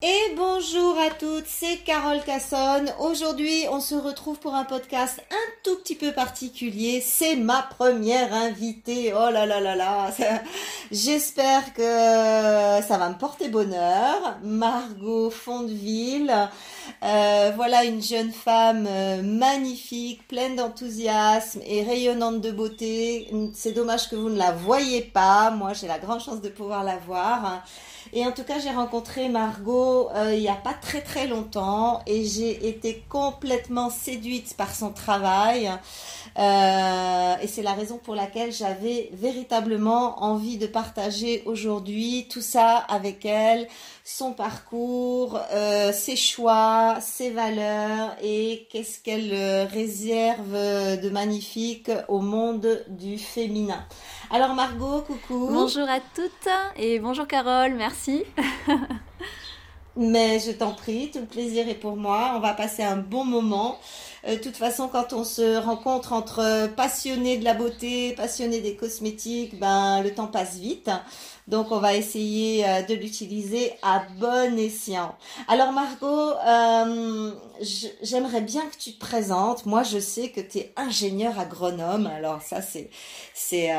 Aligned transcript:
Et 0.00 0.34
bonjour 0.36 0.96
à 0.96 1.10
toutes, 1.10 1.48
c'est 1.48 1.78
Carole 1.78 2.22
Cassonne. 2.24 2.88
Aujourd'hui, 3.00 3.64
on 3.68 3.80
se 3.80 3.96
retrouve 3.96 4.38
pour 4.38 4.54
un 4.54 4.62
podcast 4.62 5.20
un 5.32 5.52
tout 5.64 5.74
petit 5.78 5.96
peu 5.96 6.12
particulier. 6.12 7.00
C'est 7.00 7.34
ma 7.34 7.62
première 7.62 8.32
invitée. 8.32 9.12
Oh 9.12 9.28
là 9.32 9.44
là 9.44 9.58
là 9.58 9.74
là. 9.74 10.12
J'espère 10.92 11.74
que 11.74 11.82
ça 11.82 12.96
va 12.96 13.08
me 13.08 13.18
porter 13.18 13.48
bonheur. 13.48 14.38
Margot 14.44 15.30
Fondeville. 15.30 16.48
Euh, 17.02 17.50
voilà 17.56 17.82
une 17.82 18.00
jeune 18.00 18.30
femme 18.30 18.86
euh, 18.88 19.20
magnifique, 19.22 20.28
pleine 20.28 20.54
d'enthousiasme 20.54 21.60
et 21.66 21.82
rayonnante 21.82 22.40
de 22.40 22.52
beauté. 22.52 23.28
C'est 23.52 23.72
dommage 23.72 24.08
que 24.08 24.14
vous 24.14 24.30
ne 24.30 24.38
la 24.38 24.52
voyez 24.52 25.02
pas. 25.02 25.50
Moi, 25.50 25.72
j'ai 25.72 25.88
la 25.88 25.98
grande 25.98 26.20
chance 26.20 26.40
de 26.40 26.50
pouvoir 26.50 26.84
la 26.84 26.98
voir. 26.98 27.64
Et 28.12 28.24
en 28.24 28.32
tout 28.32 28.44
cas, 28.44 28.58
j'ai 28.58 28.70
rencontré 28.70 29.28
Margot 29.28 30.10
euh, 30.14 30.34
il 30.34 30.40
n'y 30.40 30.48
a 30.48 30.54
pas 30.54 30.74
très 30.74 31.00
très 31.00 31.26
longtemps 31.26 32.02
et 32.06 32.24
j'ai 32.24 32.68
été 32.68 33.04
complètement 33.08 33.90
séduite 33.90 34.54
par 34.56 34.74
son 34.74 34.90
travail. 34.90 35.70
Euh, 36.38 37.34
et 37.42 37.48
c'est 37.48 37.62
la 37.62 37.72
raison 37.72 37.98
pour 37.98 38.14
laquelle 38.14 38.52
j'avais 38.52 39.10
véritablement 39.12 40.22
envie 40.22 40.56
de 40.56 40.66
partager 40.66 41.42
aujourd'hui 41.46 42.28
tout 42.30 42.40
ça 42.40 42.76
avec 42.76 43.24
elle, 43.24 43.66
son 44.04 44.32
parcours, 44.32 45.40
euh, 45.52 45.92
ses 45.92 46.14
choix, 46.14 46.98
ses 47.00 47.30
valeurs 47.30 48.16
et 48.22 48.68
qu'est-ce 48.70 49.00
qu'elle 49.00 49.66
réserve 49.72 50.52
de 50.52 51.10
magnifique 51.10 51.90
au 52.06 52.20
monde 52.20 52.84
du 52.88 53.18
féminin. 53.18 53.84
Alors 54.30 54.54
Margot, 54.54 55.02
coucou. 55.02 55.48
Bonjour 55.50 55.88
à 55.88 55.98
toutes 56.14 56.48
et 56.76 57.00
bonjour 57.00 57.26
Carole, 57.26 57.74
merci. 57.74 58.24
Mais 60.00 60.38
je 60.38 60.52
t'en 60.52 60.74
prie, 60.74 61.10
tout 61.10 61.18
le 61.18 61.26
plaisir 61.26 61.68
est 61.68 61.74
pour 61.74 61.96
moi. 61.96 62.34
On 62.36 62.38
va 62.38 62.54
passer 62.54 62.84
un 62.84 62.96
bon 62.96 63.24
moment. 63.24 63.80
Euh, 64.28 64.36
de 64.36 64.40
toute 64.40 64.56
façon, 64.56 64.86
quand 64.86 65.12
on 65.12 65.24
se 65.24 65.56
rencontre 65.56 66.12
entre 66.12 66.68
passionnés 66.76 67.36
de 67.36 67.44
la 67.44 67.54
beauté, 67.54 68.14
passionnés 68.14 68.60
des 68.60 68.76
cosmétiques, 68.76 69.58
ben 69.58 70.00
le 70.04 70.14
temps 70.14 70.28
passe 70.28 70.54
vite. 70.54 70.88
Donc, 71.48 71.72
on 71.72 71.78
va 71.78 71.96
essayer 71.96 72.68
euh, 72.68 72.82
de 72.82 72.94
l'utiliser 72.94 73.72
à 73.82 74.04
bon 74.18 74.58
escient. 74.58 75.16
Alors, 75.48 75.72
Margot, 75.72 76.32
euh, 76.46 77.32
j'aimerais 78.02 78.42
bien 78.42 78.66
que 78.66 78.76
tu 78.76 78.92
te 78.92 79.00
présentes. 79.00 79.64
Moi, 79.64 79.82
je 79.82 79.98
sais 79.98 80.28
que 80.28 80.42
tu 80.42 80.58
es 80.58 80.72
ingénieur 80.76 81.38
agronome. 81.38 82.06
Alors, 82.06 82.42
ça, 82.42 82.60
c'est 82.62 82.90
c'est 83.34 83.70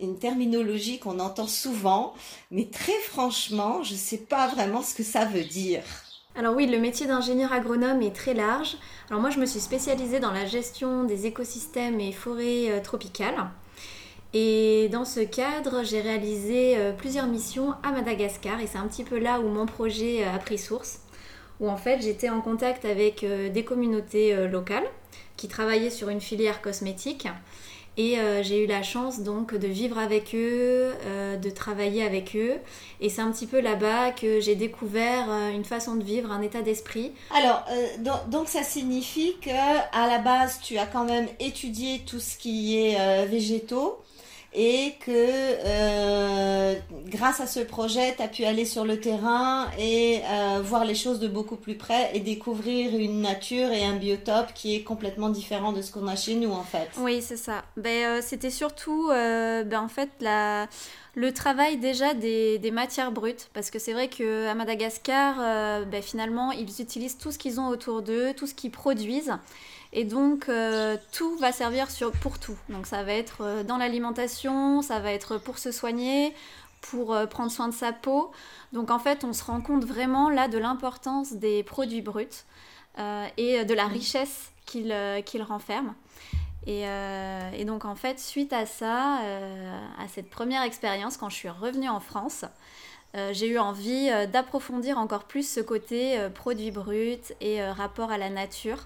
une, 0.00 0.18
terminologie 0.18 0.98
qu'on 0.98 1.20
entend 1.20 1.46
souvent, 1.46 2.14
mais 2.50 2.66
très 2.66 2.98
franchement, 3.04 3.82
je 3.82 3.92
ne 3.92 3.98
sais 3.98 4.18
pas 4.18 4.48
vraiment 4.48 4.82
ce 4.82 4.94
que 4.94 5.04
ça 5.04 5.24
veut 5.24 5.44
dire. 5.44 5.82
Alors 6.34 6.54
oui, 6.54 6.66
le 6.66 6.78
métier 6.78 7.06
d'ingénieur 7.06 7.52
agronome 7.52 8.02
est 8.02 8.14
très 8.14 8.34
large. 8.34 8.76
Alors 9.08 9.20
moi, 9.20 9.30
je 9.30 9.38
me 9.38 9.46
suis 9.46 9.60
spécialisée 9.60 10.20
dans 10.20 10.32
la 10.32 10.46
gestion 10.46 11.04
des 11.04 11.26
écosystèmes 11.26 12.00
et 12.00 12.12
forêts 12.12 12.70
euh, 12.70 12.80
tropicales. 12.82 13.36
Et 14.38 14.90
dans 14.90 15.06
ce 15.06 15.20
cadre, 15.20 15.82
j'ai 15.82 16.02
réalisé 16.02 16.76
euh, 16.76 16.92
plusieurs 16.92 17.26
missions 17.26 17.72
à 17.82 17.90
Madagascar 17.90 18.60
et 18.60 18.66
c'est 18.66 18.76
un 18.76 18.86
petit 18.86 19.02
peu 19.02 19.18
là 19.18 19.40
où 19.40 19.48
mon 19.48 19.64
projet 19.64 20.24
euh, 20.24 20.34
a 20.34 20.38
pris 20.38 20.58
source, 20.58 21.00
où 21.58 21.70
en 21.70 21.78
fait 21.78 22.02
j'étais 22.02 22.28
en 22.28 22.42
contact 22.42 22.84
avec 22.84 23.24
des 23.24 23.64
communautés 23.64 24.46
locales 24.46 24.84
qui 25.38 25.48
travaillaient 25.48 25.88
sur 25.88 26.10
une 26.10 26.20
filière 26.20 26.60
cosmétique 26.60 27.28
et 27.98 28.18
euh, 28.18 28.42
j'ai 28.42 28.62
eu 28.62 28.66
la 28.66 28.82
chance 28.82 29.20
donc 29.20 29.54
de 29.54 29.66
vivre 29.66 29.98
avec 29.98 30.34
eux, 30.34 30.92
euh, 31.06 31.36
de 31.36 31.50
travailler 31.50 32.04
avec 32.04 32.36
eux. 32.36 32.56
Et 33.00 33.08
c'est 33.08 33.22
un 33.22 33.30
petit 33.30 33.46
peu 33.46 33.60
là-bas 33.60 34.10
que 34.10 34.40
j'ai 34.40 34.54
découvert 34.54 35.30
euh, 35.30 35.50
une 35.50 35.64
façon 35.64 35.94
de 35.94 36.04
vivre, 36.04 36.30
un 36.30 36.42
état 36.42 36.60
d'esprit. 36.60 37.12
Alors, 37.34 37.64
donc, 38.28 38.48
ça 38.48 38.62
signifie 38.62 39.36
que 39.40 39.50
à 39.50 40.08
la 40.08 40.18
base, 40.18 40.60
tu 40.62 40.76
as 40.76 40.86
quand 40.86 41.04
même 41.04 41.26
étudié 41.40 42.02
tout 42.06 42.20
ce 42.20 42.36
qui 42.36 42.78
est 42.78 43.26
végétaux 43.26 43.98
et 44.52 44.94
que 45.04 45.10
euh, 45.12 46.74
grâce 47.06 47.40
à 47.40 47.46
ce 47.46 47.60
projet, 47.60 48.14
tu 48.16 48.22
as 48.22 48.28
pu 48.28 48.44
aller 48.44 48.64
sur 48.64 48.84
le 48.84 48.98
terrain 48.98 49.66
et 49.78 50.20
euh, 50.24 50.60
voir 50.62 50.84
les 50.84 50.94
choses 50.94 51.20
de 51.20 51.28
beaucoup 51.28 51.56
plus 51.56 51.76
près 51.76 52.10
et 52.14 52.20
découvrir 52.20 52.96
une 52.96 53.20
nature 53.20 53.70
et 53.70 53.84
un 53.84 53.96
biotope 53.96 54.54
qui 54.54 54.74
est 54.74 54.82
complètement 54.82 55.28
différent 55.28 55.72
de 55.72 55.82
ce 55.82 55.92
qu'on 55.92 56.06
a 56.08 56.16
chez 56.16 56.34
nous 56.34 56.52
en 56.52 56.62
fait. 56.62 56.88
Oui, 56.98 57.20
c'est 57.20 57.36
ça. 57.36 57.64
Ben, 57.76 58.18
euh, 58.18 58.20
C'était 58.22 58.50
surtout 58.50 59.08
ben, 59.08 59.80
en 59.80 59.88
fait 59.88 60.10
la 60.20 60.68
le 61.18 61.32
travail 61.32 61.78
déjà 61.78 62.12
des, 62.12 62.58
des, 62.58 62.70
matières 62.70 63.10
brutes, 63.10 63.48
parce 63.54 63.70
que 63.70 63.78
c'est 63.78 63.94
vrai 63.94 64.08
qu'à 64.08 64.54
Madagascar, 64.54 65.86
ben, 65.86 66.02
finalement, 66.02 66.52
ils 66.52 66.82
utilisent 66.82 67.16
tout 67.16 67.32
ce 67.32 67.38
qu'ils 67.38 67.58
ont 67.58 67.68
autour 67.68 68.02
d'eux, 68.02 68.34
tout 68.34 68.46
ce 68.46 68.52
qu'ils 68.52 68.70
produisent. 68.70 69.32
Et 69.98 70.04
donc, 70.04 70.50
euh, 70.50 70.98
tout 71.10 71.38
va 71.38 71.52
servir 71.52 71.88
pour 72.20 72.38
tout. 72.38 72.58
Donc, 72.68 72.86
ça 72.86 73.02
va 73.02 73.14
être 73.14 73.38
euh, 73.40 73.62
dans 73.62 73.78
l'alimentation, 73.78 74.82
ça 74.82 75.00
va 75.00 75.10
être 75.10 75.38
pour 75.38 75.58
se 75.58 75.72
soigner, 75.72 76.34
pour 76.82 77.14
euh, 77.14 77.24
prendre 77.24 77.50
soin 77.50 77.68
de 77.68 77.74
sa 77.74 77.94
peau. 77.94 78.30
Donc, 78.74 78.90
en 78.90 78.98
fait, 78.98 79.24
on 79.24 79.32
se 79.32 79.42
rend 79.42 79.62
compte 79.62 79.86
vraiment 79.86 80.28
là 80.28 80.48
de 80.48 80.58
l'importance 80.58 81.32
des 81.32 81.62
produits 81.62 82.02
bruts 82.02 82.44
et 83.36 83.62
de 83.66 83.74
la 83.74 83.86
richesse 83.86 84.52
qu'ils 84.64 84.92
renferment. 85.42 85.94
Et, 86.66 86.84
et, 87.52 87.64
donc, 87.66 87.84
en 87.84 87.94
fait, 87.94 88.18
suite 88.18 88.54
à 88.54 88.64
ça, 88.64 89.18
à 89.98 90.08
cette 90.08 90.30
première 90.30 90.62
expérience, 90.62 91.18
quand 91.18 91.28
je 91.28 91.36
suis 91.36 91.50
revenue 91.50 91.90
en 91.90 92.00
France, 92.00 92.46
j'ai 93.32 93.48
eu 93.48 93.58
envie 93.58 94.08
d'approfondir 94.32 94.96
encore 94.96 95.24
plus 95.24 95.46
ce 95.46 95.60
côté 95.60 96.18
produits 96.34 96.70
bruts 96.70 97.34
et 97.42 97.62
rapport 97.62 98.10
à 98.10 98.16
la 98.16 98.30
nature 98.30 98.78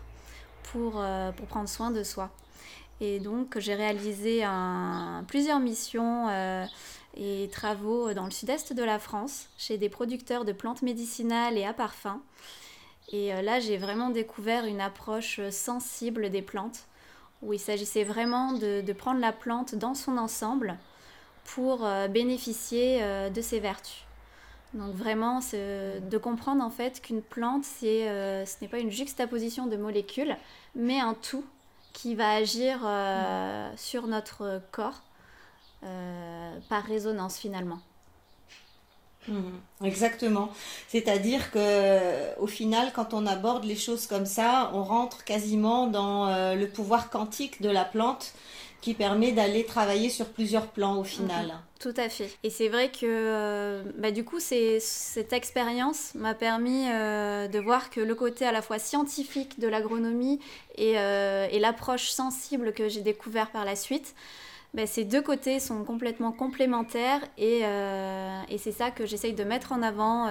pour, 0.73 0.95
euh, 0.97 1.33
pour 1.33 1.47
prendre 1.47 1.69
soin 1.69 1.91
de 1.91 2.03
soi. 2.03 2.31
Et 3.01 3.19
donc 3.19 3.59
j'ai 3.59 3.75
réalisé 3.75 4.45
plusieurs 5.27 5.59
missions 5.59 6.29
euh, 6.29 6.67
et 7.17 7.49
travaux 7.51 8.13
dans 8.13 8.27
le 8.27 8.31
sud-est 8.31 8.75
de 8.75 8.83
la 8.83 8.99
France 8.99 9.49
chez 9.57 9.79
des 9.79 9.89
producteurs 9.89 10.45
de 10.45 10.53
plantes 10.53 10.83
médicinales 10.83 11.57
et 11.57 11.65
à 11.65 11.73
parfum. 11.73 12.21
Et 13.11 13.33
euh, 13.33 13.41
là 13.41 13.59
j'ai 13.59 13.79
vraiment 13.79 14.11
découvert 14.11 14.67
une 14.67 14.83
approche 14.83 15.41
sensible 15.51 16.31
des 16.31 16.43
plantes 16.43 16.87
où 17.41 17.55
il 17.55 17.59
s'agissait 17.59 18.05
vraiment 18.05 18.53
de, 18.53 18.93
prendre 18.93 19.21
la 19.21 19.33
plante 19.33 19.75
dans 19.75 19.95
son 19.95 20.19
ensemble 20.19 20.77
pour 21.45 21.89
bénéficier 22.11 23.01
de 23.31 23.41
ses 23.41 23.61
vertus. 23.61 24.05
Donc 24.75 24.95
vraiment, 24.95 25.41
de 25.41 26.19
comprendre 26.19 26.63
en 26.63 26.71
fait 26.71 27.01
qu'une 27.03 27.23
plante, 27.23 27.65
c'est, 27.65 28.09
euh, 28.09 28.47
ce 28.47 28.57
n'est 28.63 28.69
pas 28.69 28.79
une 28.79 28.91
juxtaposition 28.91 29.67
de 29.67 29.77
molécules, 29.77 30.37
mais 30.77 31.01
un 31.01 31.15
tout 31.15 31.45
qui 31.93 32.15
va 32.15 32.31
agir 32.35 32.81
euh, 32.85 33.69
sur 33.77 34.07
notre 34.07 34.63
corps 34.71 35.03
euh, 35.83 36.57
par 36.69 36.85
résonance 36.85 37.37
finalement. 37.37 37.81
Mhm. 39.29 39.61
exactement. 39.85 40.51
C'est-à-dire 40.89 41.51
que 41.51 42.39
au 42.39 42.47
final, 42.47 42.91
quand 42.95 43.13
on 43.13 43.27
aborde 43.27 43.65
les 43.65 43.77
choses 43.77 44.07
comme 44.07 44.25
ça, 44.25 44.71
on 44.73 44.83
rentre 44.83 45.25
quasiment 45.25 45.89
dans 45.89 46.55
le 46.55 46.67
pouvoir 46.67 47.11
quantique 47.11 47.61
de 47.61 47.69
la 47.69 47.85
plante 47.85 48.33
qui 48.81 48.95
permet 48.95 49.33
d'aller 49.33 49.67
travailler 49.67 50.09
sur 50.09 50.27
plusieurs 50.31 50.69
plans 50.69 50.97
au 50.97 51.05
final. 51.05 51.49
Mhm. 51.49 51.53
Tout 51.81 51.95
à 51.97 52.11
fait. 52.11 52.31
Et 52.43 52.51
c'est 52.51 52.69
vrai 52.69 52.91
que 52.91 53.07
euh, 53.07 53.83
bah, 53.97 54.11
du 54.11 54.23
coup, 54.23 54.39
cette 54.39 55.33
expérience 55.33 56.15
m'a 56.15 56.35
permis 56.35 56.85
euh, 56.91 57.49
de 57.49 57.59
voir 57.59 57.89
que 57.89 58.03
le 58.03 58.15
côté 58.15 58.45
à 58.45 58.53
la 58.53 58.61
fois 58.61 58.79
scientifique 58.79 59.59
de 59.59 59.67
l'agronomie 59.67 60.41
et, 60.77 60.99
euh, 60.99 61.49
l'approche 61.59 62.11
sensible 62.11 62.75
que 62.75 62.91
j'ai 62.91 63.01
découvert 63.01 63.51
par 63.51 63.65
la 63.65 63.77
suite, 63.77 64.15
bah, 64.75 64.87
ces 64.87 65.05
deux 65.05 65.23
côtés 65.23 65.59
sont 65.59 65.83
complètement 65.85 66.33
complémentaires 66.33 67.23
et, 67.39 67.63
c'est 68.59 68.73
ça 68.73 68.91
que 68.91 69.07
j'essaye 69.07 69.33
de 69.33 69.45
mettre 69.45 69.73
en 69.73 69.81
avant 69.81 70.29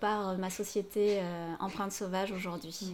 par 0.00 0.36
ma 0.36 0.50
société 0.50 1.20
Empreinte 1.60 1.92
Sauvage 1.92 2.32
aujourd'hui. 2.32 2.92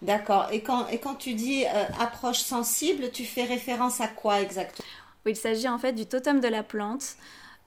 D'accord. 0.00 0.48
Et 0.50 0.62
quand, 0.62 1.14
tu 1.18 1.34
dis 1.34 1.66
approche 2.00 2.40
sensible, 2.40 3.10
tu 3.12 3.24
fais 3.24 3.44
référence 3.44 4.00
à 4.00 4.08
quoi 4.08 4.40
exactement? 4.40 4.86
Il 5.26 5.36
s'agit 5.36 5.68
en 5.68 5.78
fait 5.78 5.92
du 5.92 6.06
totem 6.06 6.40
de 6.40 6.48
la 6.48 6.62
plante, 6.62 7.16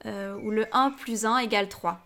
euh, 0.05 0.37
où 0.43 0.51
le 0.51 0.67
1 0.71 0.91
plus 0.91 1.25
1 1.25 1.37
égale 1.39 1.69
3, 1.69 1.99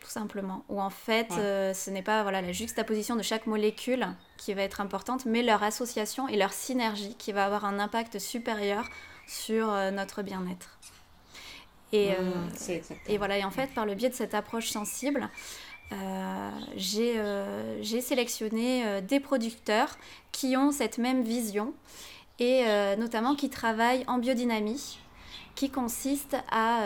tout 0.00 0.08
simplement. 0.08 0.64
Où 0.68 0.80
en 0.80 0.90
fait, 0.90 1.28
euh, 1.32 1.74
ce 1.74 1.90
n'est 1.90 2.02
pas 2.02 2.22
voilà, 2.22 2.40
la 2.40 2.52
juxtaposition 2.52 3.16
de 3.16 3.22
chaque 3.22 3.46
molécule 3.46 4.06
qui 4.36 4.54
va 4.54 4.62
être 4.62 4.80
importante, 4.80 5.26
mais 5.26 5.42
leur 5.42 5.62
association 5.62 6.28
et 6.28 6.36
leur 6.36 6.52
synergie 6.52 7.14
qui 7.18 7.32
va 7.32 7.44
avoir 7.44 7.64
un 7.64 7.78
impact 7.78 8.18
supérieur 8.18 8.88
sur 9.26 9.66
notre 9.92 10.22
bien-être. 10.22 10.78
Et, 11.92 12.12
mmh, 12.12 12.80
et 13.08 13.18
voilà, 13.18 13.38
et 13.38 13.44
en 13.44 13.50
fait, 13.50 13.68
par 13.74 13.84
le 13.86 13.94
biais 13.94 14.10
de 14.10 14.14
cette 14.14 14.34
approche 14.34 14.70
sensible, 14.70 15.28
euh, 15.92 16.50
euh, 16.98 17.78
j'ai 17.80 18.00
sélectionné 18.00 18.86
euh, 18.86 19.00
des 19.00 19.20
producteurs 19.20 19.96
qui 20.32 20.56
ont 20.56 20.70
cette 20.70 20.98
même 20.98 21.22
vision 21.22 21.72
et 22.38 22.64
notamment 22.96 23.34
qui 23.34 23.50
travaillent 23.50 24.04
en 24.06 24.18
biodynamie, 24.18 24.98
qui 25.54 25.70
consiste 25.70 26.36
à, 26.52 26.82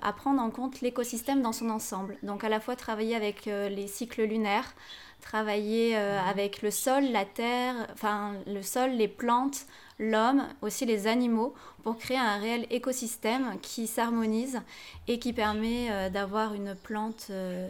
à 0.00 0.12
prendre 0.12 0.40
en 0.40 0.50
compte 0.50 0.80
l'écosystème 0.80 1.42
dans 1.42 1.52
son 1.52 1.70
ensemble. 1.70 2.16
Donc 2.22 2.44
à 2.44 2.48
la 2.48 2.60
fois 2.60 2.76
travailler 2.76 3.16
avec 3.16 3.46
les 3.46 3.88
cycles 3.88 4.22
lunaires, 4.22 4.74
travailler 5.20 5.96
avec 5.96 6.62
le 6.62 6.70
sol, 6.70 7.04
la 7.10 7.24
terre, 7.24 7.74
enfin 7.92 8.34
le 8.46 8.62
sol, 8.62 8.92
les 8.92 9.08
plantes, 9.08 9.66
l'homme, 9.98 10.46
aussi 10.62 10.86
les 10.86 11.06
animaux, 11.06 11.54
pour 11.82 11.98
créer 11.98 12.18
un 12.18 12.38
réel 12.38 12.66
écosystème 12.70 13.58
qui 13.62 13.86
s'harmonise 13.86 14.60
et 15.08 15.18
qui 15.18 15.32
permet 15.32 15.90
euh, 15.90 16.10
d'avoir 16.10 16.54
une 16.54 16.74
plante 16.74 17.28
euh, 17.30 17.68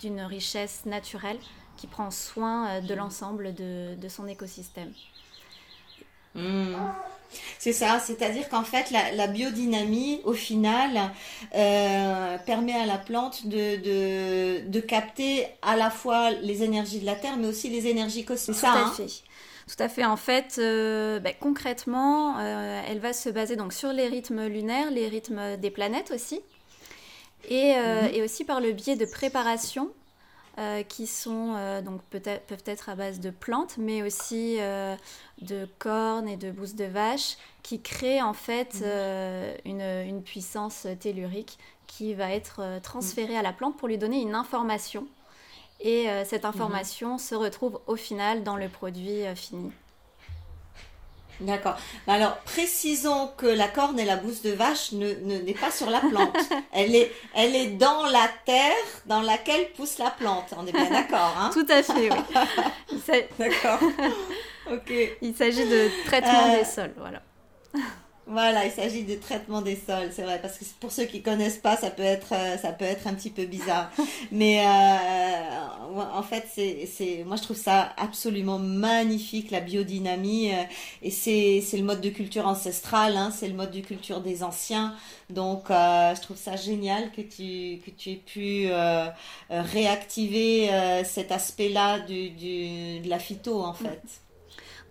d'une 0.00 0.20
richesse 0.20 0.84
naturelle 0.86 1.38
qui 1.76 1.86
prend 1.86 2.10
soin 2.10 2.68
euh, 2.68 2.80
de 2.80 2.94
l'ensemble 2.94 3.54
de, 3.54 4.08
son 4.08 4.26
écosystème. 4.28 4.92
Hmm. 6.34 6.74
C'est 7.58 7.72
ça, 7.72 7.98
c'est-à-dire 7.98 8.48
qu'en 8.48 8.62
fait, 8.62 8.92
la, 8.92 9.26
biodynamie, 9.26 10.20
au 10.24 10.34
final, 10.34 11.10
permet 11.50 12.74
à 12.74 12.86
la 12.86 12.98
plante 12.98 13.46
de, 13.46 14.66
de, 14.68 14.80
capter 14.80 15.46
à 15.62 15.76
la 15.76 15.90
fois 15.90 16.30
les 16.30 16.62
énergies 16.62 17.00
de 17.00 17.06
la 17.06 17.16
Terre, 17.16 17.36
mais 17.36 17.48
aussi 17.48 17.70
les 17.70 17.88
énergies 17.88 18.24
cosmiques. 18.24 18.60
Tout 18.60 18.66
à 18.66 18.84
hein 18.84 18.92
fait. 18.96 19.24
Tout 19.66 19.82
à 19.82 19.88
fait. 19.88 20.04
En 20.04 20.16
fait, 20.16 20.56
euh, 20.58 21.20
bah, 21.20 21.32
concrètement, 21.38 22.38
euh, 22.38 22.82
elle 22.86 22.98
va 22.98 23.12
se 23.12 23.30
baser 23.30 23.56
donc 23.56 23.72
sur 23.72 23.92
les 23.92 24.08
rythmes 24.08 24.46
lunaires, 24.46 24.90
les 24.90 25.08
rythmes 25.08 25.56
des 25.56 25.70
planètes 25.70 26.10
aussi, 26.10 26.40
et, 27.48 27.74
euh, 27.76 28.02
mhm. 28.02 28.24
aussi 28.24 28.44
par 28.44 28.60
le 28.60 28.72
biais 28.72 28.96
de 28.96 29.06
préparation 29.06 29.90
qui 30.88 31.06
sont 31.06 31.80
donc 31.82 32.00
peut-être 32.10 32.46
peuvent 32.46 32.62
être 32.66 32.88
à 32.88 32.94
base 32.94 33.18
de 33.18 33.30
plantes, 33.30 33.76
mais 33.76 34.02
aussi 34.02 34.58
de 35.40 35.68
cornes 35.78 36.28
et 36.28 36.36
de 36.36 36.50
bousses 36.50 36.76
de 36.76 36.84
vache, 36.84 37.36
qui 37.62 37.80
créent 37.80 38.22
en 38.22 38.34
fait 38.34 38.82
mhm. 39.64 40.08
une, 40.08 40.22
puissance 40.22 40.86
tellurique 41.00 41.58
qui 41.86 42.14
va 42.14 42.30
être 42.30 42.80
transférée 42.82 43.36
à 43.36 43.42
la 43.42 43.52
plante 43.52 43.76
pour 43.76 43.88
lui 43.88 43.98
donner 43.98 44.20
une 44.20 44.34
information 44.34 45.06
et 45.80 46.08
euh, 46.08 46.24
cette 46.24 46.44
information 46.44 47.18
se 47.18 47.34
retrouve 47.34 47.80
au 47.86 47.96
final 47.96 48.42
dans 48.42 48.56
le 48.56 48.68
produit 48.68 49.26
euh, 49.26 49.34
fini. 49.34 49.70
D'accord. 51.40 51.76
Alors, 52.06 52.36
précisons 52.38 53.30
que 53.36 53.46
la 53.46 53.68
corne 53.68 53.98
et 53.98 54.04
la 54.04 54.16
bouse 54.16 54.42
de 54.42 54.50
vache 54.50 54.92
ne, 54.92 55.12
n'est 55.14 55.54
pas 55.54 55.70
sur 55.70 55.90
la 55.90 56.00
plante. 56.00 56.36
elle, 56.72 56.94
est, 56.94 57.12
elle 57.34 57.54
est 57.56 57.70
dans 57.70 58.04
la 58.06 58.28
terre 58.44 58.72
dans 59.06 59.20
laquelle 59.22 59.70
pousse 59.72 59.98
la 59.98 60.10
plante. 60.10 60.54
On 60.56 60.66
est 60.66 60.72
bien 60.72 60.90
d'accord, 60.90 61.34
hein? 61.38 61.50
Tout 61.52 61.66
à 61.68 61.82
fait, 61.82 62.10
oui. 62.10 63.22
D'accord. 63.38 63.80
Ok. 64.72 64.92
Il 65.20 65.34
s'agit 65.36 65.68
de 65.68 65.90
traitement 66.06 66.54
euh, 66.54 66.58
des 66.58 66.64
sols, 66.64 66.94
voilà. 66.96 67.20
Voilà, 68.26 68.64
il 68.64 68.72
s'agit 68.72 69.04
de 69.04 69.16
traitement 69.16 69.60
des 69.60 69.76
sols, 69.76 70.08
c'est 70.10 70.22
vrai, 70.22 70.40
parce 70.40 70.56
que 70.56 70.64
pour 70.80 70.90
ceux 70.90 71.04
qui 71.04 71.20
connaissent 71.20 71.58
pas, 71.58 71.76
ça 71.76 71.90
peut 71.90 72.02
être, 72.02 72.32
euh, 72.32 72.56
ça 72.56 72.72
peut 72.72 72.86
être 72.86 73.06
un 73.06 73.12
petit 73.12 73.28
peu 73.28 73.44
bizarre. 73.44 73.90
Mais 74.32 74.64
euh, 74.64 76.00
en 76.14 76.22
fait, 76.22 76.46
c'est, 76.50 76.86
c'est, 76.86 77.22
moi 77.24 77.36
je 77.36 77.42
trouve 77.42 77.56
ça 77.58 77.92
absolument 77.98 78.58
magnifique 78.58 79.50
la 79.50 79.60
biodynamie, 79.60 80.54
euh, 80.54 80.62
et 81.02 81.10
c'est, 81.10 81.60
c'est 81.60 81.76
le 81.76 81.84
mode 81.84 82.00
de 82.00 82.08
culture 82.08 82.46
ancestrale, 82.46 83.14
hein, 83.18 83.30
c'est 83.30 83.46
le 83.48 83.54
mode 83.54 83.72
de 83.72 83.80
culture 83.80 84.22
des 84.22 84.42
anciens. 84.42 84.94
Donc, 85.28 85.66
je 85.68 86.20
trouve 86.20 86.36
ça 86.36 86.56
génial 86.56 87.10
que 87.12 87.20
tu, 87.20 87.80
que 87.84 87.90
tu 87.90 88.10
aies 88.10 88.16
pu 88.16 88.68
réactiver 89.50 90.70
cet 91.04 91.32
aspect-là 91.32 92.00
du, 92.00 92.30
du, 92.30 93.00
de 93.00 93.08
la 93.08 93.18
phyto 93.18 93.62
en 93.62 93.72
fait. 93.74 94.02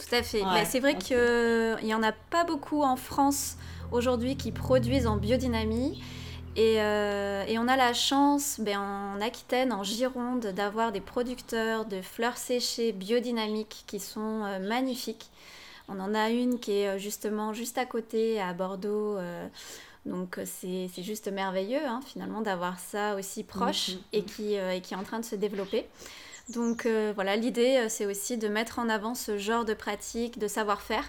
Tout 0.08 0.16
à 0.16 0.24
fait. 0.24 0.44
c'est 0.66 0.80
vrai 0.80 0.98
qu'il 0.98 1.86
n'y 1.86 1.94
en 1.94 2.04
a 2.04 2.12
pas 2.12 2.44
beaucoup 2.44 2.84
en 2.84 2.96
France 2.96 3.58
aujourd'hui 3.92 4.36
qui 4.36 4.52
produisent 4.52 5.08
en 5.08 5.18
biodynamie. 5.18 6.02
Et, 6.56 6.76
euh, 6.82 7.44
et, 7.48 7.58
on 7.58 7.68
a 7.68 7.76
la 7.76 7.94
chance 7.94 8.60
ben, 8.60 8.80
en 8.80 9.22
Aquitaine, 9.22 9.74
en 9.74 9.84
Gironde, 9.84 10.48
d'avoir 10.48 10.92
des 10.92 11.02
producteurs 11.02 11.86
de 11.86 12.00
fleurs 12.02 12.38
séchées 12.38 12.92
biodynamiques 12.92 13.86
qui 13.88 14.00
sont 14.00 14.44
euh, 14.44 14.60
magnifiques. 14.60 15.32
On 15.90 16.00
en 16.00 16.14
a 16.14 16.30
une 16.30 16.60
qui 16.60 16.74
est 16.74 16.90
euh, 16.90 16.98
justement 17.00 17.54
juste 17.54 17.80
à 17.80 17.86
côté, 17.86 18.40
à 18.40 18.54
Bordeaux. 18.54 19.18
donc 20.06 20.40
c'est 20.46 20.90
juste 21.02 21.32
merveilleux 21.32 21.86
hein, 21.88 22.02
finalement 22.06 22.42
d'avoir 22.42 22.78
ça 22.78 23.16
aussi 23.16 23.44
proche 23.44 23.94
et, 24.12 24.22
mm. 24.22 24.26
qui, 24.26 24.54
et 24.54 24.82
qui 24.82 24.94
est 24.94 24.98
en 24.98 25.04
train 25.04 25.20
de 25.20 25.26
se 25.26 25.36
développer. 25.36 25.88
Donc 26.50 26.86
euh, 26.86 27.14
voilà, 27.16 27.36
l'idée, 27.36 27.78
euh, 27.78 27.90
c'est 27.90 28.06
aussi 28.06 28.38
de 28.38 28.48
mettre 28.48 28.80
en 28.80 28.90
avant 28.90 29.16
ce 29.16 29.38
genre 29.38 29.64
de 29.64 29.74
pratique, 29.74 30.40
de 30.40 30.48
savoir-faire, 30.48 31.06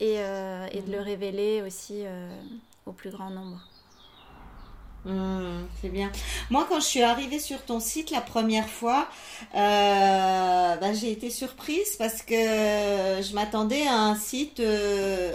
et, 0.00 0.16
euh, 0.18 0.68
de 0.68 0.92
le 0.92 0.98
mhm. 0.98 1.04
révéler 1.04 1.62
aussi 1.62 2.04
au 2.86 2.92
plus 2.92 3.10
grand 3.10 3.30
nombre. 3.30 3.60
Hmm, 5.04 5.64
c'est 5.80 5.88
bien. 5.88 6.12
Moi, 6.50 6.64
quand 6.68 6.78
je 6.78 6.86
suis 6.86 7.02
arrivée 7.02 7.40
sur 7.40 7.62
ton 7.62 7.80
site 7.80 8.10
la 8.10 8.20
première 8.20 8.68
fois, 8.68 9.08
bah, 9.52 10.92
j'ai 10.92 11.10
été 11.10 11.30
surprise 11.30 11.96
parce 11.96 12.22
que 12.22 12.34
je 12.34 13.34
m'attendais 13.34 13.86
à 13.86 13.98
un 13.98 14.14
site, 14.14 14.62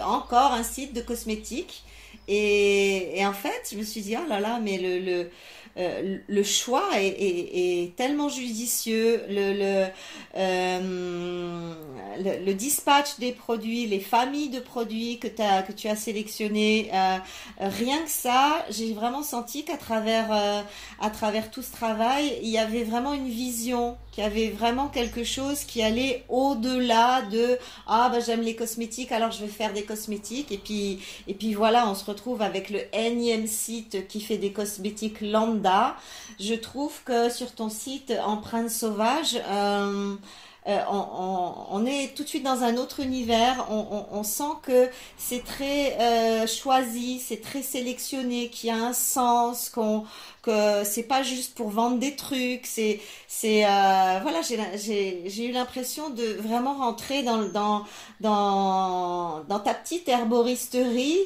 encore 0.02 0.52
un 0.52 0.62
site 0.62 0.94
de 0.94 1.00
cosmétiques. 1.00 1.84
Et, 2.28 3.22
en 3.26 3.32
fait, 3.32 3.70
je 3.72 3.76
me 3.76 3.82
suis 3.82 4.02
dit, 4.02 4.16
oh 4.16 4.26
là 4.28 4.40
là, 4.40 4.58
mais 4.62 4.78
le 4.78 5.30
euh, 5.78 6.18
le 6.26 6.42
choix 6.42 6.88
est, 6.96 7.96
tellement 7.96 8.28
judicieux, 8.28 9.22
le, 9.28 9.86
euh, 10.36 11.74
le, 12.18 12.52
dispatch 12.52 13.18
des 13.18 13.32
produits, 13.32 13.86
les 13.86 14.00
familles 14.00 14.48
de 14.48 14.58
produits 14.58 15.18
que 15.18 15.28
tu 15.28 15.88
as 15.88 15.96
sélectionnés, 15.96 16.90
euh, 16.92 17.18
rien 17.60 18.02
que 18.02 18.10
ça, 18.10 18.64
j'ai 18.70 18.92
vraiment 18.92 19.22
senti 19.22 19.64
qu'à 19.64 19.76
travers, 19.76 20.32
à 21.00 21.10
travers 21.10 21.50
tout 21.50 21.62
ce 21.62 21.70
travail, 21.70 22.38
il 22.42 22.48
y 22.48 22.58
avait 22.58 22.84
vraiment 22.84 23.14
une 23.14 23.28
vision, 23.28 23.96
qu'il 24.10 24.24
y 24.24 24.26
avait 24.26 24.48
vraiment 24.48 24.88
quelque 24.88 25.22
chose 25.22 25.60
qui 25.60 25.82
allait 25.82 26.24
au-delà 26.28 27.22
de 27.22 27.58
ah 27.86 28.08
bah 28.10 28.20
j'aime 28.20 28.40
les 28.40 28.56
cosmétiques 28.56 29.12
alors 29.12 29.30
je 29.30 29.40
vais 29.40 29.50
faire 29.50 29.72
des 29.72 29.84
cosmétiques 29.84 30.50
et 30.50 30.58
puis 30.58 30.98
et 31.28 31.34
puis 31.34 31.54
voilà 31.54 31.88
on 31.88 31.94
se 31.94 32.04
retrouve 32.04 32.42
avec 32.42 32.70
le 32.70 32.80
énième 32.92 33.46
site 33.46 34.08
qui 34.08 34.20
fait 34.20 34.38
des 34.38 34.50
cosmétiques 34.50 35.20
lambda 35.20 35.67
je 36.40 36.54
trouve 36.54 37.02
que 37.04 37.30
sur 37.30 37.54
ton 37.54 37.68
site 37.68 38.12
Empreinte 38.24 38.70
Sauvage, 38.70 39.40
euh, 39.48 40.16
euh, 40.68 40.80
on, 41.70 41.86
est 41.86 42.14
tout 42.14 42.24
de 42.24 42.28
suite 42.28 42.42
dans 42.42 42.62
un 42.62 42.76
autre 42.76 43.00
univers. 43.00 43.66
On, 43.70 44.22
sent 44.22 44.42
que 44.62 44.90
c'est 45.16 45.42
très 45.42 45.96
euh, 45.98 46.46
choisi, 46.46 47.20
c'est 47.20 47.40
très 47.40 47.62
sélectionné, 47.62 48.50
qu'il 48.50 48.68
y 48.68 48.72
a 48.72 48.76
un 48.76 48.92
sens, 48.92 49.70
qu'on 49.70 50.04
que 50.48 50.84
c'est 50.84 51.02
pas 51.02 51.22
juste 51.22 51.54
pour 51.54 51.68
vendre 51.70 51.98
des 51.98 52.16
trucs. 52.16 52.66
C'est 52.66 53.00
c'est 53.26 53.62
voilà, 54.22 54.40
j'ai 54.42 55.46
eu 55.46 55.52
l'impression 55.52 56.10
de 56.10 56.24
vraiment 56.40 56.74
rentrer 56.74 57.22
dans 57.22 57.48
dans 57.48 57.84
dans 58.20 59.44
dans 59.48 59.60
ta 59.60 59.74
petite 59.74 60.08
herboristerie 60.08 61.18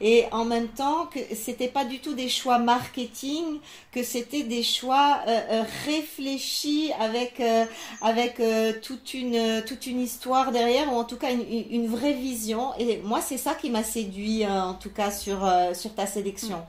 et 0.00 0.24
en 0.32 0.44
même 0.44 0.68
temps 0.68 1.06
que 1.06 1.18
c'était 1.34 1.68
pas 1.68 1.84
du 1.84 2.00
tout 2.00 2.14
des 2.14 2.28
choix 2.28 2.58
marketing, 2.58 3.60
que 3.92 4.02
c'était 4.02 4.42
des 4.42 4.62
choix 4.62 5.20
euh, 5.26 5.40
euh, 5.50 5.62
réfléchis 5.86 6.92
avec 6.98 7.40
euh, 7.40 7.64
avec 8.00 8.40
toute 8.82 9.14
une 9.14 9.62
toute 9.66 9.86
une 9.86 10.00
histoire 10.00 10.52
derrière 10.52 10.92
ou 10.92 10.96
en 10.96 11.04
tout 11.04 11.16
cas 11.16 11.30
une, 11.32 11.44
une 11.70 11.86
vraie 11.86 12.14
vision. 12.14 12.72
Et 12.78 12.98
moi, 12.98 13.20
c'est 13.20 13.38
ça 13.38 13.54
qui 13.54 13.70
m'a 13.70 13.82
séduit 13.82 14.46
en 14.46 14.74
tout 14.74 14.90
cas 14.90 15.10
sur 15.10 15.38
sur 15.74 15.94
ta 15.94 16.06
sélection. 16.06 16.62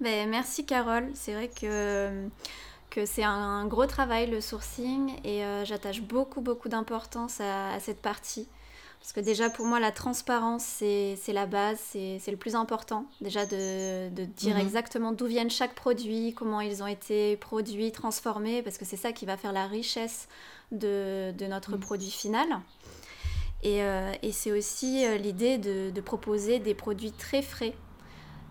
Ben, 0.00 0.28
merci 0.28 0.66
Carole. 0.66 1.08
C'est 1.14 1.34
vrai 1.34 1.48
que 1.48 2.28
que 2.90 3.06
c'est 3.06 3.24
un, 3.24 3.66
gros 3.66 3.86
travail 3.86 4.30
le 4.30 4.40
sourcing 4.40 5.16
et 5.24 5.42
j'attache 5.64 6.00
beaucoup 6.00 6.40
beaucoup 6.40 6.68
d'importance 6.68 7.40
à, 7.40 7.72
à, 7.72 7.80
cette 7.80 8.00
partie. 8.00 8.46
Parce 9.04 9.12
que 9.12 9.20
déjà, 9.20 9.50
pour 9.50 9.66
moi, 9.66 9.80
la 9.80 9.92
transparence, 9.92 10.62
c'est 10.64 11.18
la 11.28 11.44
base, 11.44 11.78
c'est 11.92 12.30
le 12.30 12.38
plus 12.38 12.54
important. 12.54 13.04
Déjà, 13.20 13.44
de, 13.44 14.08
de 14.08 14.24
dire 14.24 14.54
mhm. 14.54 14.62
exactement 14.62 15.12
d'où 15.12 15.26
viennent 15.26 15.50
chaque 15.50 15.74
produit, 15.74 16.32
comment 16.32 16.62
ils 16.62 16.82
ont 16.82 16.86
été 16.86 17.36
produits, 17.36 17.92
transformés, 17.92 18.62
parce 18.62 18.78
que 18.78 18.86
c'est 18.86 18.96
ça 18.96 19.12
qui 19.12 19.26
va 19.26 19.36
faire 19.36 19.52
la 19.52 19.66
richesse 19.66 20.26
de, 20.72 21.32
de 21.36 21.44
notre 21.44 21.72
mhm. 21.72 21.80
produit 21.80 22.10
final. 22.10 22.48
Et, 23.62 23.82
euh, 23.82 24.10
et 24.22 24.32
c'est 24.32 24.52
aussi 24.52 25.04
euh, 25.04 25.18
l'idée 25.18 25.58
de, 25.58 25.90
de, 25.90 26.00
proposer 26.00 26.58
des 26.58 26.74
produits 26.74 27.12
très 27.12 27.42
frais. 27.42 27.74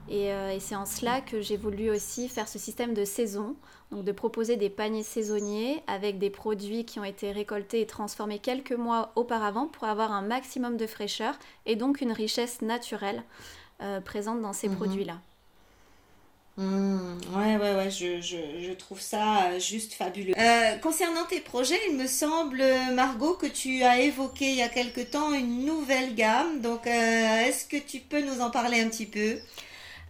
Et, 0.09 0.33
euh, 0.33 0.51
et 0.51 0.59
c'est 0.59 0.75
en 0.75 0.85
cela 0.85 1.21
que 1.21 1.41
j'ai 1.41 1.57
voulu 1.57 1.89
aussi 1.89 2.27
faire 2.27 2.47
ce 2.47 2.59
système 2.59 2.93
de 2.93 3.05
saison 3.05 3.55
donc 3.93 4.03
de 4.03 4.11
proposer 4.11 4.57
des 4.57 4.69
paniers 4.69 5.03
saisonniers 5.03 5.81
avec 5.87 6.17
des 6.17 6.29
produits 6.29 6.83
qui 6.83 6.99
ont 6.99 7.03
été 7.03 7.31
récoltés 7.31 7.81
et 7.81 7.85
transformés 7.85 8.39
quelques 8.39 8.73
mois 8.73 9.11
auparavant 9.15 9.67
pour 9.67 9.85
avoir 9.85 10.11
un 10.11 10.23
maximum 10.23 10.77
de 10.77 10.87
fraîcheur 10.87 11.35
et 11.65 11.75
donc 11.75 12.01
une 12.01 12.11
richesse 12.11 12.61
naturelle 12.61 13.23
euh, 13.81 14.01
présente 14.01 14.41
dans 14.41 14.53
ces 14.53 14.67
mhm. 14.67 14.75
produits-là. 14.77 15.19
Mmh, 16.57 17.17
ouais, 17.35 17.57
ouais, 17.57 17.75
ouais, 17.75 17.89
je, 17.89 18.21
je, 18.21 18.37
je, 18.61 18.71
trouve 18.73 19.01
ça 19.01 19.45
euh, 19.45 19.59
juste 19.59 19.93
fabuleux. 19.93 20.33
Euh, 20.37 20.77
concernant 20.77 21.25
tes 21.25 21.39
projets, 21.39 21.79
il 21.89 21.97
me 21.97 22.05
semble, 22.05 22.63
Margot, 22.93 23.33
que 23.33 23.47
tu 23.47 23.81
as 23.81 24.01
évoqué 24.01 24.49
il 24.49 24.57
y 24.57 24.61
a 24.61 24.69
quelque 24.69 25.01
temps 25.01 25.33
une 25.33 25.65
nouvelle 25.65 26.13
gamme. 26.13 26.61
Donc, 26.61 26.85
est-ce 26.85 27.65
que 27.65 27.77
tu 27.77 27.99
peux 27.99 28.21
nous 28.21 28.41
en 28.41 28.51
parler 28.51 28.81
un 28.81 28.89
petit 28.89 29.07
peu? 29.07 29.39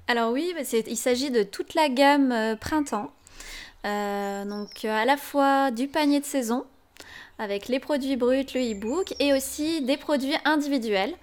Alors 0.07 0.31
oui, 0.31 0.53
il 0.87 0.97
s'agit 0.97 1.31
de 1.31 1.43
toute 1.43 1.73
la 1.75 1.89
gamme 1.89 2.57
printemps. 2.59 3.11
donc 3.83 4.85
à 4.85 5.05
la 5.05 5.17
fois 5.17 5.71
du 5.71 5.87
panier 5.87 6.19
de 6.19 6.25
saison, 6.25 6.65
avec 7.39 7.67
les 7.67 7.79
produits 7.79 8.15
bruts, 8.15 8.45
le 8.53 8.71
e-book, 8.71 9.13
et 9.19 9.33
aussi 9.33 9.81
des 9.81 9.97
produits 9.97 10.35
individuels. 10.45 11.13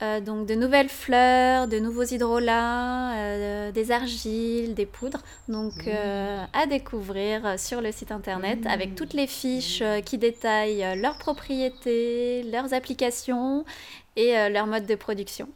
Euh, 0.00 0.20
donc 0.20 0.46
de 0.46 0.54
nouvelles 0.54 0.88
fleurs, 0.88 1.66
de 1.66 1.78
nouveaux 1.80 2.04
hydrolats, 2.04 3.14
euh, 3.16 3.72
des 3.72 3.90
argiles, 3.90 4.74
des 4.74 4.86
poudres. 4.86 5.22
Donc 5.48 5.74
mmh. 5.74 5.88
euh, 5.88 6.44
à 6.52 6.66
découvrir 6.66 7.58
sur 7.58 7.80
le 7.80 7.90
site 7.90 8.12
internet 8.12 8.60
mmh. 8.64 8.68
avec 8.68 8.94
toutes 8.94 9.12
les 9.12 9.26
fiches 9.26 9.82
qui 10.04 10.18
détaillent 10.18 10.98
leurs 11.00 11.18
propriétés, 11.18 12.44
leurs 12.44 12.74
applications 12.74 13.64
et 14.16 14.34
leur 14.50 14.66
mode 14.66 14.86
de 14.86 14.94
production. 14.94 15.48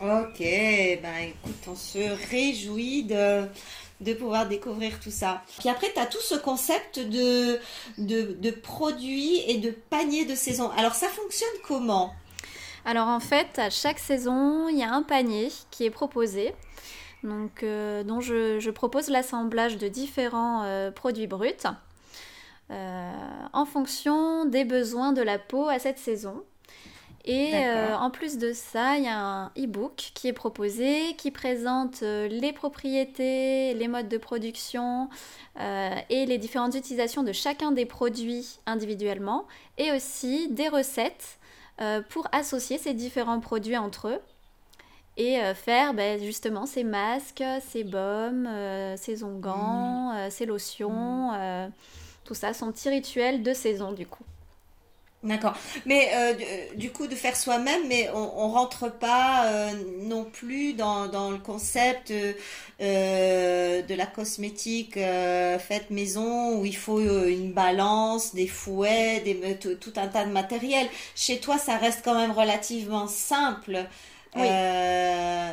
Ok, 0.00 0.38
ben 0.38 1.16
écoute, 1.22 1.66
on 1.66 1.74
se 1.74 2.30
réjouit 2.30 3.04
de 3.04 3.48
de 4.00 4.14
pouvoir 4.14 4.46
découvrir 4.46 5.00
tout 5.00 5.10
ça. 5.10 5.42
Puis 5.58 5.68
après, 5.68 5.92
tu 5.92 5.98
as 5.98 6.06
tout 6.06 6.20
ce 6.20 6.36
concept 6.36 6.98
de, 6.98 7.58
de, 7.98 8.50
produits 8.50 9.40
et 9.48 9.58
de 9.58 9.70
paniers 9.70 10.24
de 10.24 10.34
saison. 10.34 10.70
Alors, 10.76 10.94
ça 10.94 11.08
fonctionne 11.08 11.48
comment? 11.66 12.12
Alors, 12.84 13.08
en 13.08 13.20
fait, 13.20 13.58
à 13.58 13.70
chaque 13.70 13.98
saison, 13.98 14.68
il 14.68 14.78
y 14.78 14.82
a 14.82 14.92
un 14.92 15.02
panier 15.02 15.50
qui 15.70 15.84
est 15.84 15.90
proposé. 15.90 16.54
Donc, 17.24 17.62
euh, 17.62 18.04
dont 18.04 18.20
je, 18.20 18.70
propose 18.70 19.08
l'assemblage 19.08 19.76
de 19.76 19.88
différents 19.88 20.62
euh, 20.62 20.92
produits 20.92 21.26
bruts 21.26 21.66
euh, 22.70 23.12
en 23.52 23.64
fonction 23.64 24.44
des 24.44 24.64
besoins 24.64 25.12
de 25.12 25.22
la 25.22 25.38
peau 25.38 25.68
à 25.68 25.80
cette 25.80 25.98
saison. 25.98 26.44
Et 27.28 27.50
euh, 27.54 27.94
en 27.94 28.08
plus 28.08 28.38
de 28.38 28.54
ça, 28.54 28.96
il 28.96 29.04
y 29.04 29.06
a 29.06 29.20
un 29.20 29.46
e-book 29.48 30.12
qui 30.14 30.28
est 30.28 30.32
proposé, 30.32 31.14
qui 31.18 31.30
présente 31.30 32.02
euh, 32.02 32.26
les 32.26 32.54
propriétés, 32.54 33.74
les 33.74 33.86
modes 33.86 34.08
de 34.08 34.16
production 34.16 35.10
euh, 35.60 35.94
et 36.08 36.24
les 36.24 36.38
différentes 36.38 36.74
utilisations 36.74 37.22
de 37.22 37.32
chacun 37.32 37.70
des 37.70 37.84
produits 37.84 38.60
individuellement, 38.64 39.46
et 39.76 39.92
aussi 39.92 40.48
des 40.48 40.68
recettes 40.68 41.38
pour 42.08 42.26
associer 42.32 42.76
ces 42.76 42.92
différents 42.92 43.38
produits 43.38 43.76
entre 43.76 44.08
eux 44.08 44.20
et 45.16 45.38
faire 45.54 45.94
ben, 45.94 46.20
justement 46.20 46.66
ces 46.66 46.82
masques, 46.82 47.44
ces 47.60 47.84
baumes, 47.84 48.48
ces 48.96 49.22
onguents, 49.22 50.12
mmh. 50.12 50.30
ces 50.30 50.44
lotions, 50.44 51.30
mmh. 51.30 51.70
tout 52.24 52.34
ça, 52.34 52.52
son 52.52 52.72
petit 52.72 52.88
rituel 52.88 53.44
de 53.44 53.52
saison 53.52 53.92
du 53.92 54.06
coup. 54.06 54.24
D'accord. 55.24 55.56
Mais 55.84 56.10
euh, 56.14 56.34
du 56.76 56.92
coup, 56.92 57.08
de 57.08 57.16
faire 57.16 57.36
soi-même, 57.36 57.88
mais 57.88 58.08
on, 58.14 58.48
rentre 58.50 58.88
pas 58.88 59.46
euh, 59.46 59.72
non 60.02 60.24
plus 60.24 60.74
dans, 60.74 61.30
le 61.30 61.38
concept 61.38 62.12
euh, 62.80 63.82
de 63.82 63.94
la 63.94 64.06
cosmétique 64.06 64.94
faite 64.94 65.90
maison 65.90 66.60
où 66.60 66.64
il 66.64 66.76
faut 66.76 67.00
une 67.00 67.52
balance, 67.52 68.32
des 68.32 68.46
fouets, 68.46 69.20
des, 69.20 69.58
tout 69.58 69.92
un 69.96 70.06
tas 70.06 70.24
de 70.24 70.30
matériel. 70.30 70.86
Chez 71.16 71.40
toi, 71.40 71.58
ça 71.58 71.76
reste 71.76 72.02
quand 72.04 72.14
même 72.14 72.32
relativement 72.32 73.08
simple. 73.08 73.88
Oui. 74.36 74.46
Euh, 74.46 75.52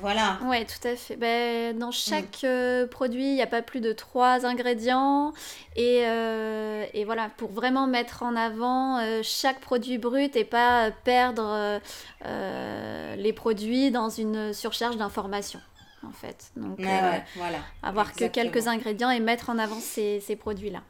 voilà. 0.00 0.38
Oui, 0.44 0.64
tout 0.66 0.88
à 0.88 0.96
fait. 0.96 1.16
Ben, 1.16 1.78
dans 1.78 1.90
chaque 1.90 2.42
mm. 2.42 2.46
euh, 2.46 2.86
produit, 2.86 3.26
il 3.26 3.34
n'y 3.34 3.42
a 3.42 3.46
pas 3.46 3.62
plus 3.62 3.80
de 3.80 3.92
trois 3.92 4.46
ingrédients. 4.46 5.32
Et, 5.76 6.02
euh, 6.04 6.84
et, 6.94 7.04
voilà, 7.04 7.30
pour 7.36 7.50
vraiment 7.50 7.86
mettre 7.86 8.22
en 8.22 8.34
avant 8.36 9.00
chaque 9.22 9.60
produit 9.60 9.98
brut 9.98 10.34
et 10.36 10.44
pas 10.44 10.90
perdre 10.90 11.80
les 12.24 13.32
produits 13.32 13.90
dans 13.90 14.08
une 14.08 14.52
surcharge 14.52 14.96
d'informations. 14.96 15.60
En 16.06 16.12
fait. 16.12 16.52
Donc, 16.56 16.78
voilà. 17.36 17.58
avoir 17.82 18.12
que 18.12 18.26
quelques 18.26 18.68
ingrédients 18.68 19.10
et 19.10 19.20
mettre 19.20 19.50
en 19.50 19.58
avant 19.58 19.80
ces, 19.80 20.20
ces 20.20 20.36
produits-là. 20.36 20.80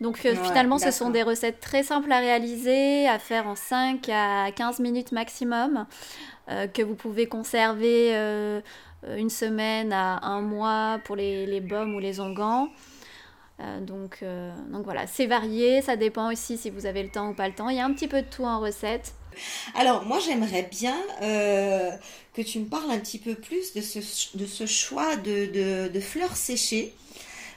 Donc 0.00 0.16
finalement, 0.18 0.78
ce 0.78 0.90
sont 0.90 1.10
des 1.10 1.22
recettes 1.22 1.60
très 1.60 1.82
simples 1.82 2.10
à 2.10 2.18
réaliser, 2.18 3.06
à 3.06 3.18
faire 3.18 3.46
en 3.46 3.54
5 3.54 4.08
à 4.08 4.50
15 4.52 4.80
minutes 4.80 5.12
maximum. 5.12 5.86
Euh, 6.50 6.66
que 6.66 6.82
vous 6.82 6.96
pouvez 6.96 7.26
conserver 7.26 8.10
euh, 8.14 8.60
une 9.16 9.30
semaine 9.30 9.92
à 9.92 10.26
un 10.26 10.40
mois 10.40 10.98
pour 11.04 11.14
les, 11.14 11.46
les 11.46 11.60
baumes 11.60 11.94
ou 11.94 12.00
les 12.00 12.18
onguents. 12.18 12.68
Euh, 13.60 13.80
donc, 13.80 14.24
donc 14.70 14.84
voilà, 14.84 15.06
c'est 15.06 15.26
varié, 15.26 15.82
ça 15.82 15.96
dépend 15.96 16.32
aussi 16.32 16.56
si 16.56 16.70
vous 16.70 16.86
avez 16.86 17.02
le 17.02 17.10
temps 17.10 17.28
ou 17.28 17.34
pas 17.34 17.46
le 17.46 17.54
temps. 17.54 17.68
Il 17.68 17.76
y 17.76 17.80
a 17.80 17.84
un 17.84 17.92
petit 17.92 18.08
peu 18.08 18.22
de 18.22 18.26
tout 18.26 18.44
en 18.44 18.58
recette. 18.58 19.12
Alors 19.76 20.04
moi 20.06 20.18
j'aimerais 20.18 20.68
bien 20.68 20.96
que 21.20 22.42
tu 22.42 22.58
me 22.58 22.64
parles 22.64 22.90
un 22.90 22.98
petit 22.98 23.18
peu 23.18 23.34
plus 23.34 23.74
de 23.74 23.80
ce, 23.80 24.00
de 24.36 24.44
ce 24.44 24.66
choix 24.66 25.14
de, 25.16 25.46
de, 25.46 25.88
de 25.88 26.00
fleurs 26.00 26.36
séchées 26.36 26.92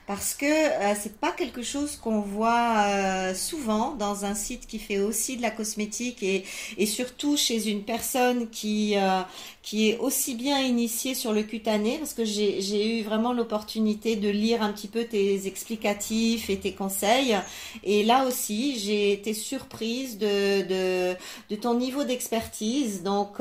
parce 0.06 0.34
que 0.34 0.46
euh, 0.46 0.96
c'est 1.00 1.18
pas 1.20 1.32
quelque 1.32 1.62
chose 1.64 1.96
qu'on 1.96 2.20
voit 2.20 2.84
euh, 2.88 3.34
souvent 3.34 3.92
dans 3.96 4.26
un 4.26 4.36
site 4.36 4.68
qui 4.68 4.78
fait 4.80 5.00
aussi 5.00 5.38
de 5.38 5.42
la 5.42 5.52
cosmétique 5.52 6.22
et, 6.24 6.44
et 6.78 6.86
surtout 6.86 7.38
chez 7.38 7.70
une 7.70 7.84
personne 7.84 8.50
qui 8.50 8.98
euh, 8.98 9.22
qui 9.62 9.90
est 9.90 9.98
aussi 10.00 10.36
bien 10.36 10.60
initiée 10.60 11.16
sur 11.16 11.32
le 11.32 11.44
cutané. 11.44 11.98
Parce 12.00 12.14
que 12.14 12.26
j'ai 12.26 13.00
eu 13.00 13.04
vraiment 13.04 13.32
l'opportunité 13.34 14.16
de 14.18 14.30
lire 14.30 14.62
un 14.62 14.74
petit 14.74 14.90
peu 14.90 15.06
tes 15.06 15.48
explicatifs 15.48 16.50
et 16.50 16.60
tes 16.60 16.74
conseils. 16.74 17.38
Et 17.84 18.04
là 18.04 18.26
aussi 18.26 18.78
j'ai 18.80 19.14
été 19.14 19.34
surprise 19.34 20.18
de, 20.18 20.64
de, 20.64 21.16
de 21.50 21.56
ton 21.56 21.76
niveau 21.76 22.04
d'expertise. 22.04 23.04
Donc 23.04 23.38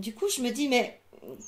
du 0.00 0.14
coup 0.14 0.26
je 0.34 0.42
me 0.42 0.50
dis 0.50 0.68
mais 0.68 0.99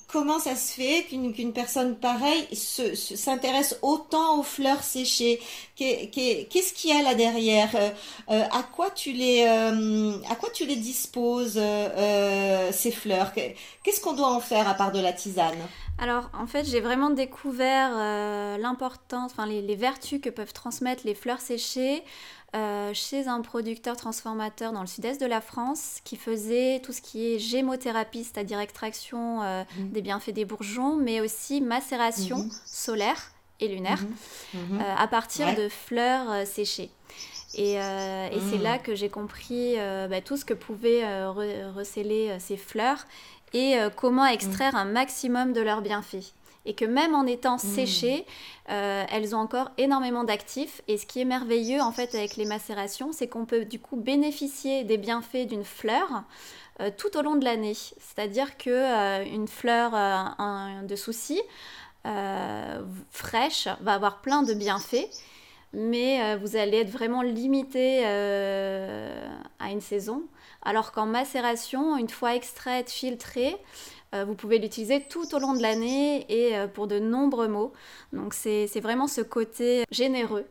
comment 0.08 0.38
ça 0.38 0.54
se 0.54 0.74
fait 0.74 1.04
qu'une 1.08 1.52
personne 1.52 1.96
pareille 1.96 2.46
s'intéresse 2.54 3.78
autant 3.82 4.38
aux 4.38 4.42
fleurs 4.42 4.82
séchées? 4.82 5.40
Qu'est-ce 5.76 6.72
qu'il 6.72 6.90
y 6.90 6.92
a 6.92 7.02
là 7.02 7.14
derrière? 7.14 7.70
Euh, 7.74 7.90
euh, 8.30 8.44
À 8.52 8.62
quoi 8.62 8.90
tu 8.90 9.12
les 9.12 9.44
euh, 9.46 10.18
à 10.30 10.36
quoi 10.36 10.50
tu 10.50 10.66
les 10.66 10.76
disposes 10.76 11.60
ces 12.72 12.90
fleurs? 12.90 13.32
Qu'est-ce 13.32 14.00
qu'on 14.00 14.14
doit 14.14 14.32
en 14.32 14.40
faire 14.40 14.68
à 14.68 14.74
part 14.74 14.92
de 14.92 15.00
la 15.00 15.12
tisane? 15.12 15.58
Alors 15.98 16.30
en 16.38 16.46
fait 16.46 16.64
j'ai 16.64 16.80
vraiment 16.80 17.10
découvert 17.10 17.90
l'importance, 18.58 19.32
enfin 19.32 19.46
les, 19.46 19.76
vertus 19.76 20.20
que 20.20 20.30
peuvent 20.30 20.52
transmettre 20.52 21.02
les 21.04 21.14
fleurs 21.14 21.40
séchées 21.40 22.02
euh, 22.54 22.90
chez 22.92 23.28
un 23.28 23.40
producteur 23.40 23.96
transformateur 23.96 24.72
dans 24.72 24.82
le 24.82 24.86
sud-est 24.86 25.18
de 25.18 25.26
la 25.26 25.40
France 25.40 26.00
qui 26.04 26.16
faisait 26.16 26.80
tout 26.80 26.92
ce 26.92 27.00
qui 27.00 27.32
est 27.32 27.38
gémothérapie, 27.38 28.24
c'est-à-dire 28.24 28.60
extraction 28.60 29.42
euh, 29.42 29.64
mhm. 29.78 29.90
des 29.90 30.02
bienfaits 30.02 30.32
des 30.32 30.44
bourgeons, 30.44 30.96
mais 30.96 31.22
aussi 31.22 31.62
macération 31.62 32.38
mhm. 32.38 32.50
solaire 32.66 33.32
et 33.58 33.68
lunaire 33.68 34.02
mhm. 34.52 34.80
Euh, 34.80 34.94
à 34.98 35.08
partir 35.08 35.54
de 35.54 35.70
fleurs 35.70 36.46
séchées. 36.46 36.90
Et, 37.54 37.78
c'est 38.50 38.58
là 38.58 38.78
que 38.78 38.94
j'ai 38.94 39.08
compris 39.08 39.76
bah, 40.10 40.20
tout 40.20 40.36
ce 40.36 40.44
que 40.44 40.54
pouvaient 40.54 41.26
receler 41.26 42.36
ces 42.38 42.56
fleurs 42.56 43.06
et 43.54 43.76
comment 43.96 44.26
extraire 44.26 44.74
un 44.74 44.86
maximum 44.86 45.52
de 45.52 45.60
leurs 45.60 45.82
bienfaits 45.82 46.32
et 46.64 46.74
que 46.74 46.84
même 46.84 47.14
en 47.14 47.26
étant 47.26 47.56
mmh. 47.56 47.58
séchées, 47.58 48.26
euh, 48.70 49.04
elles 49.10 49.34
ont 49.34 49.38
encore 49.38 49.70
énormément 49.78 50.24
d'actifs. 50.24 50.82
Et 50.88 50.96
ce 50.96 51.06
qui 51.06 51.20
est 51.20 51.24
merveilleux 51.24 51.80
en 51.80 51.92
fait 51.92 52.14
avec 52.14 52.36
les 52.36 52.44
macérations, 52.44 53.12
c'est 53.12 53.28
qu'on 53.28 53.44
peut 53.44 53.64
du 53.64 53.78
coup 53.78 53.96
bénéficier 53.96 54.84
des 54.84 54.98
bienfaits 54.98 55.46
d'une 55.48 55.64
fleur 55.64 56.24
euh, 56.80 56.90
tout 56.96 57.16
au 57.16 57.22
long 57.22 57.36
de 57.36 57.44
l'année. 57.44 57.74
C'est-à-dire 57.74 58.56
que 58.56 58.70
euh, 58.70 59.24
une 59.24 59.48
fleur 59.48 59.92
de 60.84 60.96
souci 60.96 61.40
fraîche 63.10 63.68
va 63.80 63.94
avoir 63.94 64.20
plein 64.20 64.42
de 64.42 64.54
bienfaits 64.54 65.08
mais 65.74 66.36
vous 66.36 66.56
allez 66.56 66.78
être 66.78 66.90
vraiment 66.90 67.22
limité 67.22 68.04
à 68.04 69.70
une 69.70 69.80
saison. 69.80 70.24
Alors 70.62 70.92
qu'en 70.92 71.06
macération, 71.06 71.96
une 71.96 72.10
fois 72.10 72.34
extraite, 72.34 72.90
filtrée, 72.90 73.56
vous 74.26 74.34
pouvez 74.34 74.58
l'utiliser 74.58 75.02
tout 75.02 75.34
au 75.34 75.38
long 75.38 75.54
de 75.54 75.62
l'année 75.62 76.26
et 76.28 76.56
euh, 76.56 76.66
pour 76.68 76.86
de 76.86 76.98
nombreux 76.98 77.48
mots. 77.48 77.72
Donc 78.12 78.34
c'est 78.34 78.80
vraiment 78.80 79.06
ce 79.06 79.20
côté 79.20 79.84
généreux 79.90 80.46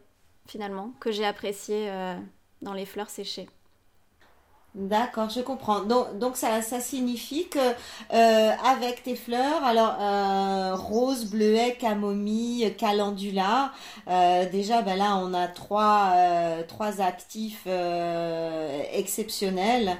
finalement 0.47 0.93
que 0.99 1.11
j'ai 1.11 1.25
apprécié 1.25 1.89
euh, 1.89 2.15
dans 2.61 2.73
les 2.73 2.85
fleurs 2.85 3.09
séchées. 3.09 3.47
D'accord, 4.73 5.29
je 5.29 5.41
comprends. 5.41 5.81
Donc, 5.81 6.37
ça, 6.37 6.61
signifie 6.61 7.49
que 7.49 7.59
euh, 7.59 8.51
avec 8.65 9.03
tes 9.03 9.17
fleurs, 9.17 9.65
alors 9.65 9.97
euh, 9.99 10.75
rose, 10.75 11.25
bleuet, 11.25 11.75
camomille, 11.77 12.73
calendula, 12.77 13.73
euh, 14.07 14.49
déjà 14.49 14.81
ben 14.81 14.97
là 14.97 15.17
on 15.17 15.33
a 15.33 15.47
trois 15.49 17.01
actifs 17.01 17.67
exceptionnels. 18.93 19.97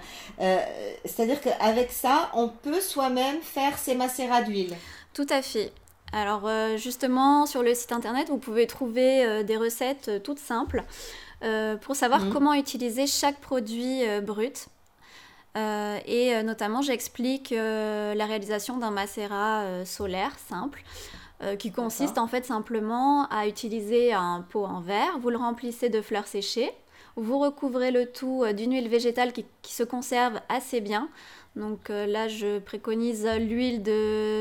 C'est-à-dire 1.04 1.42
qu'avec 1.42 1.92
ça, 1.92 2.30
on 2.34 2.48
peut 2.48 2.80
soi-même 2.80 3.42
faire 3.42 3.78
ses 3.78 3.96
macérats 3.96 4.42
d'huile. 4.42 4.74
Tout 5.14 5.28
à 5.30 5.42
fait. 5.42 5.74
Alors 6.14 6.50
justement 6.78 7.46
sur 7.46 7.62
le 7.62 7.74
site 7.74 7.92
internet, 7.92 8.30
vous 8.30 8.38
pouvez 8.38 8.68
trouver 8.68 9.44
des 9.44 9.58
recettes 9.58 10.24
toutes 10.24 10.40
simples. 10.40 10.86
Euh, 11.44 11.76
pour 11.76 11.96
savoir 11.96 12.26
mhm. 12.26 12.34
comment 12.34 12.54
utiliser 12.54 13.08
chaque 13.08 13.40
produit 13.40 14.08
euh, 14.08 14.22
brut. 14.22 14.68
et 15.56 16.44
notamment, 16.44 16.82
j'explique 16.82 17.50
la 17.52 18.26
réalisation 18.26 18.78
d'un 18.78 18.92
macérat 18.92 19.86
solaire 19.86 20.32
simple. 20.48 20.82
qui 21.60 21.72
consiste 21.72 22.18
en 22.18 22.28
fait 22.28 22.46
simplement 22.46 23.28
à 23.30 23.48
utiliser 23.48 24.14
un 24.14 24.46
pot 24.50 24.64
en 24.64 24.80
verre, 24.80 25.18
vous 25.20 25.30
le 25.30 25.38
remplissez 25.38 25.90
de 25.90 26.02
fleurs 26.02 26.28
séchées, 26.28 26.72
vous 27.18 27.38
recouvrez 27.40 27.92
le 27.92 28.06
tout 28.06 28.46
d'une 28.56 28.72
huile 28.74 28.88
végétale 28.88 29.34
qui, 29.34 29.46
se 29.64 29.84
conserve 29.84 30.40
assez 30.48 30.80
bien. 30.80 31.10
Donc 31.58 31.90
là, 31.90 32.30
je 32.30 32.60
préconise 32.60 33.28
l'huile 33.40 33.84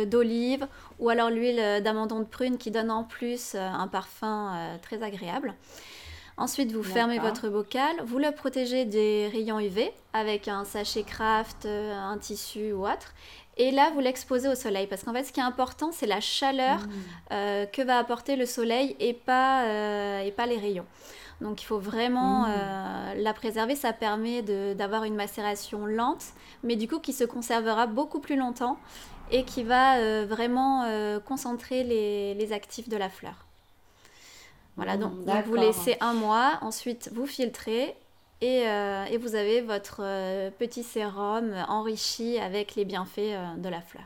d'olive 0.09 0.69
ou 1.01 1.09
alors 1.09 1.31
l'huile 1.31 1.83
d'amandon 1.83 2.21
de 2.21 2.25
prune 2.37 2.57
qui 2.57 2.71
donne 2.71 2.93
en 2.93 3.03
plus 3.03 3.57
un 3.57 3.89
parfum 3.89 4.79
très 4.83 5.03
agréable. 5.03 5.55
Ensuite, 6.37 6.73
vous 6.73 6.83
fermez 6.83 7.19
votre 7.19 7.49
bocal, 7.49 7.95
vous 8.05 8.19
le 8.19 8.33
protégez 8.33 8.85
des 8.85 9.29
rayons 9.31 9.61
UV 9.61 9.93
avec 10.13 10.49
un 10.49 10.65
sachet 10.65 11.03
craft, 11.03 11.67
euh, 11.67 11.95
un 11.95 12.19
tissu 12.19 12.73
ou 12.73 12.87
autre. 12.87 13.15
Et 13.57 13.71
là, 13.71 13.91
vous 13.93 14.01
l'exposez 14.01 14.49
au 14.49 14.55
soleil 14.55 14.87
parce 14.87 15.03
qu'en 15.03 15.13
fait, 15.13 15.25
ce 15.25 15.33
qui 15.33 15.41
est 15.41 15.45
important, 15.45 15.91
c'est 15.93 16.07
la 16.07 16.21
chaleur 16.21 16.79
mmh. 16.79 16.91
euh, 17.33 17.67
que 17.67 17.83
va 17.83 17.99
apporter 17.99 18.37
le 18.37 18.47
soleil 18.47 18.97
et 19.01 19.13
pas, 19.13 19.65
euh, 19.65 20.23
et 20.23 20.31
pas 20.31 20.47
les 20.47 20.57
rayons. 20.57 20.87
Donc, 21.43 21.63
il 21.63 21.67
faut 21.67 21.79
vraiment 21.79 22.47
mmh. 22.47 23.17
la 23.17 23.33
préserver. 23.35 23.75
Ça 23.75 23.93
permet 23.93 24.43
d'avoir 24.75 25.05
une 25.05 25.15
macération 25.15 25.87
lente, 25.87 26.25
mais 26.63 26.77
du 26.77 26.87
coup, 26.87 27.01
qui 27.01 27.13
se 27.13 27.25
conservera 27.25 27.87
beaucoup 27.87 28.21
plus 28.21 28.37
longtemps 28.37 28.79
et 29.31 29.45
qui 29.45 29.63
va 29.63 30.25
vraiment 30.27 30.85
concentrer 31.25 31.83
les, 31.83 32.35
les 32.35 32.53
actifs 32.53 32.91
de 32.91 32.97
la 32.99 33.09
fleur. 33.09 33.50
Voilà, 34.81 34.97
donc, 34.97 35.13
vous 35.45 35.57
laissez 35.57 35.99
un 36.01 36.15
mois, 36.15 36.59
ensuite 36.63 37.11
vous 37.13 37.27
filtrez 37.27 37.95
et, 38.41 38.67
euh, 38.67 39.05
et 39.05 39.19
vous 39.19 39.35
avez 39.35 39.61
votre 39.61 40.01
euh, 40.01 40.51
petit 40.59 40.83
sérum 40.83 41.53
enrichi 41.69 42.39
avec 42.39 42.77
les 42.77 42.87
bienfaits 42.87 43.19
euh, 43.19 43.57
de 43.59 43.69
la 43.69 43.83
fleur. 43.83 44.05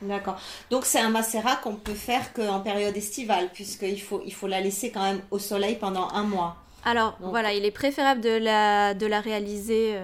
D'accord. 0.00 0.40
Donc 0.70 0.86
c'est 0.86 0.98
un 0.98 1.10
macérat 1.10 1.56
qu'on 1.56 1.74
peut 1.74 1.92
faire 1.92 2.32
qu'en 2.32 2.60
période 2.60 2.96
estivale, 2.96 3.50
puisqu'il 3.52 4.00
faut, 4.00 4.22
il 4.24 4.32
faut 4.32 4.46
la 4.46 4.62
laisser 4.62 4.90
quand 4.90 5.02
même 5.02 5.20
au 5.30 5.38
soleil 5.38 5.76
pendant 5.76 6.08
un 6.08 6.22
mois. 6.22 6.56
Alors 6.86 7.18
voilà, 7.20 7.52
il 7.52 7.66
est 7.66 7.70
préférable 7.70 8.22
de 8.22 8.30
la, 8.38 8.94
de 8.94 9.04
la 9.04 9.20
réaliser 9.20 9.98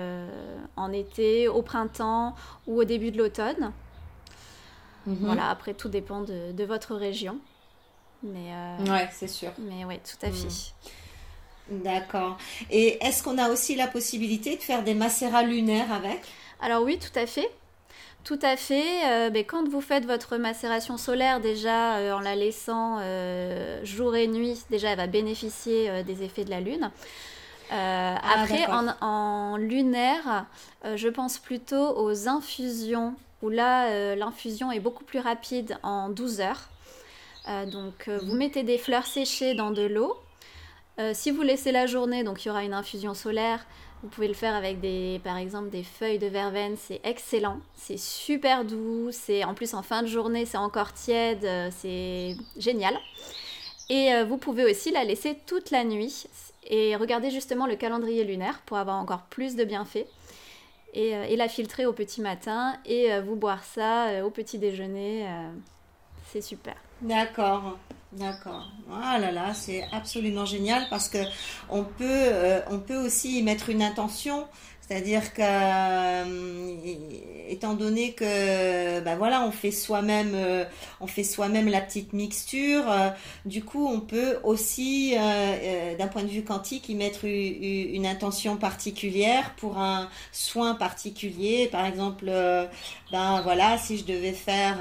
en 0.76 0.92
été, 0.92 1.48
au 1.48 1.62
printemps 1.62 2.34
ou 2.66 2.80
au 2.80 2.84
début 2.84 3.12
de 3.12 3.16
l'automne. 3.16 3.72
Mhm. 5.06 5.16
Voilà, 5.20 5.48
après 5.48 5.72
tout 5.72 5.88
dépend 5.88 6.20
de, 6.20 6.52
de 6.52 6.64
votre 6.64 6.94
région. 6.96 7.38
Mais, 8.24 8.52
euh, 8.52 8.92
ouais, 8.92 9.08
c'est 9.12 9.28
sûr. 9.28 9.50
Mais 9.58 9.84
oui, 9.84 9.98
tout 9.98 10.26
à 10.26 10.30
fait. 10.30 10.48
Hmm. 11.70 11.82
D'accord. 11.82 12.38
Et 12.70 13.04
est-ce 13.04 13.22
qu'on 13.22 13.38
a 13.38 13.50
aussi 13.50 13.74
la 13.74 13.86
possibilité 13.86 14.56
de 14.56 14.62
faire 14.62 14.82
des 14.82 14.94
macérats 14.94 15.42
lunaires 15.42 15.92
avec? 15.92 16.20
Alors 16.60 16.82
oui, 16.82 16.98
tout 16.98 17.16
à 17.18 17.26
fait. 17.26 17.50
Tout 18.22 18.38
à 18.40 18.56
fait. 18.56 19.06
Euh, 19.06 19.30
ben, 19.30 19.44
quand 19.44 19.68
vous 19.68 19.82
faites 19.82 20.06
votre 20.06 20.38
macération 20.38 20.96
solaire, 20.96 21.40
déjà 21.40 21.96
euh, 21.96 22.14
en 22.14 22.20
la 22.20 22.34
laissant 22.34 22.98
jour 23.84 24.16
et 24.16 24.26
nuit, 24.26 24.62
déjà 24.70 24.90
elle 24.90 24.96
va 24.96 25.06
bénéficier 25.06 26.02
des 26.04 26.22
effets 26.22 26.44
de 26.44 26.50
la 26.50 26.60
lune. 26.60 26.90
Ah, 27.70 28.40
après, 28.40 28.66
en, 28.66 28.86
en, 29.00 29.56
lunaire, 29.56 30.46
je 30.94 31.08
pense 31.08 31.38
plutôt 31.38 31.98
aux 31.98 32.28
infusions, 32.28 33.14
où 33.42 33.48
là, 33.48 34.14
l'infusion 34.14 34.70
est 34.70 34.80
beaucoup 34.80 35.04
plus 35.04 35.18
rapide 35.18 35.76
en 35.82 36.08
12 36.08 36.40
heures. 36.40 36.68
Euh, 37.48 37.66
donc, 37.66 38.08
euh, 38.08 38.18
vous 38.22 38.34
mettez 38.34 38.62
des 38.62 38.78
fleurs 38.78 39.06
séchées 39.06 39.54
dans 39.54 39.70
de 39.70 39.82
l'eau. 39.82 40.16
Euh, 40.98 41.12
si 41.14 41.30
vous 41.30 41.42
laissez 41.42 41.72
la 41.72 41.86
journée, 41.86 42.24
donc 42.24 42.44
il 42.44 42.48
y 42.48 42.50
aura 42.50 42.64
une 42.64 42.72
infusion 42.72 43.14
solaire. 43.14 43.66
Vous 44.02 44.08
pouvez 44.08 44.28
le 44.28 44.34
faire 44.34 44.54
avec 44.54 44.80
des, 44.80 45.20
par 45.24 45.36
exemple, 45.36 45.70
des 45.70 45.82
feuilles 45.82 46.18
de 46.18 46.26
verveine. 46.26 46.76
C'est 46.76 47.00
excellent. 47.04 47.58
C'est 47.74 47.98
super 47.98 48.64
doux. 48.64 49.08
C'est 49.10 49.44
en 49.44 49.54
plus 49.54 49.74
en 49.74 49.82
fin 49.82 50.02
de 50.02 50.06
journée, 50.06 50.44
c'est 50.46 50.58
encore 50.58 50.92
tiède. 50.92 51.48
C'est 51.70 52.36
génial. 52.58 52.98
Et 53.88 54.22
vous 54.24 54.36
pouvez 54.36 54.70
aussi 54.70 54.90
la 54.90 55.04
laisser 55.04 55.38
toute 55.46 55.70
la 55.70 55.84
nuit 55.84 56.26
et 56.66 56.96
regarder 56.96 57.30
justement 57.30 57.66
le 57.66 57.76
calendrier 57.76 58.24
lunaire 58.24 58.60
pour 58.66 58.76
avoir 58.76 58.98
encore 58.98 59.22
plus 59.22 59.56
de 59.56 59.64
bienfaits. 59.64 60.06
Et, 60.92 61.08
et 61.08 61.36
la 61.36 61.48
filtrer 61.48 61.86
au 61.86 61.94
petit 61.94 62.20
matin 62.20 62.76
et 62.84 63.18
vous 63.20 63.36
boire 63.36 63.64
ça 63.64 64.22
au 64.22 64.28
petit 64.30 64.58
déjeuner. 64.58 65.26
c'est 66.26 66.42
super. 66.42 66.76
D'accord, 67.02 67.78
d'accord. 68.12 68.70
Ah 68.90 69.18
là 69.18 69.30
là, 69.32 69.52
c'est 69.54 69.84
absolument 69.92 70.46
génial 70.46 70.86
parce 70.88 71.08
que 71.08 71.18
on 71.68 71.84
peut, 71.84 72.04
euh, 72.08 72.60
on 72.70 72.78
peut 72.78 72.96
aussi 72.96 73.38
y 73.38 73.42
mettre 73.42 73.68
une 73.68 73.82
intention 73.82 74.46
c'est-à-dire 74.86 75.32
que, 75.32 75.40
euh, 75.40 76.76
étant 77.48 77.72
donné 77.72 78.12
que, 78.12 79.00
ben 79.00 79.16
voilà, 79.16 79.42
on 79.46 79.50
fait 79.50 79.70
soi-même, 79.70 80.32
euh, 80.34 80.64
on 81.00 81.06
fait 81.06 81.24
soi-même 81.24 81.68
la 81.68 81.80
petite 81.80 82.12
mixture. 82.12 82.90
Euh, 82.90 83.08
du 83.46 83.64
coup, 83.64 83.86
on 83.86 84.00
peut 84.00 84.38
aussi, 84.42 85.14
d'un 85.98 86.08
point 86.08 86.22
de 86.22 86.28
vue 86.28 86.44
quantique, 86.44 86.90
y 86.90 86.94
mettre 86.94 87.24
une, 87.24 88.04
intention 88.04 88.58
particulière 88.58 89.54
pour 89.56 89.78
un 89.78 90.10
soin 90.32 90.74
particulier. 90.74 91.68
Par 91.72 91.86
exemple, 91.86 92.26
ben 93.10 93.40
voilà, 93.42 93.78
si 93.78 93.96
je 93.96 94.04
devais 94.04 94.32
faire 94.32 94.76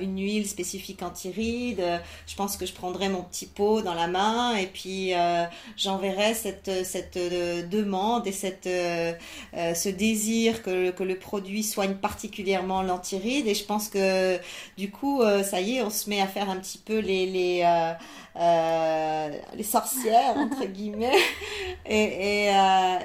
une 0.00 0.18
huile 0.18 0.48
spécifique 0.48 1.02
anti-rides, 1.02 2.00
je 2.26 2.34
pense 2.34 2.56
que 2.56 2.66
je 2.66 2.72
prendrais 2.72 3.08
mon 3.08 3.22
petit 3.22 3.46
pot 3.46 3.80
dans 3.82 3.94
la 3.94 4.08
main 4.08 4.56
et 4.56 4.66
puis 4.66 5.12
j'enverrais 5.76 6.34
cette 6.34 6.84
cette 6.84 7.18
demande 7.70 8.26
et 8.26 8.32
cette 8.32 8.68
euh, 9.54 9.74
ce 9.74 9.88
désir 9.88 10.62
que, 10.62 10.90
que, 10.90 11.02
le 11.02 11.18
produit 11.18 11.62
soigne 11.62 11.94
particulièrement 11.94 12.82
l'antiride. 12.82 13.46
Et 13.46 13.54
je 13.54 13.64
pense 13.64 13.88
que 13.88 14.38
du 14.76 14.90
coup, 14.90 15.22
euh, 15.22 15.42
ça 15.42 15.60
y 15.60 15.76
est, 15.76 15.82
on 15.82 15.90
se 15.90 16.10
met 16.10 16.20
à 16.20 16.26
faire 16.26 16.50
un 16.50 16.56
petit 16.56 16.78
peu 16.78 16.98
les, 16.98 17.26
les, 17.26 17.94
euh, 18.36 19.30
les 19.54 19.62
sorcières, 19.62 20.36
entre 20.36 20.64
guillemets, 20.72 21.16
et, 21.86 22.48
et, 22.48 22.52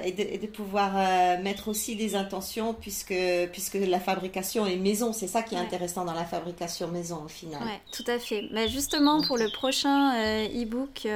et, 0.04 0.38
de, 0.38 0.46
pouvoir 0.46 0.92
mettre 1.40 1.68
aussi 1.68 1.96
des 1.96 2.14
intentions 2.14 2.74
puisque, 2.74 3.14
puisque 3.50 3.74
la 3.74 3.98
fabrication 4.00 4.66
est 4.66 4.76
maison. 4.76 5.12
C'est 5.12 5.26
ça 5.26 5.42
qui 5.42 5.54
est 5.54 5.58
intéressant 5.58 6.04
dans 6.04 6.12
la 6.12 6.24
fabrication 6.24 6.88
maison 6.88 7.22
au 7.24 7.28
final. 7.28 7.60
Oui, 7.64 7.72
tout 7.92 8.08
à 8.10 8.18
fait. 8.18 8.44
Mais 8.52 8.68
justement, 8.68 9.22
pour 9.22 9.38
le 9.38 9.50
prochain 9.50 10.12
e-book 10.46 11.08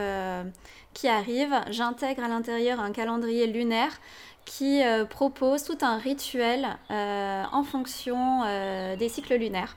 qui 0.94 1.06
arrive, 1.06 1.54
j'intègre 1.70 2.24
à 2.24 2.28
l'intérieur 2.28 2.80
un 2.80 2.92
calendrier 2.92 3.46
lunaire 3.46 4.00
qui 4.48 4.82
euh, 4.82 5.04
propose 5.04 5.62
tout 5.62 5.78
un 5.82 5.98
rituel 5.98 6.66
euh, 6.90 7.44
en 7.52 7.62
fonction 7.62 8.42
euh, 8.44 8.96
des 8.96 9.08
cycles 9.08 9.34
lunaires. 9.34 9.76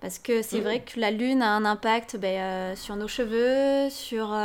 Parce 0.00 0.20
que 0.20 0.42
c'est 0.42 0.60
vrai 0.60 0.80
que 0.80 1.00
la 1.00 1.10
lune 1.10 1.42
a 1.42 1.50
un 1.50 1.64
impact 1.64 2.16
ben, 2.16 2.76
sur 2.76 2.94
nos 2.94 3.08
cheveux, 3.08 3.90
sur, 3.90 4.38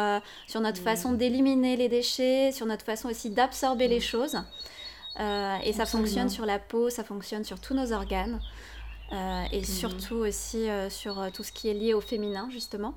sur 0.47 0.61
notre 0.61 0.81
façon 0.81 1.11
d'éliminer 1.11 1.77
les 1.77 1.89
déchets, 1.89 2.51
sur 2.51 2.65
notre 2.65 2.83
façon 2.83 3.07
aussi 3.07 3.29
d'absorber 3.29 3.87
les 3.87 3.99
choses. 3.99 4.35
et 5.19 5.73
ça 5.73 5.85
fonctionne 5.85 6.29
sur 6.29 6.47
la 6.47 6.57
peau, 6.57 6.89
ça 6.89 7.03
fonctionne 7.03 7.43
sur 7.43 7.59
tous 7.59 7.75
nos 7.75 7.93
organes. 7.93 8.39
et 9.51 9.63
surtout 9.63 10.15
aussi 10.15 10.65
sur 10.89 11.31
tout 11.31 11.43
ce 11.43 11.51
qui 11.51 11.69
est 11.69 11.75
lié 11.75 11.93
au 11.93 12.01
féminin, 12.01 12.47
justement. 12.49 12.95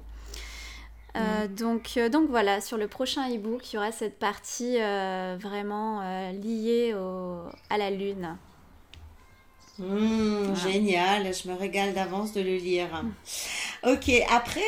Euh, 1.17 1.49
mm. 1.49 1.55
donc, 1.55 1.91
euh, 1.97 2.09
donc 2.09 2.29
voilà, 2.29 2.61
sur 2.61 2.77
le 2.77 2.89
prochain 2.89 3.29
e-book, 3.31 3.73
il 3.73 3.77
y 3.77 3.79
aura 3.79 3.93
cette 3.93 4.19
partie 4.19 4.77
euh, 4.81 5.37
vraiment 5.41 6.03
liée 6.33 6.95
à 7.71 7.79
la 7.79 7.91
lune. 7.91 8.37
Mm, 9.79 10.55
génial, 10.55 11.35
je 11.35 11.49
me 11.51 11.55
régale 11.55 11.93
d'avance 11.93 12.33
de 12.33 12.41
le 12.41 12.57
lire. 12.57 12.89
Mm. 13.03 13.91
Ok, 13.93 14.11
après, 14.31 14.61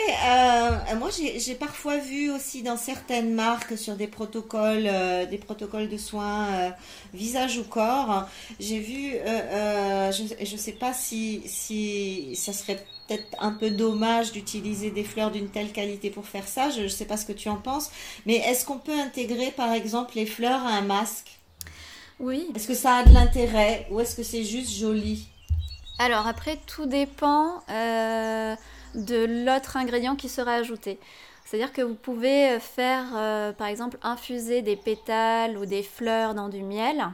moi 0.97 1.09
j'ai 1.11 1.55
parfois 1.55 1.97
vu 1.97 2.31
aussi 2.31 2.63
dans 2.63 2.77
certaines 2.77 3.35
marques 3.35 3.77
sur 3.77 3.97
des 3.97 4.07
protocoles, 4.07 4.89
des 5.29 5.39
protocoles 5.39 5.89
de 5.89 5.97
soins 5.97 6.73
visage 7.15 7.59
ou 7.59 7.65
corps, 7.65 8.29
j'ai 8.61 8.79
vu, 8.79 9.13
je 9.13 10.53
ne 10.53 10.59
sais 10.59 10.73
pas 10.73 10.93
si, 10.93 11.43
si 11.47 12.37
ça 12.37 12.53
serait 12.53 12.85
peut-être 13.09 13.27
un 13.39 13.53
peu 13.53 13.71
dommage 13.71 14.33
d'utiliser 14.33 14.91
des 14.91 15.05
fleurs 15.05 15.31
d'une 15.31 15.49
telle 15.49 15.73
qualité 15.73 16.11
pour 16.11 16.27
faire 16.27 16.47
ça. 16.47 16.71
Je 16.71 16.83
ne 16.83 16.89
sais 16.89 17.07
pas 17.07 17.17
ce 17.17 17.25
que 17.25 17.33
tu 17.33 17.49
en 17.49 17.57
penses. 17.57 17.91
Mais 18.27 18.37
est-ce 18.37 18.65
qu'on 18.67 18.79
peut 18.79 18.99
intégrer, 18.99 19.51
par 19.51 19.73
exemple, 19.73 20.13
les 20.15 20.27
fleurs 20.27 20.63
à 20.63 20.71
un 20.71 20.83
masque? 20.83 21.39
Oui. 22.21 22.49
Est-ce 22.55 22.69
que 22.69 22.75
ça 22.75 22.97
a 22.97 23.05
de 23.05 23.15
l'intérêt 23.15 23.87
ou 23.91 24.01
est-ce 24.01 24.15
que 24.15 24.23
c'est 24.23 24.45
juste 24.45 24.73
joli? 24.77 25.29
Alors 25.99 26.27
après, 26.27 26.59
tout 26.67 26.87
dépend 26.87 27.63
euh, 27.71 28.55
de 28.95 29.45
l'autre 29.45 29.77
ingrédient 29.77 30.15
qui 30.15 30.29
sera 30.29 30.55
ajouté. 30.55 30.99
C'est-à-dire 31.45 31.73
que 31.73 31.81
vous 31.81 31.95
pouvez 31.95 32.59
faire, 32.61 33.07
euh, 33.17 33.53
par 33.53 33.69
exemple, 33.69 33.99
infuser 34.03 34.63
des 34.63 34.77
pétales 34.77 35.57
ou 35.57 35.65
des 35.65 35.83
fleurs 35.83 36.35
dans 36.35 36.49
du 36.49 36.63
miel 36.63 37.09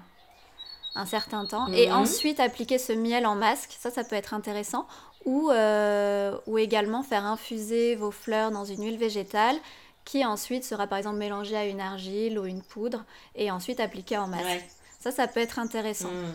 un 0.96 1.06
certain 1.06 1.44
temps 1.44 1.66
et 1.72 1.88
mhm. 1.88 1.94
ensuite 1.94 2.40
appliquer 2.40 2.78
ce 2.78 2.92
miel 2.92 3.26
en 3.26 3.34
masque. 3.34 3.74
Ça, 3.78 3.90
ça 3.90 4.04
peut 4.04 4.16
être 4.16 4.34
intéressant 4.34 4.86
ou, 5.24 5.50
euh, 5.50 6.36
ou 6.46 6.58
également 6.58 7.02
faire 7.02 7.24
infuser 7.24 7.96
vos 7.96 8.10
fleurs 8.10 8.50
dans 8.50 8.64
une 8.64 8.82
huile 8.84 8.98
végétale 8.98 9.56
qui 10.04 10.24
ensuite 10.24 10.64
sera 10.64 10.86
par 10.86 10.98
exemple 10.98 11.16
mélangée 11.16 11.56
à 11.56 11.64
une 11.64 11.80
argile 11.80 12.38
ou 12.38 12.44
une 12.44 12.62
poudre 12.62 13.04
et 13.34 13.50
ensuite 13.50 13.80
appliquée 13.80 14.18
en 14.18 14.26
masque. 14.26 14.64
Ça, 15.00 15.10
ça 15.10 15.26
peut 15.26 15.40
être 15.40 15.58
intéressant. 15.58 16.10
Mm. 16.10 16.34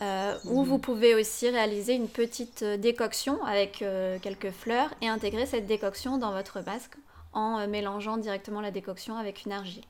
Euh, 0.00 0.38
ou 0.46 0.64
vous 0.64 0.78
pouvez 0.78 1.14
aussi 1.14 1.48
réaliser 1.48 1.94
une 1.94 2.08
petite 2.08 2.64
décoction 2.64 3.44
avec 3.44 3.84
quelques 4.22 4.50
fleurs 4.50 4.92
et 5.00 5.08
intégrer 5.08 5.46
cette 5.46 5.66
décoction 5.66 6.18
dans 6.18 6.32
votre 6.32 6.60
masque 6.62 6.96
en 7.32 7.66
mélangeant 7.68 8.16
directement 8.16 8.60
la 8.60 8.70
décoction 8.70 9.16
avec 9.16 9.44
une 9.44 9.52
argile. 9.52 9.84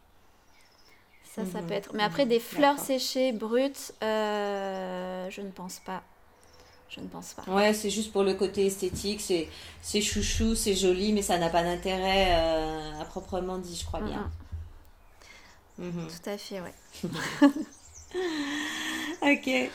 Ça, 1.35 1.47
ça 1.47 1.63
mhm. 1.63 1.67
peut 1.67 1.75
être. 1.75 1.95
Mais 1.95 2.03
après, 2.03 2.27
des 2.27 2.41
fleurs 2.41 2.79
séchées 2.79 3.33
brutes, 3.33 3.95
euh, 4.03 5.31
je 5.31 5.41
ne 5.41 5.51
pense 5.51 5.79
pas. 5.79 6.03
Je 6.95 7.01
ne 7.01 7.07
pense 7.07 7.35
pas. 7.35 7.51
Ouais, 7.51 7.73
c'est 7.73 7.89
juste 7.91 8.13
pour 8.13 8.23
le 8.23 8.35
côté 8.35 8.67
esthétique. 8.67 9.21
C'est, 9.21 9.49
c'est 9.81 10.03
chouchou, 10.03 10.55
c'est 10.55 10.75
joli, 10.75 11.13
mais 11.13 11.23
ça 11.23 11.39
n'a 11.39 11.49
pas 11.49 11.63
d'intérêt 11.63 12.29
euh, 12.31 13.01
à 13.01 13.05
proprement 13.05 13.59
dit, 13.59 13.77
je 13.77 13.85
crois 13.85 14.03
bien. 14.03 14.31
Mhm. 15.79 16.07
Tout 16.07 16.31
à 16.31 16.37
fait, 16.37 16.61
ouais. 16.61 16.75
ok. 19.23 19.71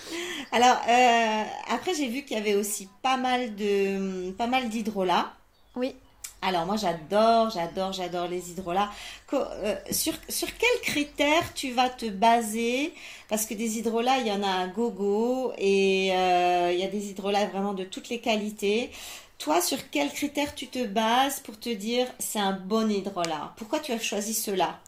Alors, 0.51 0.77
euh, 0.87 1.43
après, 1.69 1.95
j'ai 1.95 2.07
vu 2.07 2.23
qu'il 2.23 2.37
y 2.37 2.39
avait 2.39 2.53
aussi 2.53 2.87
pas 3.01 3.17
mal, 3.17 3.55
de, 3.55 4.31
pas 4.31 4.47
mal 4.47 4.69
d'hydrolats. 4.69 5.33
Oui. 5.75 5.95
Alors 6.41 6.65
moi 6.65 6.75
j'adore, 6.77 7.49
j'adore, 7.49 7.93
j'adore 7.93 8.27
les 8.27 8.51
hydrolats. 8.51 8.89
Euh, 9.33 9.75
sur, 9.91 10.13
sur 10.29 10.47
quels 10.47 10.81
critères 10.83 11.53
tu 11.53 11.71
vas 11.71 11.89
te 11.89 12.05
baser? 12.05 12.93
Parce 13.27 13.45
que 13.45 13.55
des 13.55 13.79
hydrolats, 13.79 14.19
il 14.19 14.27
y 14.27 14.31
en 14.31 14.43
a 14.43 14.47
un 14.47 14.67
gogo 14.67 15.51
et 15.57 16.11
euh, 16.13 16.71
il 16.71 16.79
y 16.79 16.83
a 16.83 16.87
des 16.87 17.09
hydrolats 17.09 17.47
vraiment 17.47 17.73
de 17.73 17.83
toutes 17.83 18.09
les 18.09 18.21
qualités. 18.21 18.91
Toi, 19.39 19.61
sur 19.61 19.89
quels 19.89 20.11
critères 20.11 20.53
tu 20.55 20.67
te 20.67 20.85
bases 20.85 21.39
pour 21.39 21.59
te 21.59 21.69
dire 21.69 22.07
c'est 22.19 22.39
un 22.39 22.53
bon 22.53 22.89
hydrolat? 22.89 23.53
Pourquoi 23.57 23.79
tu 23.79 23.91
as 23.91 23.99
choisi 23.99 24.33
cela? 24.33 24.79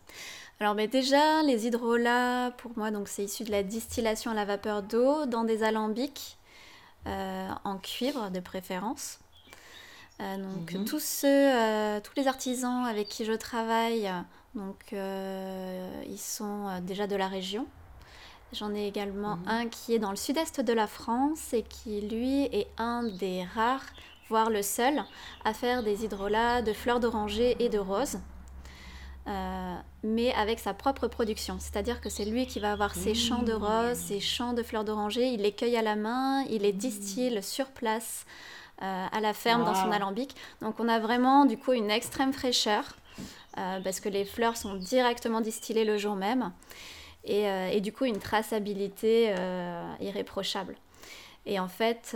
Alors 0.60 0.76
mais 0.76 0.88
déjà, 0.88 1.42
les 1.44 1.66
hydrolats, 1.66 2.52
pour 2.58 2.72
moi, 2.78 2.90
c'est 3.06 3.24
issu 3.24 3.44
de 3.44 3.52
la 3.52 3.64
distillation 3.64 4.32
à 4.32 4.34
la 4.34 4.46
vapeur 4.46 4.84
d'eau 4.84 5.26
dans 5.26 5.46
des 5.46 5.64
alambics 5.64 6.38
euh, 7.08 7.50
en 7.64 7.78
cuivre 7.78 8.30
de 8.30 8.40
préférence. 8.40 9.20
Euh, 10.22 10.38
donc 10.38 10.74
mhm. 10.74 10.86
tous 10.86 11.02
ceux, 11.02 11.28
euh, 11.28 12.00
tous 12.02 12.12
les 12.18 12.28
artisans 12.28 12.86
avec 12.86 13.08
qui 13.08 13.24
je 13.24 13.32
travaille, 13.32 14.12
donc 14.54 14.92
euh, 14.92 16.04
ils 16.08 16.20
sont 16.20 16.82
déjà 16.82 17.08
de 17.08 17.16
la 17.16 17.28
région. 17.28 17.66
J'en 18.52 18.74
ai 18.74 18.88
également 18.88 19.38
mhm. 19.38 19.48
un 19.48 19.68
qui 19.68 19.94
est 19.94 20.00
dans 20.00 20.10
le 20.10 20.18
sud-est 20.18 20.60
de 20.60 20.74
la 20.74 20.88
France 20.88 21.54
et 21.54 21.64
qui 21.64 22.02
lui 22.02 22.44
est 22.46 22.68
un 22.78 23.04
des 23.04 23.46
rares, 23.56 23.86
voire 24.28 24.50
le 24.50 24.62
seul, 24.62 25.04
à 25.46 25.54
faire 25.54 25.84
des 25.84 26.04
hydrolats 26.04 26.62
de 26.62 26.74
fleurs 26.74 27.00
d'oranger 27.00 27.56
et 27.60 27.70
de 27.70 27.80
roses. 27.80 28.20
mais 30.04 30.34
avec 30.34 30.60
sa 30.60 30.74
propre 30.74 31.08
production. 31.08 31.58
C'est-à-dire 31.60 32.02
que 32.02 32.10
c'est 32.10 32.26
lui 32.26 32.48
qui 32.48 32.60
va 32.60 32.72
avoir 32.72 32.96
ses 32.96 33.14
champs 33.14 33.44
de 33.44 33.54
roses, 33.54 33.98
ses 33.98 34.20
champs 34.20 34.54
de 34.54 34.64
fleurs 34.64 34.84
d'oranger, 34.84 35.28
il 35.30 35.42
les 35.42 35.52
cueille 35.54 35.78
à 35.78 35.84
la 35.84 35.96
main, 35.96 36.44
il 36.50 36.64
les 36.64 36.74
distille 36.74 37.42
sur 37.44 37.68
place 37.68 38.26
à 38.82 39.20
la 39.20 39.34
ferme 39.34 39.64
dans 39.66 39.76
son 39.76 39.92
alambic. 39.92 40.36
Donc 40.62 40.80
on 40.80 40.88
a 40.88 41.00
vraiment 41.00 41.46
du 41.46 41.58
coup 41.58 41.74
une 41.74 41.92
extrême 41.92 42.34
fraîcheur 42.34 42.84
euh, 43.58 43.80
parce 43.82 44.00
que 44.00 44.10
les 44.10 44.26
fleurs 44.26 44.58
sont 44.58 44.76
directement 44.76 45.42
distillées 45.42 45.86
le 45.86 45.98
jour 45.98 46.16
même 46.16 46.52
et, 47.26 47.48
euh, 47.50 47.70
et 47.70 47.82
du 47.82 47.92
coup 47.92 48.06
une 48.06 48.20
traçabilité 48.20 49.34
irréprochable. 50.00 50.76
Et 51.46 51.60
en 51.60 51.68
fait, 51.68 52.16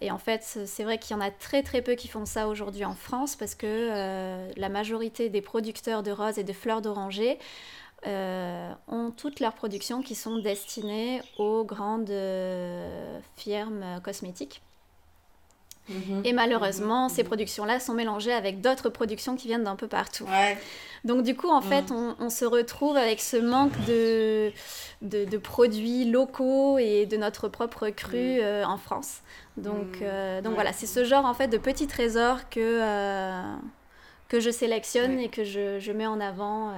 et 0.00 0.10
en 0.10 0.18
fait 0.18 0.42
c'est 0.42 0.84
vrai 0.84 0.98
qu'il 0.98 1.16
y 1.16 1.18
en 1.18 1.22
a 1.22 1.30
très 1.30 1.62
très 1.62 1.82
peu 1.82 1.94
qui 1.94 2.08
font 2.08 2.24
ça 2.24 2.46
aujourd'hui 2.46 2.84
en 2.84 2.94
France 2.94 3.36
parce 3.36 3.54
que 3.54 4.48
la 4.56 4.68
majorité 4.68 5.28
des 5.28 5.40
producteurs 5.40 6.02
de 6.02 6.12
roses 6.12 6.38
et 6.38 6.44
de 6.44 6.52
fleurs 6.52 6.80
d'oranger 6.80 7.38
ont 8.06 9.12
toutes 9.16 9.40
leurs 9.40 9.54
productions 9.54 10.02
qui 10.02 10.14
sont 10.14 10.38
destinées 10.38 11.20
aux 11.38 11.64
grandes 11.64 12.14
firmes 13.36 14.00
cosmétiques. 14.04 14.62
Mhm. 15.88 16.22
Et 16.24 16.32
malheureusement, 16.32 17.04
mhm. 17.04 17.08
ces 17.10 17.24
productions-là 17.24 17.80
sont 17.80 17.94
mélangées 17.94 18.32
avec 18.32 18.60
d'autres 18.60 18.88
productions 18.88 19.36
qui 19.36 19.48
viennent 19.48 19.64
d'un 19.64 19.76
peu 19.76 19.88
partout. 19.88 20.26
Donc 21.04 21.22
du 21.22 21.36
coup, 21.36 21.48
en 21.48 21.60
mhm. 21.60 21.68
fait, 21.68 21.92
on, 21.92 22.30
se 22.30 22.44
retrouve 22.44 22.96
avec 22.96 23.20
ce 23.20 23.36
manque 23.36 23.78
de, 23.86 24.50
de, 25.02 25.36
produits 25.36 26.10
locaux 26.10 26.78
et 26.78 27.04
de 27.04 27.16
notre 27.16 27.48
propre 27.48 27.90
cru 27.90 28.40
euh, 28.40 28.64
en 28.64 28.78
France. 28.78 29.20
Donc, 29.56 30.00
euh, 30.00 30.40
donc 30.40 30.54
voilà, 30.54 30.72
c'est 30.72 30.86
ce 30.86 31.04
genre 31.04 31.26
en 31.26 31.34
fait 31.34 31.48
de 31.48 31.58
petits 31.58 31.86
trésors 31.86 32.48
que, 32.48 32.58
euh, 32.60 33.54
que 34.28 34.40
je 34.40 34.50
sélectionne 34.50 35.20
et 35.20 35.28
que 35.28 35.44
je, 35.44 35.78
je, 35.78 35.92
mets 35.92 36.06
en 36.06 36.20
avant 36.20 36.72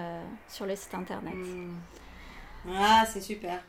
sur 0.49 0.67
le 0.67 0.75
site 0.75 0.95
internet. 0.95 1.35
Ah, 2.75 3.05
c'est 3.13 3.21
super. 3.21 3.63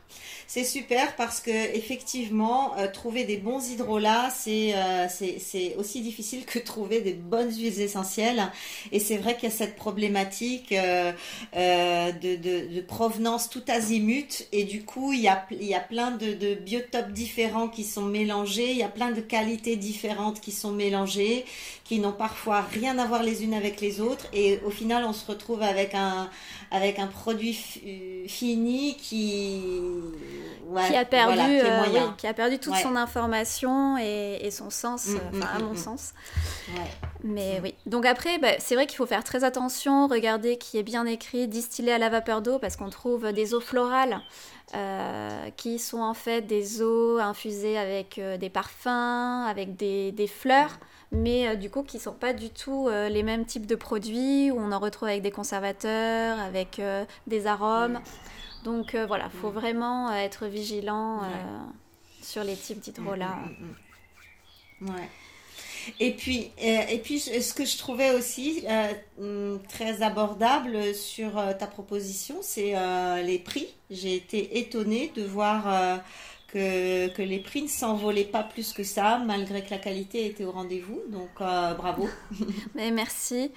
C'est 0.50 0.64
super 0.64 1.14
parce 1.16 1.40
que 1.40 1.50
effectivement, 1.50 2.74
euh, 2.78 2.90
trouver 2.90 3.24
des 3.24 3.36
bons 3.36 3.70
hydrolats, 3.70 4.30
c'est 4.30 4.74
euh, 4.74 5.06
c'est 5.10 5.76
aussi 5.76 6.00
difficile 6.00 6.46
que 6.46 6.58
trouver 6.58 7.02
des 7.02 7.12
bonnes 7.12 7.52
huiles 7.52 7.82
essentielles. 7.82 8.50
Et 8.90 8.98
c'est 8.98 9.18
vrai 9.18 9.34
qu'il 9.34 9.50
y 9.50 9.52
a 9.52 9.54
cette 9.54 9.76
problématique 9.76 10.72
euh, 10.72 11.12
de, 11.52 12.80
provenance 12.80 13.50
tout 13.50 13.62
azimut. 13.68 14.48
Et 14.52 14.64
du 14.64 14.84
coup, 14.84 15.12
il 15.12 15.20
y 15.20 15.28
a, 15.28 15.36
plein 15.80 16.12
de, 16.12 16.54
biotopes 16.54 17.12
différents 17.12 17.68
qui 17.68 17.84
sont 17.84 18.06
mélangés. 18.06 18.70
Il 18.70 18.78
y 18.78 18.82
a 18.82 18.88
plein 18.88 19.10
de 19.10 19.20
qualités 19.20 19.76
différentes 19.76 20.40
qui 20.40 20.52
sont 20.52 20.72
mélangées, 20.72 21.44
qui 21.84 21.98
n'ont 21.98 22.12
parfois 22.12 22.62
rien 22.62 22.98
à 22.98 23.04
voir 23.04 23.22
les 23.22 23.44
unes 23.44 23.52
avec 23.52 23.82
les 23.82 24.00
autres. 24.00 24.26
Et 24.32 24.60
au 24.64 24.70
final, 24.70 25.04
on 25.04 25.12
se 25.12 25.26
retrouve 25.26 25.60
avec 25.60 25.94
un 25.94 26.30
produit 27.12 27.52
fini 28.26 28.87
qui 28.96 29.62
qui 30.88 30.96
a 30.96 31.04
perdu 31.04 31.40
euh, 31.40 32.08
qui 32.16 32.26
a 32.26 32.34
perdu 32.34 32.58
toute 32.58 32.74
son 32.76 32.96
information 32.96 33.96
et, 33.98 34.48
son 34.50 34.70
sens 34.70 35.06
mm, 35.06 35.16
euh, 35.16 35.38
mm, 35.38 35.42
à 35.42 35.58
mon 35.60 35.72
mm, 35.72 35.76
sens. 35.76 36.12
Mais 37.24 37.60
oui. 37.62 37.74
Donc 37.86 38.06
après 38.06 38.38
bah, 38.38 38.52
c'est 38.58 38.74
vrai 38.74 38.86
qu'il 38.86 38.96
faut 38.96 39.06
faire 39.06 39.24
très 39.24 39.44
attention 39.44 40.06
regarder 40.06 40.58
qui 40.58 40.78
est 40.78 40.82
bien 40.82 41.06
écrit 41.06 41.48
distillé 41.48 41.92
à 41.92 41.98
la 41.98 42.08
vapeur 42.08 42.42
d'eau 42.42 42.58
parce 42.58 42.76
qu'on 42.76 42.90
trouve 42.90 43.32
des 43.32 43.54
eaux 43.54 43.60
florales 43.60 44.20
euh, 44.74 45.48
qui 45.56 45.78
sont 45.78 46.00
en 46.00 46.14
fait 46.14 46.42
des 46.42 46.82
eaux 46.82 47.18
infusées 47.18 47.78
avec 47.78 48.20
des 48.38 48.50
parfums 48.50 49.46
avec 49.48 49.76
des, 49.76 50.12
des 50.12 50.26
fleurs 50.26 50.78
mais 51.10 51.56
du 51.56 51.70
coup 51.70 51.82
qui 51.82 51.96
ne 51.96 52.02
sont 52.02 52.12
pas 52.12 52.34
du 52.34 52.50
tout 52.50 52.88
les 52.88 53.22
mêmes 53.22 53.46
types 53.46 53.66
de 53.66 53.74
produits 53.74 54.50
où 54.50 54.58
on 54.58 54.72
en 54.72 54.78
retrouve 54.78 55.08
avec 55.08 55.22
des 55.22 55.30
conservateurs 55.30 56.38
avec 56.38 56.80
des 57.26 57.46
arômes 57.46 58.00
donc 58.64 58.94
euh, 58.94 59.06
voilà, 59.06 59.30
il 59.32 59.40
faut 59.40 59.50
vraiment 59.50 60.10
euh, 60.10 60.14
être 60.14 60.46
vigilant 60.46 61.22
euh, 61.22 61.26
sur 62.22 62.44
les 62.44 62.56
types 62.56 62.80
d'hydrolats. 62.80 63.38
Mm, 64.80 64.84
mm, 64.84 64.90
mm, 64.90 64.94
ouais. 64.94 65.08
Et 66.00 66.12
puis, 66.12 66.50
et 66.58 66.98
puis, 67.02 67.18
ce 67.18 67.54
que 67.54 67.64
je 67.64 67.78
trouvais 67.78 68.10
aussi 68.10 68.62
très 69.70 70.02
abordable 70.02 70.94
sur 70.94 71.42
ta 71.58 71.66
proposition, 71.66 72.40
c'est 72.42 72.74
les 73.22 73.38
prix. 73.38 73.68
J'ai 73.88 74.14
été 74.14 74.58
étonnée 74.58 75.10
de 75.16 75.22
voir 75.22 76.02
que, 76.48 77.08
que, 77.08 77.22
les 77.22 77.38
prix 77.38 77.62
ne 77.62 77.68
s'envolaient 77.68 78.24
pas 78.24 78.42
plus 78.42 78.74
que 78.74 78.82
ça, 78.82 79.22
malgré 79.24 79.64
que 79.64 79.70
la 79.70 79.78
qualité 79.78 80.26
était 80.26 80.44
au 80.44 80.52
rendez-vous. 80.52 81.00
Donc, 81.08 81.30
bravo. 81.38 82.06
Mais 82.74 82.90
merci. 82.90 83.50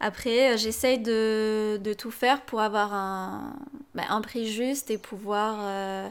Après, 0.00 0.54
euh, 0.54 0.56
j'essaye 0.56 0.98
de, 0.98 1.80
de, 1.82 1.92
tout 1.92 2.10
faire 2.10 2.42
pour 2.42 2.60
avoir 2.60 2.94
un, 2.94 3.56
bah, 3.94 4.04
un 4.08 4.20
prix 4.20 4.46
juste 4.50 4.90
et 4.90 4.98
pouvoir. 4.98 5.56
Euh, 5.60 6.08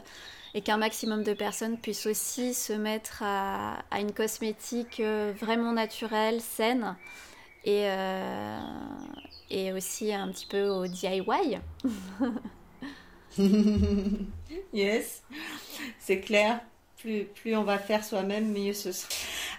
et 0.54 0.62
qu'un 0.62 0.78
maximum 0.78 1.24
de 1.24 1.34
personnes 1.34 1.76
puissent 1.78 2.06
aussi 2.06 2.54
se 2.54 2.72
mettre 2.72 3.22
à, 3.22 3.80
à 3.90 4.00
une 4.00 4.12
cosmétique 4.12 4.98
euh, 4.98 5.32
vraiment 5.38 5.72
naturelle, 5.72 6.40
saine 6.40 6.96
et, 7.64 7.86
et 9.50 9.72
aussi 9.74 10.12
un 10.14 10.28
petit 10.28 10.46
peu 10.46 10.68
au 10.68 10.86
DIY. 10.86 11.58
yes, 14.72 15.22
c'est 15.98 16.20
clair 16.20 16.60
plus, 16.98 17.24
plus 17.24 17.56
on 17.56 17.64
va 17.64 17.78
faire 17.78 18.04
soi-même, 18.04 18.52
mieux 18.52 18.72
ce 18.72 18.92
sera. 18.92 19.08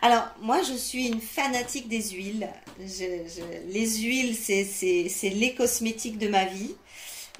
Alors, 0.01 0.27
moi, 0.41 0.61
je 0.61 0.73
suis 0.73 1.07
une 1.07 1.21
fanatique 1.21 1.87
des 1.87 2.09
huiles. 2.09 2.49
les 2.77 3.89
huiles, 4.01 4.35
c'est 4.35 5.29
les 5.29 5.53
cosmétiques 5.55 6.17
de 6.17 6.27
ma 6.27 6.45
vie. 6.45 6.75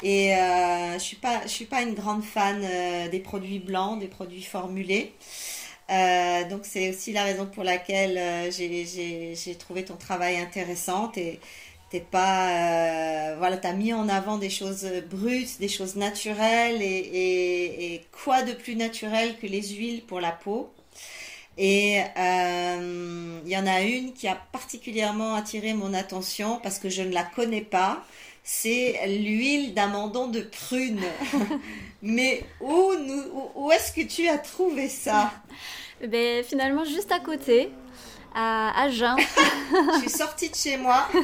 Et 0.01 0.33
euh, 0.33 0.93
je 0.93 0.99
suis 0.99 1.17
pas, 1.17 1.41
je 1.43 1.49
suis 1.49 1.65
pas 1.65 1.81
une 1.81 1.93
grande 1.93 2.23
fan 2.23 2.61
euh, 2.63 3.09
des 3.09 3.19
produits 3.19 3.59
blancs, 3.59 3.99
des 3.99 4.07
produits 4.07 4.43
formulés. 4.43 5.13
Euh, 5.89 6.47
donc 6.47 6.61
c'est 6.63 6.89
aussi 6.91 7.11
la 7.11 7.23
raison 7.23 7.47
pour 7.47 7.63
laquelle 7.63 8.51
j'ai 8.51 9.55
trouvé 9.57 9.83
ton 9.83 9.95
travail 9.95 10.37
intéressant 10.37 11.11
et 11.17 11.39
t'es 11.89 11.99
pas 11.99 12.49
euh, 12.49 13.35
voilà 13.37 13.57
t'as 13.57 13.73
mis 13.73 13.93
en 13.93 14.07
avant 14.09 14.37
des 14.37 14.49
choses 14.49 14.87
brutes 15.09 15.59
des 15.59 15.67
choses 15.67 15.95
naturelles 15.95 16.81
et, 16.81 17.93
et, 17.93 18.01
quoi 18.11 18.43
de 18.43 18.53
plus 18.53 18.75
naturel 18.75 19.37
que 19.41 19.47
les 19.47 19.63
huiles 19.69 20.03
pour 20.03 20.21
la 20.21 20.31
peau 20.31 20.71
Et 21.57 22.01
euh, 22.17 23.39
il 23.45 23.51
y 23.51 23.57
en 23.57 23.67
a 23.67 23.81
une 23.81 24.13
qui 24.13 24.27
a 24.27 24.35
particulièrement 24.35 25.35
attiré 25.35 25.73
mon 25.73 25.93
attention 25.93 26.59
parce 26.63 26.79
que 26.79 26.89
je 26.89 27.01
ne 27.01 27.11
la 27.11 27.23
connais 27.23 27.61
pas. 27.61 28.05
C'est 28.43 29.05
l'huile 29.07 29.73
d'amandon 29.73 30.27
de 30.27 30.41
prune. 30.41 31.01
Mais 32.01 32.43
où, 32.61 32.93
où 33.55 33.71
est-ce 33.71 33.91
que 33.91 34.07
tu 34.07 34.27
as 34.29 34.37
trouvé 34.37 34.87
ça? 34.87 35.33
Ben, 36.07 36.43
Finalement, 36.45 36.85
juste 36.85 37.11
à 37.11 37.19
côté, 37.19 37.69
à 38.35 38.83
Agen. 38.83 39.15
je 39.93 39.99
suis 39.99 40.09
sortie 40.09 40.49
de 40.49 40.55
chez 40.55 40.77
moi. 40.77 41.07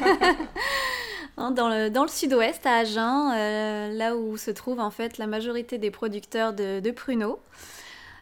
Hein, 1.38 1.50
dans 1.50 1.68
le, 1.68 1.90
dans 1.90 2.02
le 2.02 2.08
sud-ouest, 2.08 2.64
à 2.64 2.78
Agen, 2.78 3.30
euh, 3.34 3.92
là 3.92 4.16
où 4.16 4.38
se 4.38 4.50
trouve 4.50 4.80
en 4.80 4.90
fait 4.90 5.18
la 5.18 5.26
majorité 5.26 5.76
des 5.76 5.90
producteurs 5.90 6.54
de, 6.54 6.80
de 6.80 6.90
pruneaux. 6.90 7.38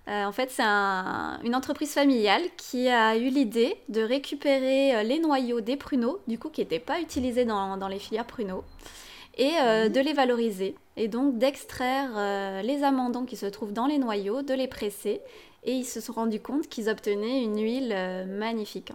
Euh, 0.08 0.24
en 0.24 0.32
fait, 0.32 0.50
c'est 0.50 0.64
une 0.64 1.54
entreprise 1.54 1.92
familiale 1.92 2.42
qui 2.56 2.88
a 2.88 3.16
eu 3.16 3.28
l'idée 3.28 3.76
de 3.88 4.02
récupérer 4.02 4.96
euh, 4.96 5.02
les 5.04 5.20
noyaux 5.20 5.60
des 5.60 5.76
pruneaux, 5.76 6.18
du 6.26 6.38
coup 6.38 6.50
qui 6.50 6.60
n'étaient 6.60 6.80
pas 6.80 7.00
utilisés 7.00 7.44
dans, 7.44 7.76
dans, 7.76 7.88
les 7.88 8.00
filières 8.00 8.26
pruneaux, 8.26 8.64
et 9.38 9.52
mhm. 9.52 9.90
de 9.90 10.00
les 10.00 10.12
valoriser. 10.12 10.74
Et 10.96 11.08
donc 11.08 11.38
d'extraire 11.38 12.62
les 12.62 12.84
amandons 12.84 13.24
qui 13.24 13.36
se 13.36 13.46
trouvent 13.46 13.72
dans 13.72 13.86
les 13.86 13.98
noyaux, 13.98 14.42
de 14.42 14.54
les 14.54 14.68
presser. 14.68 15.20
Et 15.64 15.72
ils 15.72 15.84
se 15.84 16.00
sont 16.00 16.12
rendus 16.12 16.40
compte 16.40 16.68
qu'ils 16.68 16.88
obtenaient 16.88 17.42
une 17.42 17.60
huile 17.60 18.26
magnifique, 18.28 18.92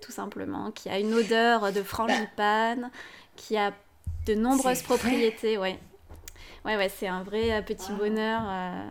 tout 0.00 0.12
simplement, 0.12 0.70
qui 0.70 0.88
a 0.88 0.98
une 0.98 1.12
odeur 1.12 1.72
de 1.72 1.82
frangipane, 1.82 2.90
qui 3.36 3.56
a 3.56 3.72
de 4.26 4.34
nombreuses 4.34 4.82
propriétés. 4.82 5.56
Ouais, 5.56 5.78
ouais, 6.64 6.76
ouais 6.76 6.88
c'est 6.88 7.06
un 7.06 7.22
vrai 7.22 7.52
euh, 7.52 7.62
petit 7.62 7.90
ah. 7.90 7.98
bonheur. 7.98 8.42
Euh. 8.44 8.90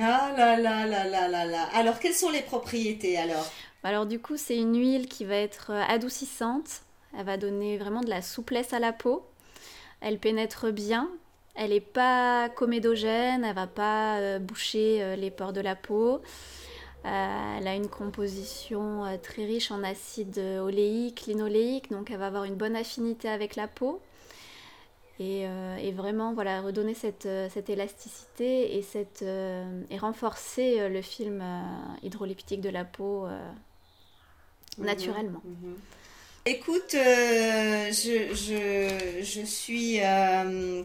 Ah 0.00 0.32
là 0.36 0.58
là 0.58 0.86
là 0.86 1.06
là 1.06 1.28
là 1.28 1.44
là. 1.44 1.68
Alors, 1.74 1.98
quelles 1.98 2.14
sont 2.14 2.30
les 2.30 2.40
propriétés 2.40 3.18
alors? 3.18 3.50
Alors, 3.82 4.06
du 4.06 4.20
coup, 4.20 4.36
c'est 4.36 4.56
une 4.56 4.78
huile 4.78 5.08
qui 5.08 5.24
va 5.24 5.34
être 5.34 5.72
euh, 5.72 5.82
adoucissante. 5.88 6.82
Elle 7.18 7.26
va 7.26 7.36
donner 7.36 7.76
vraiment 7.76 8.00
de 8.00 8.08
la 8.08 8.22
souplesse 8.22 8.72
à 8.72 8.78
la 8.78 8.92
peau. 8.92 9.26
Elle 10.00 10.18
pénètre 10.18 10.72
bien. 10.72 11.10
Elle 11.54 11.70
n'est 11.70 11.80
pas 11.80 12.48
comédogène. 12.48 13.44
Elle 13.44 13.54
va 13.54 13.66
pas 13.66 14.38
boucher 14.38 15.16
les 15.16 15.30
pores 15.30 15.52
de 15.52 15.60
la 15.60 15.76
peau. 15.76 16.22
Euh, 17.04 17.58
elle 17.58 17.66
a 17.66 17.74
une 17.74 17.88
composition 17.88 19.04
euh, 19.04 19.16
très 19.20 19.44
riche 19.44 19.72
en 19.72 19.82
acide 19.82 20.38
oléique, 20.38 21.26
linoléique, 21.26 21.90
donc 21.90 22.12
elle 22.12 22.18
va 22.18 22.28
avoir 22.28 22.44
une 22.44 22.54
bonne 22.54 22.76
affinité 22.76 23.28
avec 23.28 23.56
la 23.56 23.66
peau. 23.66 24.00
Et, 25.18 25.46
euh, 25.46 25.90
vraiment, 25.94 26.32
voilà, 26.32 26.60
redonner 26.60 26.94
cette, 26.94 27.26
élasticité 27.68 28.76
et, 28.76 28.82
cette, 28.82 29.22
et 29.22 29.98
renforcer 29.98 30.88
le 30.88 31.02
film 31.02 31.44
hydroliptique 32.02 32.60
de 32.60 32.70
la 32.70 32.84
peau 32.84 33.26
mhm. 33.26 34.84
naturellement. 34.84 35.42
Mhm. 35.44 35.76
Écoute, 36.44 36.90
je, 36.92 38.34
je, 39.22 39.44
suis 39.44 40.00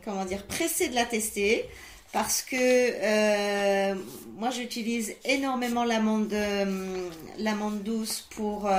comment 0.05 0.23
dire 0.25 0.43
pressée 0.43 0.87
de 0.87 0.93
la 0.93 1.05
tester 1.05 1.65
parce 2.13 2.43
que 2.43 2.55
euh, 2.55 3.95
moi 4.37 4.51
j'utilise 4.51 5.13
énormément 5.25 5.83
l'amande 5.83 6.31
euh, 6.31 7.09
l'amande 7.39 7.83
douce 7.83 8.27
pour 8.29 8.69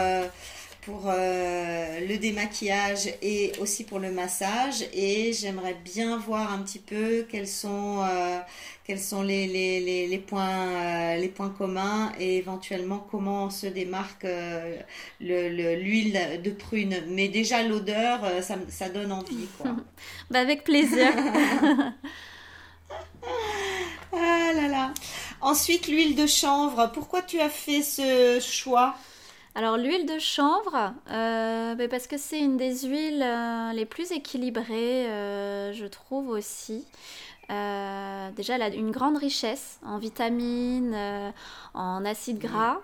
euh, 0.89 1.99
pour 1.99 2.09
le 2.09 2.17
démaquillage 2.17 3.09
et 3.23 3.53
aussi 3.61 3.85
pour 3.85 3.99
le 3.99 4.11
massage 4.11 4.85
et 4.93 5.33
j'aimerais 5.33 5.77
bien 5.85 6.17
voir 6.19 6.53
un 6.53 6.59
petit 6.59 6.79
peu 6.79 7.27
quels 7.31 7.49
sont 7.49 8.05
quels 8.85 9.01
sont 9.01 9.23
les, 9.23 9.47
les, 9.47 10.07
les, 10.07 10.19
points 10.19 11.17
les 11.17 11.29
points 11.29 11.51
communs 11.51 12.13
et 12.19 12.39
éventuellement 12.39 13.07
comment 13.11 13.51
se 13.51 13.67
démarque 13.67 14.27
l'huile 15.21 16.41
de 16.43 16.51
prune 16.51 17.03
mais 17.09 17.29
déjà 17.29 17.63
l'odeur 17.63 18.21
ça, 18.43 18.57
ça 18.69 18.89
donne 18.89 19.13
envie 19.13 19.47
quoi. 19.59 19.77
bah 20.31 20.41
avec 20.41 20.65
plaisir 20.65 21.09
ah 24.13 24.53
là 24.55 24.69
là. 24.69 24.95
Ensuite, 25.41 25.87
l'huile 25.89 26.17
de 26.17 26.27
chanvre. 26.27 26.91
Pourquoi 26.93 27.23
tu 27.23 27.41
as 27.41 27.49
fait 27.49 27.83
ce 27.83 28.41
choix? 28.41 28.97
Alors 29.59 29.77
l'huile 29.77 30.07
de 30.07 30.21
chanvre, 30.21 30.93
euh, 31.11 31.75
ben, 31.75 31.89
parce 31.89 32.07
que 32.07 32.17
c'est 32.17 32.39
une 32.39 32.57
des 32.57 32.83
huiles 32.83 33.25
euh, 33.25 33.73
les 33.73 33.87
plus 33.87 34.13
équilibrées, 34.13 35.09
euh, 35.09 35.73
je 35.73 35.85
trouve 35.85 36.29
aussi. 36.29 36.87
déjà, 37.49 38.55
elle 38.55 38.63
a 38.63 38.69
une 38.69 38.93
grande 38.93 39.17
richesse 39.17 39.81
en 39.85 39.99
vitamines, 39.99 40.97
en 41.75 42.05
acides 42.05 42.39
gras. 42.39 42.79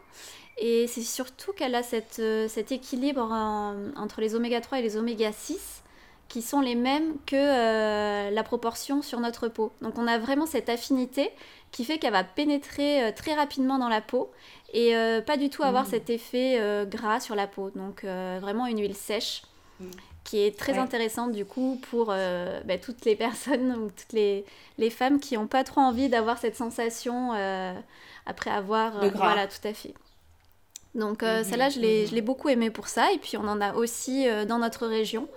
Et 0.58 0.88
c'est 0.88 1.02
surtout 1.02 1.52
qu'elle 1.52 1.76
a 1.76 1.84
cette, 1.84 2.20
cet 2.48 2.72
équilibre 2.72 3.30
entre 3.96 4.20
les 4.20 4.34
oméga 4.34 4.60
3 4.60 4.80
et 4.80 4.82
les 4.82 4.96
oméga 4.96 5.30
6 5.30 5.82
qui 6.28 6.42
sont 6.42 6.60
les 6.60 6.74
mêmes 6.74 7.14
que 7.24 8.30
la 8.34 8.42
proportion 8.42 9.00
sur 9.00 9.20
notre 9.20 9.46
peau. 9.46 9.70
Donc 9.80 9.96
on 9.96 10.08
a 10.08 10.18
vraiment 10.18 10.46
cette 10.46 10.68
affinité 10.68 11.30
qui 11.74 11.84
fait 11.84 11.98
qu'elle 11.98 12.12
va 12.12 12.24
pénétrer 12.24 13.04
euh, 13.04 13.12
très 13.14 13.34
rapidement 13.34 13.78
dans 13.78 13.88
la 13.88 14.00
peau 14.00 14.30
et 14.72 14.96
euh, 14.96 15.20
pas 15.20 15.36
du 15.36 15.50
tout 15.50 15.62
avoir 15.62 15.84
mmh. 15.84 15.90
cet 15.90 16.10
effet 16.10 16.86
gras 16.88 17.20
sur 17.20 17.34
la 17.34 17.46
peau. 17.46 17.70
Donc 17.70 18.04
vraiment 18.04 18.66
une 18.66 18.80
huile 18.80 18.96
sèche 18.96 19.42
mmh. 19.80 19.84
qui 20.24 20.38
est 20.40 20.58
très 20.58 20.78
intéressante 20.78 21.32
du 21.32 21.44
coup 21.44 21.80
pour 21.90 22.06
bah, 22.06 22.78
toutes 22.82 23.04
les 23.04 23.16
personnes 23.26 23.72
ou 23.72 23.90
toutes 23.90 24.12
les, 24.12 24.44
les 24.78 24.90
femmes 24.90 25.20
qui 25.20 25.36
n'ont 25.36 25.46
pas 25.46 25.62
trop 25.62 25.80
envie 25.80 26.08
d'avoir 26.08 26.38
cette 26.38 26.56
sensation 26.56 27.32
après 28.26 28.50
avoir... 28.50 28.92
voilà, 29.14 29.46
tout 29.46 29.68
à 29.68 29.74
fait. 29.74 29.94
Donc 30.96 31.22
mmh, 31.22 31.44
celle-là, 31.44 31.68
je 31.70 31.78
l'ai 31.78 32.22
beaucoup 32.22 32.48
aimée 32.48 32.70
pour 32.70 32.88
ça. 32.88 33.12
Et 33.12 33.18
puis 33.18 33.36
on 33.36 33.46
en 33.46 33.60
a 33.60 33.74
aussi 33.74 34.26
dans 34.48 34.58
notre 34.58 34.88
région. 34.88 35.28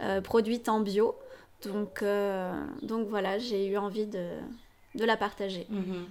Euh, 0.00 0.20
produite 0.20 0.68
en 0.68 0.80
bio. 0.80 1.16
Donc, 1.64 2.02
euh, 2.02 2.52
donc 2.82 3.08
voilà, 3.08 3.38
j'ai 3.38 3.66
eu 3.66 3.76
envie 3.76 4.06
de, 4.06 4.28
de 4.94 5.04
la 5.04 5.16
partager. 5.16 5.66
Mhm. 5.70 6.08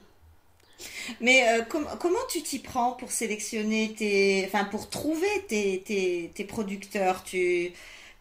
Mais 1.21 1.47
euh, 1.49 1.63
comment 1.63 2.19
tu 2.29 2.41
t'y 2.43 2.59
prends 2.59 2.91
pour 2.91 3.11
sélectionner 3.11 3.95
tes... 3.97 4.43
Enfin, 4.45 4.65
pour 4.65 4.89
trouver 4.89 5.45
tes, 5.47 5.81
tes, 5.81 6.31
tes 6.35 6.43
producteurs? 6.43 7.23
Tu, 7.23 7.71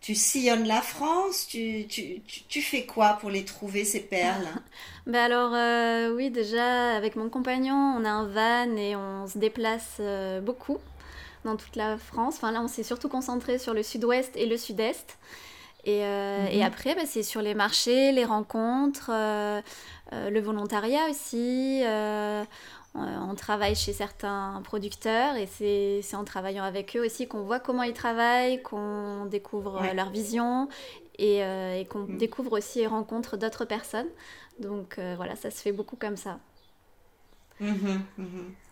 tu 0.00 0.14
sillonnes 0.14 0.66
la 0.66 0.80
France? 0.80 1.46
Tu, 1.48 1.86
tu, 1.86 2.22
tu, 2.48 2.62
fais 2.62 2.86
quoi 2.86 3.18
pour 3.20 3.28
les 3.28 3.44
trouver, 3.44 3.84
ces 3.84 4.00
perles? 4.00 4.48
Ben 5.06 5.30
Alors, 5.30 6.14
oui, 6.16 6.30
déjà, 6.30 6.96
avec 6.96 7.14
mon 7.14 7.28
compagnon, 7.28 7.74
on 7.74 8.04
a 8.04 8.10
un 8.10 8.26
van 8.26 8.76
et 8.76 8.96
on 8.96 9.28
se 9.28 9.38
déplace 9.38 10.00
beaucoup 10.42 10.78
dans 11.46 11.56
toute 11.56 11.76
la 11.76 11.96
France. 11.96 12.34
Enfin, 12.36 12.52
là, 12.52 12.60
on 12.60 12.68
s'est 12.68 12.82
surtout 12.82 13.08
concentré 13.08 13.58
sur 13.58 13.72
le 13.72 13.82
sud-ouest 13.82 14.32
et 14.36 14.44
le 14.44 14.58
sud-est. 14.58 15.16
Et, 15.86 16.04
euh, 16.04 16.46
et 16.50 16.58
mhm. 16.58 16.62
après, 16.64 16.94
bah, 16.94 17.02
c'est 17.06 17.22
sur 17.22 17.40
les 17.40 17.54
marchés, 17.54 18.10
les 18.10 18.24
rencontres, 18.24 19.10
euh, 19.12 19.60
euh, 19.60 19.60
le 20.12 20.40
volontariat 20.40 21.08
aussi. 21.10 21.82
on 22.94 23.34
travaille 23.34 23.74
chez 23.74 23.92
certains 23.92 24.60
producteurs 24.64 25.36
et 25.36 25.46
c'est 25.46 26.16
en 26.16 26.24
travaillant 26.24 26.64
avec 26.64 26.96
eux 26.96 27.04
aussi 27.04 27.28
qu'on 27.28 27.42
voit 27.42 27.60
comment 27.60 27.82
ils 27.82 27.92
travaillent, 27.92 28.62
qu'on 28.62 29.26
découvre 29.26 29.82
leur 29.94 30.10
vision 30.10 30.68
et, 31.18 31.38
et 31.38 31.86
qu'on 31.90 32.06
mhm. 32.06 32.18
découvre 32.18 32.52
aussi 32.52 32.80
et 32.80 32.86
rencontre 32.86 33.36
d'autres 33.36 33.64
personnes. 33.64 34.08
Donc 34.60 34.98
voilà, 35.16 35.36
ça 35.36 35.50
se 35.50 35.60
fait 35.60 35.72
beaucoup 35.72 35.96
comme 35.96 36.16
ça. 36.16 36.38
Mhm, 37.60 38.02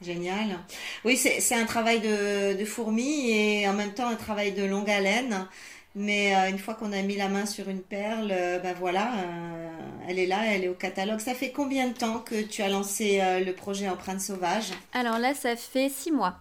Génial. 0.03 0.59
Oui, 1.05 1.17
c'est 1.17 1.55
un 1.55 1.65
travail 1.65 2.01
de, 2.01 2.59
de 2.59 2.65
fourmi 2.65 3.31
et 3.31 3.69
en 3.69 3.73
même 3.73 3.95
temps 3.95 4.09
un 4.09 4.17
travail 4.17 4.53
de 4.53 4.65
longue 4.65 4.91
haleine. 4.91 5.47
Mais 5.95 6.35
euh, 6.35 6.51
une 6.51 6.59
fois 6.59 6.75
qu'on 6.75 6.93
a 6.93 7.01
mis 7.03 7.17
la 7.17 7.29
main 7.29 7.47
sur 7.47 7.69
une 7.69 7.81
perle, 7.81 8.29
ben 8.29 8.75
voilà, 8.79 9.13
euh, 9.19 9.74
elle 10.09 10.19
est 10.19 10.27
là, 10.27 10.41
elle 10.47 10.65
est 10.65 10.69
au 10.69 10.75
catalogue. 10.75 11.21
Ça 11.21 11.35
fait 11.35 11.51
combien 11.51 11.89
de 11.89 11.95
temps 11.95 12.21
que 12.21 12.43
tu 12.43 12.63
as 12.63 12.69
lancé 12.69 13.21
le 13.45 13.53
projet 13.53 13.89
Empreinte 13.89 14.21
Sauvage? 14.21 14.73
Alors 14.93 15.19
là, 15.19 15.35
ça 15.35 15.57
fait 15.57 15.89
six 15.89 16.11
mois. 16.13 16.37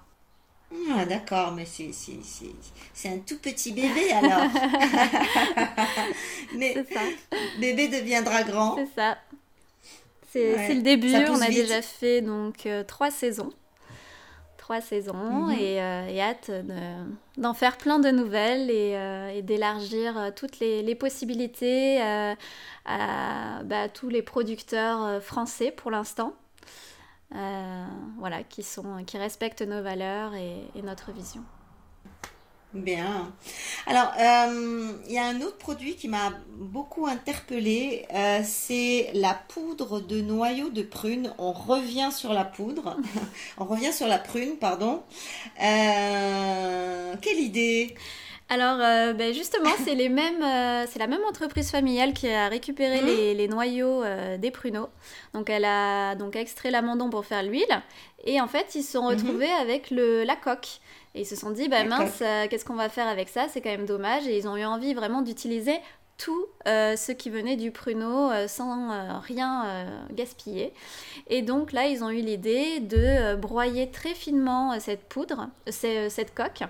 Ah, 0.92 1.06
d'accord, 1.06 1.52
mais 1.52 1.66
c'est 1.66 3.10
un 3.10 3.20
tout 3.20 3.38
petit 3.38 3.74
bébé 3.74 4.12
alors. 4.12 4.44
mais 6.56 6.74
ça. 6.74 7.02
bébé 7.60 7.88
deviendra 7.90 8.44
grand. 8.44 8.76
C'est 8.76 8.90
ça. 8.96 9.18
C'est 10.32 10.74
le 10.74 10.82
début. 10.82 11.14
On 11.16 11.42
a 11.42 11.50
déjà 11.50 11.82
fait 11.82 12.22
donc 12.22 12.68
trois 12.88 13.12
saisons 13.12 13.52
trois 14.64 14.80
saisons 14.80 15.14
mhm. 15.14 15.56
euh, 15.60 16.08
et, 16.08 16.22
hâte 16.22 16.50
d'en 17.38 17.54
faire 17.54 17.78
plein 17.78 18.00
de 18.00 18.10
nouvelles 18.10 18.70
et, 18.70 18.96
euh, 18.96 19.42
d'élargir 19.42 20.18
euh, 20.18 20.30
toutes 20.36 20.60
les, 20.60 20.96
possibilités 20.96 22.02
à, 22.02 22.36
bah, 23.64 23.90
tous 23.90 24.10
les 24.10 24.22
producteurs 24.22 25.22
français 25.24 25.72
pour 25.72 25.92
l'instant. 25.92 26.36
voilà, 27.32 28.44
qui, 28.44 28.64
sont, 28.64 29.04
qui 29.06 29.18
respectent 29.18 29.64
nos 29.64 29.82
valeurs 29.82 30.34
et, 30.36 30.82
notre 30.84 31.12
vision. 31.12 31.44
Bien. 32.74 33.32
Alors, 33.86 34.12
euh, 34.20 34.94
il 35.08 35.14
y 35.14 35.20
a 35.20 35.26
un 35.26 35.42
autre 35.42 35.58
produit 35.60 35.96
qui 35.96 36.08
m'a 36.08 36.34
beaucoup 36.58 37.06
interpellée, 37.06 38.08
euh, 38.12 38.42
c'est 38.44 39.12
la 39.14 39.36
poudre 39.36 40.00
de 40.00 40.22
noyau 40.22 40.72
de 40.72 40.82
prune. 40.82 41.36
On 41.38 41.52
revient 41.52 42.10
sur 42.12 42.34
la 42.34 42.46
poudre, 42.46 42.98
on 43.60 43.66
revient 43.66 43.94
sur 43.94 44.08
la 44.08 44.18
prune, 44.18 44.58
pardon. 44.58 45.04
Euh, 45.62 47.16
quelle 47.22 47.40
idée? 47.40 47.94
Alors, 48.54 48.78
ben 49.16 49.34
justement, 49.34 49.72
c'est 49.84 49.96
les 49.96 50.10
mêmes, 50.10 50.44
c'est 50.88 51.00
la 51.00 51.08
même 51.08 51.24
entreprise 51.28 51.72
familiale 51.72 52.14
qui 52.14 52.30
a 52.30 52.48
récupéré 52.48 53.02
mmh. 53.02 53.06
les, 53.06 53.34
les, 53.34 53.48
noyaux 53.48 54.04
des 54.38 54.52
pruneaux. 54.52 54.90
Donc, 55.34 55.50
elle 55.50 55.66
a 55.66 56.16
donc 56.16 56.36
extrait 56.36 56.72
l'amandon 56.72 57.10
pour 57.10 57.26
faire 57.26 57.44
l'huile, 57.44 57.82
et 58.26 58.40
en 58.40 58.48
fait, 58.48 58.76
ils 58.76 58.84
se 58.84 58.94
sont 58.94 59.04
mmh. 59.04 59.16
retrouvés 59.16 59.52
avec 59.52 59.92
le, 59.92 60.24
la 60.24 60.36
coque. 60.36 60.80
Et 61.16 61.22
ils 61.22 61.26
se 61.26 61.36
sont 61.36 61.52
dit, 61.52 61.70
bah 61.70 61.84
mince, 61.84 62.20
euh, 62.22 62.48
qu'est-ce 62.50 62.66
qu'on 62.66 62.76
va 62.76 62.90
faire 62.90 63.08
avec 63.08 63.30
ça? 63.30 63.48
C'est 63.48 63.62
quand 63.62 63.70
même 63.70 63.86
dommage. 63.86 64.26
Et 64.28 64.38
ils 64.38 64.48
ont 64.48 64.58
eu 64.58 64.66
envie 64.66 64.94
vraiment 64.94 65.22
d'utiliser 65.22 65.80
tout 66.18 66.46
euh, 66.68 66.96
ce 66.96 67.12
qui 67.12 67.30
venait 67.30 67.56
du 67.56 67.72
pruneau 67.72 68.32
euh, 68.32 68.48
sans 68.48 69.20
rien 69.22 69.86
gaspiller. 70.12 70.74
Et 71.28 71.42
donc 71.42 71.72
là, 71.72 71.88
ils 71.88 72.04
ont 72.04 72.10
eu 72.10 72.22
l'idée 72.22 72.80
de 72.80 73.36
broyer 73.36 73.90
très 73.90 74.14
finement 74.14 74.80
cette 74.80 75.04
poudre, 75.04 75.50
cette 75.68 76.34
coque, 76.34 76.64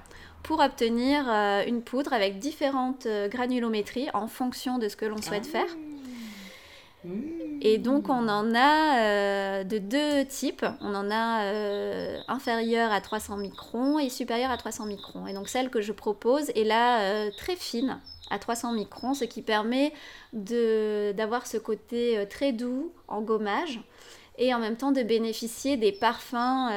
pour 0.43 0.59
obtenir 0.59 1.27
une 1.67 1.81
poudre 1.81 2.13
avec 2.13 2.39
différentes 2.39 3.07
granulométries 3.29 4.09
en 4.13 4.27
fonction 4.27 4.77
de 4.77 4.87
ce 4.87 4.95
que 4.95 5.05
l'on 5.05 5.21
souhaite 5.21 5.49
ah. 5.53 5.57
faire. 5.59 5.75
Et 7.61 7.77
donc 7.77 8.09
on 8.09 8.27
en 8.27 8.53
a 8.55 8.99
euh, 8.99 9.63
de 9.63 9.77
deux 9.77 10.25
types. 10.25 10.65
On 10.81 10.93
en 10.95 11.09
a 11.11 11.43
euh, 11.45 12.19
inférieur 12.27 12.91
à 12.91 13.01
300 13.01 13.37
microns 13.37 13.99
et 13.99 14.09
supérieur 14.09 14.51
à 14.51 14.57
300 14.57 14.85
microns. 14.85 15.27
Et 15.27 15.33
donc 15.33 15.47
celle 15.47 15.69
que 15.69 15.81
je 15.81 15.91
propose 15.91 16.49
est 16.51 16.63
là 16.63 17.01
euh, 17.01 17.31
très 17.37 17.55
fine 17.55 17.99
à 18.29 18.39
300 18.39 18.73
microns, 18.73 19.13
ce 19.13 19.25
qui 19.25 19.41
permet 19.41 19.93
d'avoir 20.33 21.45
ce 21.45 21.57
côté 21.57 22.25
très 22.29 22.51
doux 22.51 22.91
en 23.07 23.21
gommage 23.21 23.79
et 24.39 24.53
en 24.55 24.59
même 24.59 24.75
temps 24.75 24.91
de 24.91 25.03
bénéficier 25.03 25.77
des 25.77 25.91
parfums 25.91 26.69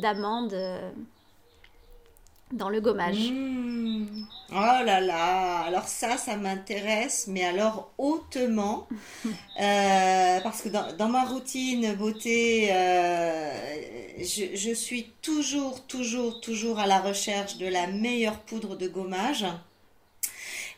d'amandes 0.00 0.54
dans 2.52 2.68
le 2.68 2.80
gommage. 2.80 3.30
Mmh. 3.30 4.26
Oh 4.52 4.84
là 4.84 5.00
là, 5.00 5.60
alors 5.60 5.86
ça, 5.86 6.16
ça 6.16 6.36
m'intéresse, 6.36 7.26
mais 7.28 7.44
alors 7.44 7.92
hautement, 7.98 8.88
euh, 9.60 10.40
parce 10.40 10.62
que 10.62 10.68
dans, 10.68 11.08
ma 11.08 11.24
routine 11.24 11.94
beauté, 11.94 12.68
euh, 12.72 13.52
je, 14.18 14.74
suis 14.74 15.12
toujours, 15.22 15.86
toujours, 15.86 16.40
toujours 16.40 16.80
à 16.80 16.88
la 16.88 16.98
recherche 16.98 17.58
de 17.58 17.66
la 17.66 17.86
meilleure 17.86 18.40
poudre 18.40 18.76
de 18.76 18.88
gommage. 18.88 19.46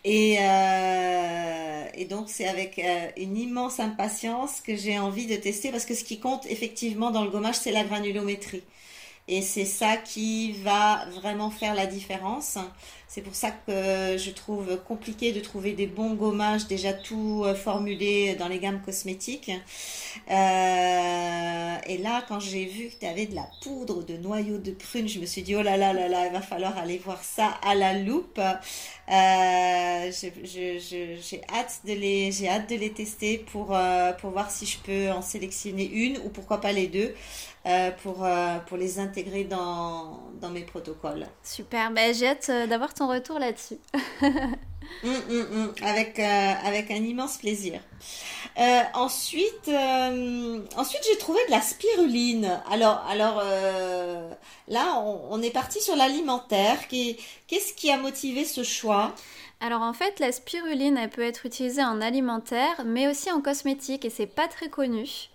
Et, 0.05 0.37
euh, 0.41 1.85
et 1.95 2.05
donc 2.05 2.29
c'est 2.29 2.49
avec 2.49 2.79
une 3.17 3.37
immense 3.39 3.81
impatience 3.81 4.61
que 4.61 4.77
j'ai 4.77 4.99
envie 4.99 5.27
de 5.27 5.37
tester, 5.37 5.71
parce 5.71 5.87
que 5.87 5.95
ce 5.95 6.05
qui 6.05 6.21
compte 6.21 6.45
effectivement 6.47 7.11
dans 7.11 7.25
le 7.25 7.31
gommage, 7.31 7.55
c'est 7.55 7.73
la 7.73 7.85
granulométrie. 7.85 8.65
Et 9.29 9.43
c'est 9.43 9.65
ça 9.65 9.97
qui 9.97 10.53
va 10.53 11.05
vraiment 11.21 11.51
faire 11.51 11.75
la 11.75 11.87
différence. 11.87 12.59
C'est 13.15 13.21
pour 13.21 13.35
ça 13.35 13.51
que 13.51 14.17
je 14.17 14.31
trouve 14.31 14.79
compliqué 14.89 15.33
de 15.33 15.41
trouver 15.41 15.75
des 15.75 15.87
bons 15.87 16.15
gommages 16.15 16.67
déjà 16.67 16.95
tout 16.95 17.43
euh, 17.45 17.55
formulés 17.55 18.37
dans 18.37 18.49
les 18.49 18.59
gammes 18.59 18.81
cosmétiques. 18.83 19.51
Euh, 20.31 21.77
et 21.87 21.99
là, 21.99 22.25
quand 22.27 22.41
j'ai 22.41 22.65
vu 22.65 22.89
que 22.89 22.95
tu 23.01 23.05
avais 23.05 23.27
de 23.27 23.35
la 23.35 23.47
poudre 23.63 24.03
de 24.03 24.17
noyau 24.17 24.57
de 24.57 24.71
prune, 24.71 25.07
je 25.09 25.19
me 25.21 25.27
suis 25.27 25.43
dit, 25.43 25.55
oh 25.55 25.61
là 25.61 25.77
là 25.77 25.93
là 25.93 26.09
là, 26.09 26.27
il 26.29 26.33
va 26.33 26.41
falloir 26.41 26.79
aller 26.79 26.97
voir 27.05 27.23
ça 27.23 27.49
à 27.63 27.75
la 27.75 27.99
loupe. 27.99 28.39
Euh, 28.39 30.11
j'ai 30.11 31.41
hâte 31.53 31.81
de 31.85 31.93
les, 31.93 32.47
hâte 32.49 32.71
de 32.71 32.77
les 32.77 32.93
tester 32.93 33.37
pour, 33.37 33.77
pour 34.23 34.31
voir 34.31 34.51
si 34.51 34.65
je 34.65 34.79
peux 34.79 35.11
en 35.11 35.21
sélectionner 35.21 35.85
une 35.85 36.17
ou 36.25 36.31
pourquoi 36.31 36.63
pas 36.63 36.73
les 36.73 36.87
deux. 36.87 37.15
Pour, 38.03 38.27
pour 38.67 38.77
les 38.77 38.99
intégrer 38.99 39.45
dans, 39.45 40.19
dans 40.41 40.51
mes 40.51 40.63
protocoles. 40.63 41.29
Super, 41.45 41.93
ben, 41.93 42.13
j'ai 42.13 42.27
hâte 42.27 42.51
d'avoir 42.69 42.93
retour 43.07 43.39
là-dessus. 43.39 43.79
Hum, 45.05 45.15
hum, 45.31 45.47
hum. 45.53 45.75
avec, 45.83 46.19
avec 46.19 46.91
un 46.91 46.97
immense 46.97 47.39
plaisir. 47.39 47.81
ensuite, 48.95 49.71
ensuite 50.77 51.01
j'ai 51.11 51.19
trouvé 51.19 51.39
de 51.47 51.51
la 51.51 51.61
spiruline. 51.63 52.61
Alors, 52.71 53.03
alors 53.09 53.43
là, 54.69 54.99
on, 54.99 55.21
on, 55.31 55.41
est 55.41 55.51
parti 55.51 55.81
sur 55.81 55.97
l'alimentaire. 55.97 56.89
Qu'est-ce 56.89 57.73
qui 57.75 57.91
a 57.91 57.97
motivé 57.97 58.45
ce 58.45 58.65
choix? 58.65 59.15
Alors 59.63 59.83
en 59.83 59.93
fait, 59.93 60.19
la 60.19 60.33
spiruline, 60.33 60.99
elle 60.99 61.09
peut 61.09 61.23
être 61.23 61.47
utilisée 61.47 61.85
en 61.85 62.01
alimentaire, 62.01 62.83
mais 62.85 63.07
aussi 63.07 63.31
en 63.31 63.41
cosmétique, 63.41 64.05
et 64.05 64.11
c'est 64.11 64.27
pas 64.27 64.49
très 64.49 64.69
connu. 64.69 65.29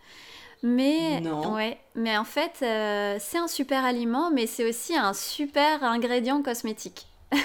Mais, 0.64 1.22
Ouais, 1.52 1.78
mais 1.96 2.18
en 2.18 2.26
fait, 2.26 2.60
euh, 2.62 3.18
c'est 3.22 3.38
un 3.38 3.48
super 3.48 3.86
aliment, 3.86 4.30
mais 4.30 4.46
c'est 4.46 4.68
aussi 4.68 4.98
un 4.98 5.14
super 5.14 5.84
ingrédient 5.84 6.42
cosmétique. 6.42 7.08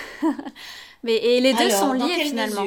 mais, 1.02 1.14
et 1.16 1.40
les 1.40 1.54
deux 1.54 1.70
sont 1.70 1.92
liés 1.92 2.24
finalement. 2.24 2.66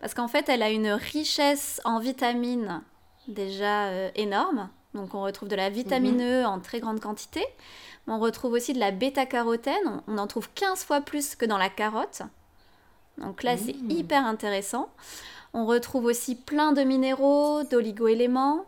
Parce 0.00 0.14
qu'en 0.14 0.28
fait, 0.28 0.48
elle 0.48 0.62
a 0.62 0.70
une 0.70 0.88
richesse 0.88 1.80
en 1.84 1.98
vitamines 1.98 2.82
déjà 3.28 3.86
euh, 3.86 4.10
énorme. 4.16 4.68
Donc 4.94 5.14
on 5.14 5.22
retrouve 5.22 5.48
de 5.48 5.56
la 5.56 5.70
vitamine 5.70 6.16
mhm. 6.16 6.42
E 6.42 6.46
en 6.46 6.60
très 6.60 6.80
grande 6.80 7.00
quantité. 7.00 7.44
On 8.06 8.18
retrouve 8.18 8.52
aussi 8.52 8.74
de 8.74 8.80
la 8.80 8.90
bêta-carotène. 8.90 10.02
On 10.06 10.18
en 10.18 10.26
trouve 10.26 10.48
15 10.54 10.84
fois 10.84 11.00
plus 11.00 11.36
que 11.36 11.46
dans 11.46 11.56
la 11.56 11.70
carotte. 11.70 12.22
Donc 13.16 13.42
là, 13.42 13.56
c'est 13.56 13.74
mmh. 13.74 13.90
hyper 13.90 14.26
intéressant. 14.26 14.88
On 15.54 15.66
retrouve 15.66 16.04
aussi 16.04 16.34
plein 16.34 16.72
de 16.72 16.82
minéraux, 16.82 17.62
d'oligo-éléments, 17.62 18.66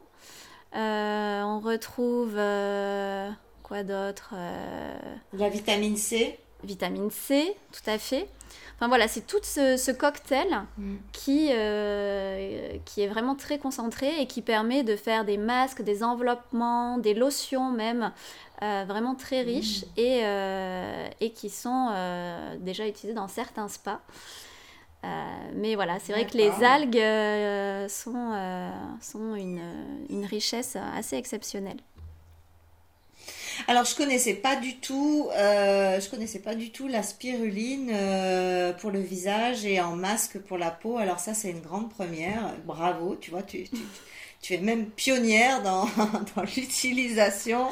euh, 0.75 1.43
on 1.43 1.61
retrouve 1.61 2.35
euh, 2.37 3.31
quoi 3.63 3.83
d'autre 3.83 4.35
La 5.33 5.49
vitamine 5.49 5.97
C. 5.97 6.39
Vitamine 6.65 7.11
C, 7.11 7.57
tout 7.73 7.91
à 7.91 7.99
fait. 7.99 8.29
Enfin 8.77 8.89
voilà, 8.89 9.09
c'est 9.09 9.27
tout 9.27 9.41
ce, 9.43 9.91
cocktail 9.93 10.65
mm. 10.77 10.97
qui, 11.13 11.47
qui 12.85 13.01
est 13.01 13.09
vraiment 13.09 13.35
très 13.35 13.59
concentré 13.59 14.21
et 14.21 14.27
qui 14.27 14.43
permet 14.43 14.83
de 14.83 14.97
faire 14.97 15.25
des 15.25 15.39
masques, 15.39 15.83
des 15.83 16.03
enveloppements, 16.03 16.99
des 16.99 17.15
lotions 17.15 17.71
même, 17.71 18.13
vraiment 18.61 19.15
très 19.15 19.45
mm. 19.45 19.47
riches 19.47 19.85
et, 19.97 20.23
et 21.21 21.31
qui 21.31 21.49
sont 21.49 21.89
déjà 22.61 22.87
utilisés 22.87 23.15
dans 23.15 23.29
certains 23.29 23.69
spas. 23.69 24.01
Euh, 25.07 25.09
mais 25.55 25.75
voilà, 25.75 25.99
c'est 26.01 26.13
vrai 26.13 26.27
que 26.27 26.37
les 26.37 26.51
algues 26.65 26.97
euh, 26.97 27.89
sont, 27.89 28.33
euh, 28.33 28.71
sont 29.01 29.35
une, 29.35 29.63
une, 30.09 30.25
richesse 30.25 30.77
assez 30.97 31.17
exceptionnelle. 31.17 31.77
Alors 33.69 33.85
je 33.85 33.97
connaissais 33.97 34.35
pas 34.35 34.57
du 34.57 34.77
tout, 34.77 35.29
je 35.35 36.09
connaissais 36.11 36.39
pas 36.39 36.55
du 36.55 36.71
tout 36.71 36.87
la 36.87 37.03
spiruline 37.03 37.93
pour 38.81 38.91
le 38.91 39.01
visage 39.01 39.65
et 39.65 39.81
en 39.81 39.97
masque 39.97 40.39
pour 40.39 40.57
la 40.57 40.71
peau. 40.71 40.99
Alors 40.99 41.19
ça 41.19 41.35
c'est 41.35 41.51
une 41.51 41.61
grande 41.61 41.91
première. 41.91 42.55
Bravo, 42.65 43.17
tu 43.17 43.31
vois, 43.33 43.43
tu, 43.43 43.65
tu, 43.65 43.79
tu 44.47 44.55
es 44.55 44.59
même 44.59 44.87
pionnière 44.87 45.63
dans, 45.63 45.87
dans 46.37 46.43
l'utilisation 46.43 47.67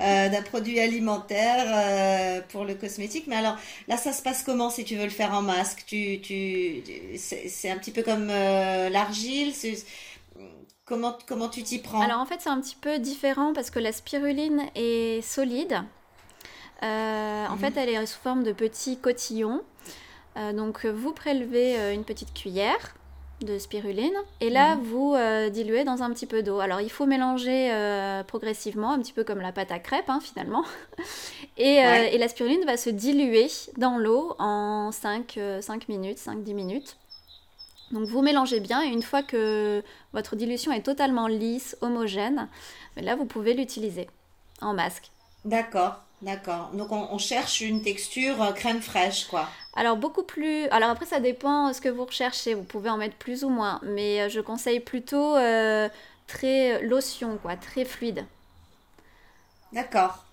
euh, 0.00 0.28
d'un 0.28 0.42
produit 0.42 0.80
alimentaire 0.80 1.64
euh, 1.68 2.40
pour 2.48 2.64
le 2.64 2.74
cosmétique. 2.74 3.26
Mais 3.28 3.36
alors 3.36 3.56
là, 3.86 3.96
ça 3.96 4.12
se 4.12 4.20
passe 4.22 4.42
comment 4.42 4.70
si 4.70 4.84
tu 4.84 4.96
veux 4.96 5.04
le 5.04 5.10
faire 5.10 5.32
en 5.34 5.42
masque? 5.42 5.84
Tu, 5.86 6.20
tu, 6.20 6.82
C'est 7.16 7.70
un 7.70 7.76
petit 7.78 7.92
peu 7.92 8.02
comme 8.02 8.28
euh, 8.28 8.88
l'argile 8.88 9.54
Comment, 10.90 11.16
comment 11.26 11.48
tu 11.48 11.62
t'y 11.62 11.78
prends? 11.78 12.02
Alors 12.02 12.20
en 12.20 12.26
fait, 12.26 12.40
c'est 12.40 12.50
un 12.50 12.60
petit 12.60 12.76
peu 12.76 12.98
différent 12.98 13.54
parce 13.54 13.70
que 13.70 13.78
la 13.78 13.92
spiruline 13.92 14.62
est 14.74 15.22
solide. 15.22 15.80
En 16.82 17.56
mhm. 17.56 17.58
fait, 17.58 17.76
elle 17.76 17.88
est 17.88 18.06
sous 18.06 18.18
forme 18.18 18.42
de 18.42 18.52
petits 18.52 18.98
cotillons. 18.98 19.62
donc 20.36 20.84
vous 20.84 21.12
prélevez 21.12 21.94
une 21.94 22.04
petite 22.04 22.34
cuillère 22.34 22.94
de 23.44 23.58
spiruline. 23.58 24.14
Et 24.40 24.50
là, 24.50 24.76
mhm. 24.76 24.82
vous 24.82 25.14
euh, 25.14 25.48
diluez 25.48 25.84
dans 25.84 26.02
un 26.02 26.10
petit 26.10 26.26
peu 26.26 26.42
d'eau. 26.42 26.60
Alors, 26.60 26.80
il 26.80 26.90
faut 26.90 27.06
mélanger 27.06 27.72
euh, 27.72 28.22
progressivement, 28.22 28.92
un 28.92 28.98
petit 28.98 29.12
peu 29.12 29.24
comme 29.24 29.40
la 29.40 29.52
pâte 29.52 29.72
à 29.72 29.78
crêpes, 29.78 30.08
hein, 30.08 30.20
finalement. 30.22 30.64
et, 31.56 31.84
euh, 31.84 32.08
et, 32.12 32.18
la 32.18 32.28
spiruline 32.28 32.64
va 32.64 32.76
se 32.76 32.90
diluer 32.90 33.48
dans 33.76 33.98
l'eau 33.98 34.34
en 34.38 34.92
5, 34.92 35.38
5 35.60 35.88
minutes, 35.88 36.18
5-10 36.18 36.54
minutes. 36.54 36.96
Donc, 37.90 38.04
vous 38.04 38.22
mélangez 38.22 38.60
bien 38.60 38.82
et 38.82 38.88
une 38.88 39.02
fois 39.02 39.22
que 39.22 39.82
votre 40.12 40.36
dilution 40.36 40.72
est 40.72 40.82
totalement 40.82 41.26
lisse, 41.26 41.76
homogène, 41.80 42.48
là, 42.96 43.16
vous 43.16 43.24
pouvez 43.24 43.54
l'utiliser 43.54 44.08
en 44.60 44.74
masque. 44.74 45.10
D'accord. 45.44 46.00
D'accord. 46.22 46.70
Donc 46.74 46.92
on, 46.92 47.16
cherche 47.16 47.62
une 47.62 47.82
texture 47.82 48.42
euh, 48.42 48.52
crème 48.52 48.82
fraîche, 48.82 49.26
quoi. 49.26 49.48
Alors 49.74 49.96
beaucoup 49.96 50.22
plus. 50.22 50.68
Alors 50.68 50.90
après 50.90 51.06
ça 51.06 51.18
dépend 51.18 51.72
ce 51.72 51.80
que 51.80 51.88
vous 51.88 52.04
recherchez. 52.04 52.52
Vous 52.52 52.62
pouvez 52.62 52.90
en 52.90 52.98
mettre 52.98 53.16
plus 53.16 53.42
ou 53.42 53.48
moins, 53.48 53.80
mais 53.82 54.20
euh, 54.20 54.28
je 54.28 54.40
conseille 54.40 54.80
plutôt 54.80 55.36
euh, 55.36 55.88
très 56.26 56.82
lotion, 56.82 57.38
quoi, 57.40 57.56
très 57.56 57.86
fluide. 57.86 58.26
D'accord. 59.72 60.26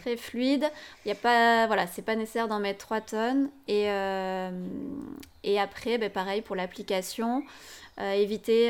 Très 0.00 0.16
fluide. 0.16 0.70
Il 1.04 1.08
y 1.08 1.12
a 1.12 1.14
pas, 1.14 1.66
voilà, 1.66 1.86
c'est 1.86 2.02
pas 2.02 2.16
nécessaire 2.16 2.48
d'en 2.48 2.58
mettre 2.60 2.78
3 2.86 3.00
tonnes. 3.00 3.50
Et, 3.66 3.84
et 5.44 5.60
après, 5.60 5.98
ben, 5.98 6.10
pareil 6.10 6.42
pour 6.42 6.56
l'application, 6.56 7.42
éviter 7.98 8.68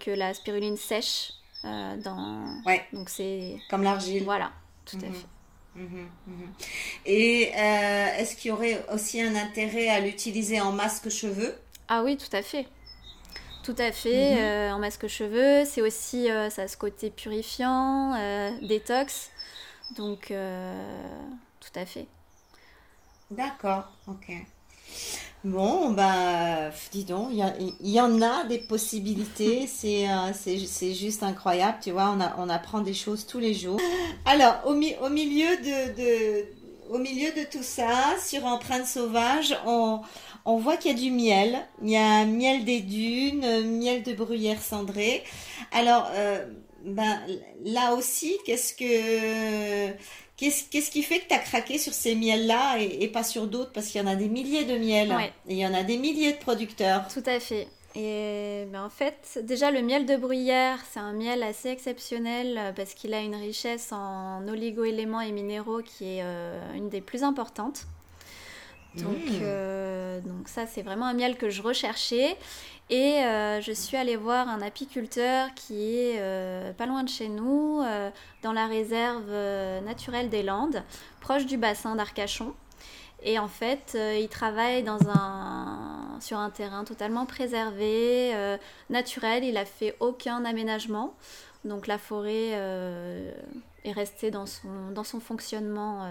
que 0.00 0.10
la 0.10 0.34
spiruline 0.34 0.76
sèche 0.76 1.32
dans. 1.64 2.44
Ouais. 2.64 2.84
Donc 2.92 3.08
c'est. 3.08 3.56
Comme 3.70 3.82
l'argile. 3.82 4.24
Voilà, 4.24 4.52
tout 4.84 4.98
à 5.02 5.06
Mhm. 5.06 5.14
fait. 5.14 5.26
Mhm, 5.76 6.08
mhm. 6.26 6.52
Et 7.04 7.50
euh, 7.54 8.06
est-ce 8.18 8.34
qu'il 8.36 8.48
y 8.48 8.52
aurait 8.52 8.82
aussi 8.94 9.20
un 9.20 9.34
intérêt 9.36 9.88
à 9.88 10.00
l'utiliser 10.00 10.58
en 10.60 10.72
masque 10.72 11.10
cheveux? 11.10 11.54
Ah 11.88 12.02
oui, 12.02 12.16
tout 12.16 12.34
à 12.34 12.40
fait. 12.40 12.66
Tout 13.62 13.74
à 13.78 13.92
fait. 13.92 14.38
Euh, 14.40 14.70
en 14.72 14.78
masque 14.78 15.06
cheveux, 15.08 15.64
c'est 15.66 15.82
aussi 15.82 16.30
euh, 16.30 16.48
ça 16.48 16.62
a 16.62 16.68
ce 16.68 16.76
côté 16.78 17.10
purifiant, 17.10 18.14
euh, 18.14 18.50
détox. 18.62 19.30
Donc, 19.90 20.30
euh, 20.30 21.28
tout 21.60 21.78
à 21.78 21.86
fait. 21.86 22.06
D'accord, 23.30 23.92
ok. 24.08 24.32
Bon, 25.44 25.90
bah, 25.92 26.70
dis 26.92 27.04
donc, 27.04 27.28
il 27.32 27.88
y, 27.88 28.00
en 28.00 28.20
a 28.20 28.44
des 28.44 28.58
possibilités, 28.58 29.66
c'est 29.68 30.08
euh, 30.08 30.32
c'est, 30.34 30.94
juste 30.94 31.22
incroyable, 31.22 31.78
tu 31.82 31.92
vois, 31.92 32.10
on, 32.16 32.20
a- 32.20 32.34
on 32.38 32.48
apprend 32.48 32.80
des 32.80 32.94
choses 32.94 33.26
tous 33.26 33.38
les 33.38 33.54
jours. 33.54 33.86
Alors, 34.24 34.56
au, 34.66 34.74
mi- 34.74 34.96
au 35.02 35.08
milieu 35.08 35.56
de, 35.58 35.94
de- 35.96 36.46
au 36.90 36.98
milieu 36.98 37.30
de 37.32 37.44
tout 37.50 37.62
ça, 37.62 38.16
sur 38.24 38.44
Empreinte 38.44 38.86
Sauvage, 38.86 39.56
on, 39.66 40.00
on 40.44 40.56
voit 40.58 40.76
qu'il 40.76 40.90
y 40.92 40.94
a 40.94 40.98
du 40.98 41.10
miel. 41.12 41.58
Il 41.82 41.90
y 41.90 41.96
a 41.96 42.24
miel 42.24 42.64
des 42.64 42.80
dunes, 42.80 43.78
miel 43.78 44.02
de 44.02 44.12
bruyère 44.14 44.60
cendrée. 44.62 45.22
Alors, 45.72 46.08
euh, 46.12 46.44
ben, 46.86 47.20
là 47.64 47.94
aussi, 47.94 48.38
qu'est-ce 48.46 48.72
que... 48.72 49.92
Qu'est-ce, 50.38 50.64
qu'est-ce 50.68 50.90
qui 50.90 51.02
fait 51.02 51.20
que 51.20 51.28
tu 51.28 51.34
as 51.34 51.38
craqué 51.38 51.78
sur 51.78 51.94
ces 51.94 52.14
miels-là 52.14 52.78
et, 52.78 53.04
et 53.04 53.08
pas 53.08 53.24
sur 53.24 53.46
d'autres? 53.46 53.72
Parce 53.72 53.86
qu'il 53.86 54.02
y 54.02 54.04
en 54.04 54.06
a 54.06 54.16
des 54.16 54.28
milliers 54.28 54.64
de 54.64 54.76
miels. 54.76 55.10
Ouais. 55.10 55.32
Et 55.48 55.54
il 55.54 55.58
y 55.58 55.66
en 55.66 55.72
a 55.72 55.82
des 55.82 55.96
milliers 55.96 56.32
de 56.32 56.38
producteurs. 56.38 57.08
Tout 57.08 57.22
à 57.24 57.40
fait. 57.40 57.66
Et 57.94 58.66
ben, 58.70 58.84
en 58.84 58.90
fait, 58.90 59.40
déjà 59.42 59.70
le 59.70 59.80
miel 59.80 60.04
de 60.04 60.14
bruyère, 60.16 60.84
c'est 60.92 61.00
un 61.00 61.14
miel 61.14 61.42
assez 61.42 61.70
exceptionnel 61.70 62.58
euh, 62.58 62.72
parce 62.72 62.92
qu'il 62.92 63.14
a 63.14 63.20
une 63.20 63.34
richesse 63.34 63.90
en 63.92 64.46
oligo-éléments 64.46 65.22
et 65.22 65.32
minéraux 65.32 65.80
qui 65.80 66.18
est 66.18 66.22
euh, 66.22 66.60
une 66.74 66.90
des 66.90 67.00
plus 67.00 67.22
importantes. 67.22 67.86
Donc, 68.96 69.16
Mm. 69.16 69.40
euh, 69.42 70.20
donc 70.20 70.48
ça, 70.48 70.66
c'est 70.66 70.82
vraiment 70.82 71.06
un 71.06 71.14
miel 71.14 71.36
que 71.36 71.50
je 71.50 71.62
recherchais. 71.62 72.36
Et 72.88 73.24
euh, 73.24 73.60
je 73.60 73.72
suis 73.72 73.96
allée 73.96 74.16
voir 74.16 74.48
un 74.48 74.62
apiculteur 74.62 75.48
qui 75.54 75.98
est 75.98 76.20
euh, 76.20 76.72
pas 76.72 76.86
loin 76.86 77.02
de 77.02 77.08
chez 77.08 77.28
nous, 77.28 77.82
dans 78.42 78.52
la 78.52 78.66
réserve 78.66 79.30
naturelle 79.84 80.28
des 80.28 80.42
Landes, 80.42 80.82
proche 81.20 81.46
du 81.46 81.56
bassin 81.56 81.96
d'Arcachon. 81.96 82.54
Et 83.22 83.38
en 83.38 83.48
fait, 83.48 83.98
il 84.20 84.28
travaille 84.28 84.84
dans 84.84 85.08
un, 85.08 86.18
sur 86.20 86.38
un 86.38 86.50
terrain 86.50 86.84
totalement 86.84 87.26
préservé, 87.26 88.32
naturel. 88.88 89.42
Il 89.42 89.56
a 89.56 89.64
fait 89.64 89.96
aucun 90.00 90.44
aménagement. 90.44 91.14
Donc 91.64 91.88
la 91.88 91.98
forêt 91.98 92.50
est 93.84 93.92
restée 93.92 94.30
dans 94.30 94.46
son, 94.46 94.90
dans 94.94 95.02
son 95.02 95.18
fonctionnement 95.18 96.08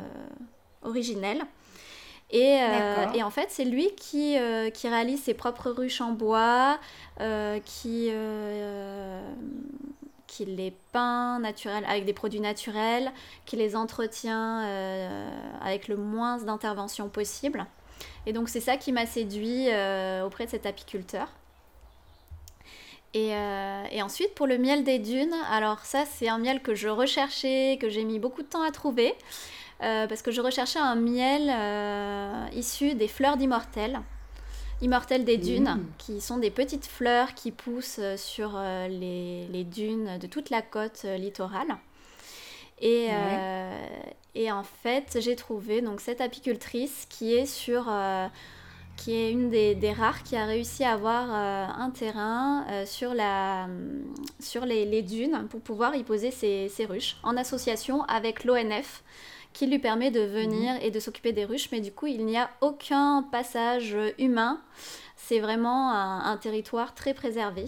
originel. 0.82 1.46
Et, 2.32 2.59
euh, 2.59 3.11
et 3.13 3.23
en 3.23 3.30
fait, 3.30 3.47
c'est 3.49 3.65
lui 3.65 3.93
qui, 3.95 4.38
euh, 4.38 4.69
qui 4.69 4.89
réalise 4.89 5.21
ses 5.23 5.36
propres 5.36 5.69
ruches 5.69 6.01
en 6.01 6.11
bois, 6.11 6.80
euh, 7.21 7.59
qui, 7.63 8.09
euh, 8.11 9.21
qui 10.26 10.45
les 10.45 10.73
peint 10.91 11.39
naturel, 11.39 11.86
avec 11.88 12.03
des 12.03 12.13
produits 12.13 12.39
naturels, 12.39 13.11
qui 13.45 13.55
les 13.55 13.76
entretient 13.76 14.59
avec 15.61 15.88
le 15.88 15.95
moins 15.97 16.38
d'intervention 16.38 17.09
possible. 17.09 17.65
Et 18.26 18.34
donc, 18.34 18.49
c'est 18.49 18.59
ça 18.59 18.76
qui 18.76 18.91
m'a 18.91 19.05
séduit 19.05 19.67
auprès 20.26 20.45
de 20.45 20.49
cet 20.49 20.65
apiculteur. 20.65 21.30
Et, 23.13 23.30
et 23.91 24.01
ensuite, 24.01 24.34
pour 24.36 24.47
le 24.47 24.57
miel 24.57 24.84
des 24.84 24.99
dunes, 24.99 25.36
alors 25.49 25.86
ça, 25.86 26.03
c'est 26.05 26.28
un 26.28 26.39
miel 26.39 26.61
que 26.61 26.76
je 26.76 26.89
recherchais, 26.89 27.78
que 27.80 27.88
j'ai 27.88 28.03
mis 28.03 28.19
beaucoup 28.19 28.41
de 28.41 28.47
temps 28.47 28.63
à 28.63 28.71
trouver, 28.71 29.15
euh, 29.84 30.07
parce 30.07 30.21
que 30.21 30.32
je 30.32 30.41
recherchais 30.41 30.80
un 30.80 30.95
miel 30.95 31.49
euh, 31.49 32.45
issu 32.53 32.95
des 32.95 33.07
fleurs 33.07 33.38
d'immortelles. 33.38 33.99
Immortelles 34.82 35.23
des 35.23 35.38
dunes, 35.38 35.76
Mm. 35.78 35.86
qui 35.97 36.19
sont 36.21 36.38
des 36.38 36.51
petites 36.51 36.86
fleurs 36.86 37.34
qui 37.34 37.51
poussent 37.51 37.99
euh, 37.99 38.17
sur 38.17 38.59
les, 38.89 39.47
les 39.47 39.63
dunes 39.63 40.17
de 40.17 40.28
toute 40.28 40.49
la 40.49 40.61
côte 40.61 41.03
littorale. 41.17 41.78
Et, 42.82 43.05
Ouais. 43.07 43.13
euh, 43.13 43.88
et 44.36 44.51
en 44.51 44.63
fait, 44.63 45.17
j'ai 45.21 45.38
trouvé 45.38 45.82
donc 45.82 46.01
cette 46.01 46.19
apicultrice 46.19 47.05
qui 47.09 47.34
est 47.34 47.45
sur, 47.45 47.86
euh, 47.89 48.28
qui 48.97 49.13
est 49.15 49.32
une 49.32 49.49
des, 49.49 49.76
des 49.76 49.93
rares 49.93 50.23
qui 50.23 50.36
a 50.36 50.43
réussi 50.45 50.84
à 50.84 50.91
avoir 50.91 51.23
euh, 51.30 51.67
un 51.82 51.89
terrain 51.91 52.65
sur, 52.86 53.13
la, 53.13 53.67
sur 54.41 54.65
les, 54.65 54.84
les 54.86 55.03
dunes 55.03 55.47
pour 55.49 55.61
pouvoir 55.61 55.95
y 55.95 56.03
poser 56.03 56.32
ses, 56.32 56.67
ses 56.67 56.86
ruches 56.86 57.15
en 57.23 57.38
association 57.38 58.03
avec 58.03 58.43
l'ONF 58.43 59.03
qui 59.56 59.66
lui 59.68 59.80
permet 59.80 60.12
de 60.12 60.20
venir 60.22 60.76
et 60.84 60.91
de 60.91 60.99
s'occuper 60.99 61.32
des 61.32 61.45
ruches, 61.45 61.70
mais 61.72 61.80
du 61.80 61.91
coup, 61.91 62.08
il 62.08 62.26
n'y 62.26 62.38
a 62.38 62.49
aucun 62.62 63.24
passage 63.32 63.95
humain. 64.20 64.62
C'est 65.16 65.39
vraiment 65.39 65.91
un, 65.91 66.20
un 66.32 66.38
territoire 66.38 66.93
très 66.93 67.14
préservé. 67.14 67.66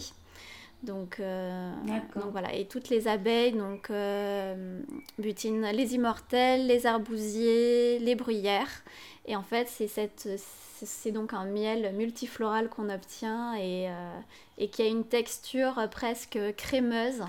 Donc, 0.82 1.18
euh, 1.18 1.72
donc 2.20 2.30
voilà, 2.30 2.54
et 2.54 2.66
toutes 2.68 2.88
les 2.88 3.08
abeilles 3.08 3.52
donc, 3.52 3.90
euh, 3.90 4.80
butinent 5.18 5.66
les 5.72 5.94
immortels, 5.94 6.66
les 6.68 6.86
arbousiers, 6.86 7.98
les 7.98 8.14
bruyères. 8.14 8.84
Et 9.26 9.34
en 9.34 9.42
fait, 9.42 9.66
c'est 9.68 9.88
cette, 9.88 10.28
c'est- 10.36 10.86
c'est 10.86 11.10
donc 11.10 11.32
un 11.32 11.46
miel 11.46 11.92
multifloral 11.96 12.68
qu'on 12.68 12.88
obtient 12.90 13.54
et, 13.54 13.88
euh, 13.88 14.20
et 14.58 14.68
qui 14.68 14.82
a 14.82 14.86
une 14.86 15.04
texture 15.04 15.88
presque 15.90 16.38
crémeuse, 16.56 17.22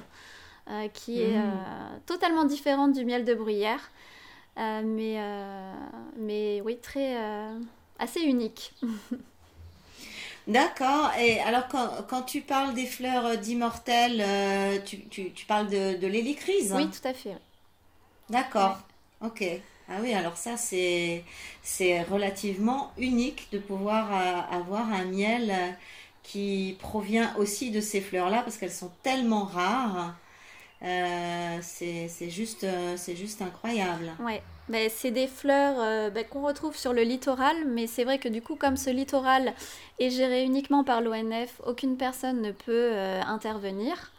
qui 0.94 1.20
est 1.24 1.36
euh, 1.40 1.98
totalement 2.06 2.44
différente 2.46 2.94
du 2.94 3.04
miel 3.04 3.26
de 3.26 3.34
bruyère, 3.34 3.90
mais, 4.84 5.16
euh, 5.20 5.74
mais 6.18 6.62
oui, 6.62 6.78
très, 6.82 7.18
euh, 7.18 7.60
assez 7.98 8.22
unique. 8.22 8.74
D'accord. 10.48 11.12
Et 11.20 11.40
alors, 11.42 11.68
quand, 11.68 11.90
quand 12.10 12.24
tu 12.24 12.42
parles 12.42 12.74
des 12.74 12.86
fleurs 12.86 13.38
d'immortelles, 13.38 14.22
euh, 14.26 14.80
tu, 14.86 15.02
tu, 15.10 15.32
tu 15.32 15.46
parles 15.46 15.68
de, 15.70 15.98
de? 15.98 16.08
Oui, 16.70 16.90
tout 16.90 17.06
à 17.08 17.14
fait. 17.14 17.38
D'accord. 18.30 18.80
Ok. 19.22 19.44
Ah 19.90 19.98
oui, 20.02 20.14
alors 20.14 20.38
ça, 20.38 20.56
c'est, 20.58 21.24
c'est 21.64 22.04
relativement 22.04 22.92
unique 22.98 23.48
de 23.52 23.58
pouvoir 23.60 24.14
euh, 24.14 24.56
avoir 24.56 24.92
un 24.94 25.06
miel 25.06 25.50
euh, 25.52 25.72
qui 26.24 26.78
provient 26.80 27.34
aussi 27.38 27.72
de 27.72 27.82
ces 27.82 28.02
fleurs-là 28.02 28.44
parce 28.44 28.58
qu'elles 28.58 28.72
sont 28.72 28.92
tellement 29.04 29.46
rares. 29.46 30.16
Euh, 30.82 31.60
c'est, 31.62 32.30
juste, 32.30 32.64
euh, 32.64 32.96
c'est 32.98 33.16
juste 33.16 33.42
incroyable. 33.42 34.12
Ouais, 34.20 34.44
ben, 34.68 34.90
c'est 34.94 35.12
des 35.12 35.28
fleurs 35.28 35.76
euh, 35.80 36.10
ben, 36.10 36.26
qu'on 36.26 36.42
retrouve 36.46 36.76
sur 36.76 36.94
le 36.94 37.02
littoral, 37.04 37.56
mais 37.68 37.88
c'est 37.88 38.04
vrai 38.04 38.20
que 38.20 38.30
du 38.30 38.42
coup, 38.42 38.56
comme 38.56 38.78
ce 38.78 38.90
littoral 38.90 39.54
est 40.00 40.10
géré 40.10 40.44
uniquement 40.44 40.84
par 40.84 41.02
l'ONF, 41.02 41.62
aucune 41.66 41.98
personne 41.98 42.42
ne 42.42 42.52
peut 42.52 42.92
euh, 42.94 43.22
intervenir. 43.24 44.12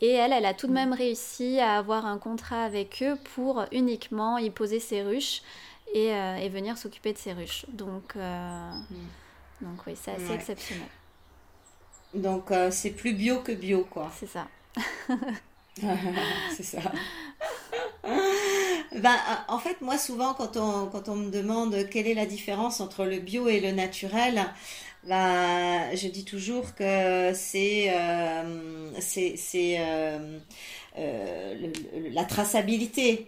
Et 0.00 0.10
elle, 0.12 0.32
elle 0.32 0.46
a 0.46 0.54
tout 0.54 0.66
de 0.66 0.72
même 0.72 0.92
réussi 0.92 1.60
à 1.60 1.76
avoir 1.78 2.06
un 2.06 2.18
contrat 2.18 2.64
avec 2.64 3.02
eux 3.02 3.16
pour 3.34 3.64
uniquement 3.72 4.38
y 4.38 4.50
poser 4.50 4.80
ses 4.80 5.02
ruches 5.02 5.42
et, 5.94 6.06
et 6.08 6.48
venir 6.48 6.78
s'occuper 6.78 7.12
de 7.12 7.18
ses 7.18 7.32
ruches. 7.34 7.66
Donc, 7.68 8.16
euh, 8.16 8.70
donc 9.60 9.86
oui, 9.86 9.94
c'est 9.96 10.12
assez 10.12 10.32
Ouais. 10.32 10.34
exceptionnel. 10.34 10.88
Donc, 12.14 12.52
c'est 12.70 12.90
plus 12.90 13.12
bio 13.14 13.40
que 13.40 13.52
bio, 13.52 13.84
quoi. 13.84 14.10
C'est 14.10 14.26
ça. 14.26 14.48
C'est 16.56 16.62
ça. 16.62 16.80
Ben, 18.94 19.16
en 19.48 19.58
fait, 19.58 19.80
moi, 19.80 19.98
souvent, 19.98 20.34
quand 20.34 20.56
on, 20.56 20.86
quand 20.86 21.08
on 21.08 21.16
me 21.16 21.30
demande 21.30 21.88
quelle 21.90 22.06
est 22.06 22.14
la 22.14 22.26
différence 22.26 22.80
entre 22.80 23.04
le 23.04 23.18
bio 23.20 23.48
et 23.48 23.60
le 23.60 23.70
naturel, 23.72 24.44
ben, 25.04 25.94
je 25.96 26.08
dis 26.08 26.24
toujours 26.24 26.74
que 26.74 27.32
c'est 27.34 27.90
euh, 27.90 28.90
euh, 29.80 30.38
euh, 30.98 31.72
la 32.12 32.24
traçabilité. 32.24 33.26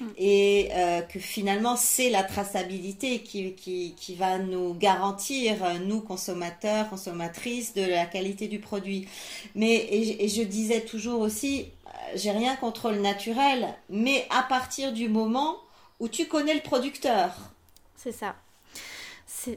Mm. 0.00 0.06
Et 0.18 0.70
euh, 0.74 1.02
que 1.02 1.18
finalement, 1.20 1.76
c'est 1.76 2.10
la 2.10 2.24
traçabilité 2.24 3.20
qui, 3.22 3.54
qui, 3.54 3.94
qui 3.96 4.14
va 4.16 4.38
nous 4.38 4.74
garantir, 4.74 5.56
nous, 5.86 6.00
consommateurs, 6.00 6.88
consommatrices, 6.90 7.74
de 7.74 7.82
la 7.82 8.06
qualité 8.06 8.48
du 8.48 8.60
produit. 8.60 9.06
Mais, 9.54 9.86
et, 9.90 10.04
je- 10.04 10.24
et 10.24 10.28
je 10.28 10.42
disais 10.42 10.80
toujours 10.82 11.20
aussi, 11.20 11.66
j'ai 12.14 12.30
rien 12.30 12.56
contre 12.56 12.90
le 12.90 12.98
naturel, 12.98 13.74
mais 13.88 14.26
à 14.30 14.42
partir 14.42 14.92
du 14.92 15.08
moment 15.08 15.56
où 15.98 16.08
tu 16.08 16.26
connais 16.26 16.54
le 16.54 16.60
producteur. 16.60 17.32
C'est 17.96 18.12
ça. 18.12 18.34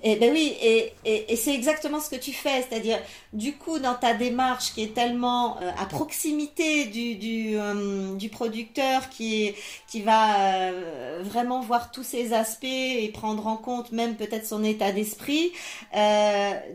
Et 0.02 0.16
ben 0.16 0.32
oui, 0.32 0.56
et, 0.62 0.94
et, 1.04 1.36
c'est 1.36 1.54
exactement 1.54 2.00
ce 2.00 2.10
que 2.10 2.16
tu 2.16 2.32
fais, 2.32 2.62
c'est-à-dire 2.62 3.00
du 3.34 3.58
coup 3.58 3.80
dans 3.80 3.96
ta 3.96 4.14
démarche 4.14 4.74
qui 4.74 4.84
est 4.84 4.94
tellement 4.94 5.60
euh, 5.62 5.72
à 5.78 5.86
proximité 5.86 6.86
du 6.86 7.16
du, 7.16 7.58
euh, 7.58 8.16
du 8.16 8.30
producteur 8.30 9.10
qui 9.10 9.44
est, 9.44 9.56
qui 9.88 10.02
va 10.02 10.38
euh, 10.38 11.20
vraiment 11.24 11.60
voir 11.60 11.92
tous 11.92 12.04
ses 12.04 12.34
aspects 12.34 12.64
et 12.64 13.10
prendre 13.14 13.48
en 13.48 13.58
compte 13.58 13.92
même 13.92 14.16
peut-être 14.16 14.46
son 14.46 14.64
état 14.64 14.92
d'esprit. 14.92 15.52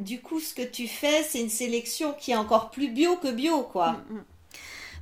du 0.00 0.20
coup, 0.20 0.40
ce 0.40 0.52
que 0.52 0.62
tu 0.62 0.86
fais, 0.86 1.22
c'est 1.22 1.40
une 1.40 1.50
sélection 1.50 2.12
qui 2.18 2.32
est 2.32 2.36
encore 2.36 2.70
plus 2.70 2.88
bio 2.88 3.16
que 3.16 3.30
bio, 3.30 3.62
quoi. 3.62 3.92
Mm, 3.92 4.14
mm. 4.14 4.24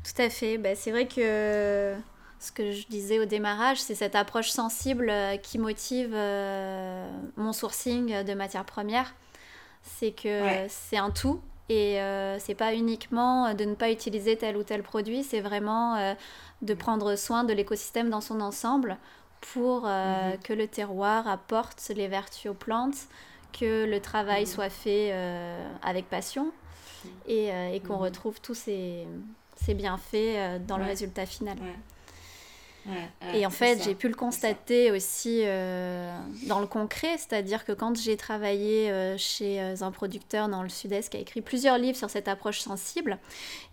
Tout 0.06 0.22
à 0.22 0.30
fait. 0.30 0.56
Ben, 0.56 0.76
c'est 0.76 0.92
vrai 0.92 1.08
que 1.08 1.94
ce 2.38 2.52
que 2.52 2.70
je 2.70 2.86
disais 2.86 3.18
au 3.18 3.24
démarrage, 3.24 3.78
c'est 3.78 3.96
cette 3.96 4.14
approche 4.14 4.50
sensible 4.50 5.10
euh, 5.10 5.36
qui 5.36 5.58
motive 5.58 6.12
euh, 6.14 7.10
mon 7.36 7.52
sourcing 7.52 8.22
de 8.22 8.34
matières 8.34 8.64
premières. 8.64 9.14
C'est 9.82 10.12
que 10.12 10.42
c'est 10.68 10.96
un 10.96 11.10
tout 11.10 11.40
et 11.68 12.00
euh, 12.00 12.38
c'est 12.38 12.54
pas 12.54 12.74
uniquement 12.74 13.52
de 13.54 13.64
ne 13.64 13.74
pas 13.74 13.90
utiliser 13.90 14.36
tel 14.36 14.56
ou 14.56 14.62
tel 14.62 14.82
produit, 14.82 15.24
c'est 15.24 15.40
vraiment 15.40 16.14
de 16.62 16.74
prendre 16.74 17.14
soin 17.16 17.44
de 17.44 17.52
l'écosystème 17.52 18.10
dans 18.10 18.20
son 18.20 18.40
ensemble 18.40 18.98
pour 19.52 19.82
mhm. 19.82 20.38
que 20.42 20.52
le 20.52 20.66
terroir 20.66 21.28
apporte 21.28 21.92
les 21.94 22.08
vertus 22.08 22.50
aux 22.50 22.54
plantes, 22.54 22.96
que 23.52 23.84
le 23.84 24.00
travail 24.00 24.42
mhm. 24.42 24.46
soit 24.46 24.70
fait 24.70 25.12
avec 25.82 26.10
passion 26.10 26.50
mhm. 27.04 27.10
et, 27.28 27.80
qu'on 27.86 27.98
retrouve 27.98 28.40
tous 28.40 28.54
ces, 28.54 29.06
ces 29.56 29.74
bienfaits 29.74 30.60
dans 30.66 30.78
le 30.78 30.84
résultat 30.84 31.26
final. 31.26 31.56
Et 33.34 33.44
en 33.46 33.50
fait, 33.50 33.82
j'ai 33.82 33.94
pu 33.94 34.08
le 34.08 34.14
constater 34.14 34.90
aussi 34.90 35.42
euh, 35.44 36.16
dans 36.46 36.60
le 36.60 36.66
concret, 36.66 37.16
c'est-à-dire 37.16 37.64
que 37.64 37.72
quand 37.72 37.96
j'ai 37.96 38.16
travaillé 38.16 38.90
euh, 38.90 39.16
chez 39.18 39.60
euh, 39.60 39.74
un 39.80 39.90
producteur 39.90 40.48
dans 40.48 40.62
le 40.62 40.68
sud-est 40.68 41.10
qui 41.10 41.16
a 41.16 41.20
écrit 41.20 41.40
plusieurs 41.40 41.78
livres 41.78 41.96
sur 41.96 42.10
cette 42.10 42.28
approche 42.28 42.60
sensible, 42.60 43.18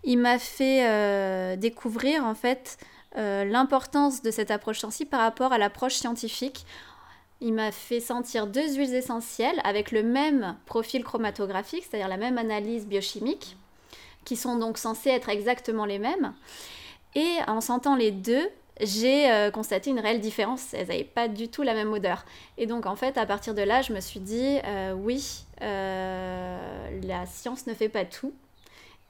il 0.02 0.18
m'a 0.18 0.38
fait 0.38 1.56
découvrir 1.56 2.24
en 2.24 2.34
fait 2.34 2.78
l'importance 3.16 4.22
de 4.22 4.30
cette 4.30 4.50
approche 4.50 4.80
sensible 4.80 5.10
par 5.10 5.20
rapport 5.20 5.52
à 5.52 5.58
l'approche 5.58 5.94
scientifique. 5.94 6.66
Il 7.40 7.52
m'a 7.52 7.72
fait 7.72 8.00
sentir 8.00 8.46
deux 8.46 8.74
huiles 8.74 8.94
essentielles 8.94 9.60
avec 9.64 9.92
le 9.92 10.02
même 10.02 10.56
profil 10.66 11.04
chromatographique, 11.04 11.84
c'est-à-dire 11.88 12.08
la 12.08 12.16
même 12.16 12.38
analyse 12.38 12.86
biochimique, 12.86 13.56
qui 14.24 14.36
sont 14.36 14.56
donc 14.56 14.78
censées 14.78 15.10
être 15.10 15.28
exactement 15.28 15.84
les 15.84 15.98
mêmes. 15.98 16.34
Et 17.14 17.36
en 17.46 17.60
sentant 17.60 17.96
les 17.96 18.10
deux, 18.10 18.48
j'ai 18.80 19.30
euh, 19.30 19.50
constaté 19.50 19.90
une 19.90 20.00
réelle 20.00 20.20
différence. 20.20 20.74
Elles 20.74 20.88
n'avaient 20.88 21.04
pas 21.04 21.28
du 21.28 21.48
tout 21.48 21.62
la 21.62 21.74
même 21.74 21.92
odeur. 21.92 22.24
Et 22.58 22.66
donc, 22.66 22.86
en 22.86 22.96
fait, 22.96 23.16
à 23.18 23.26
partir 23.26 23.54
de 23.54 23.62
là, 23.62 23.82
je 23.82 23.92
me 23.92 24.00
suis 24.00 24.20
dit, 24.20 24.58
euh, 24.64 24.92
oui, 24.92 25.44
euh, 25.62 27.00
la 27.02 27.26
science 27.26 27.66
ne 27.66 27.74
fait 27.74 27.88
pas 27.88 28.04
tout. 28.04 28.32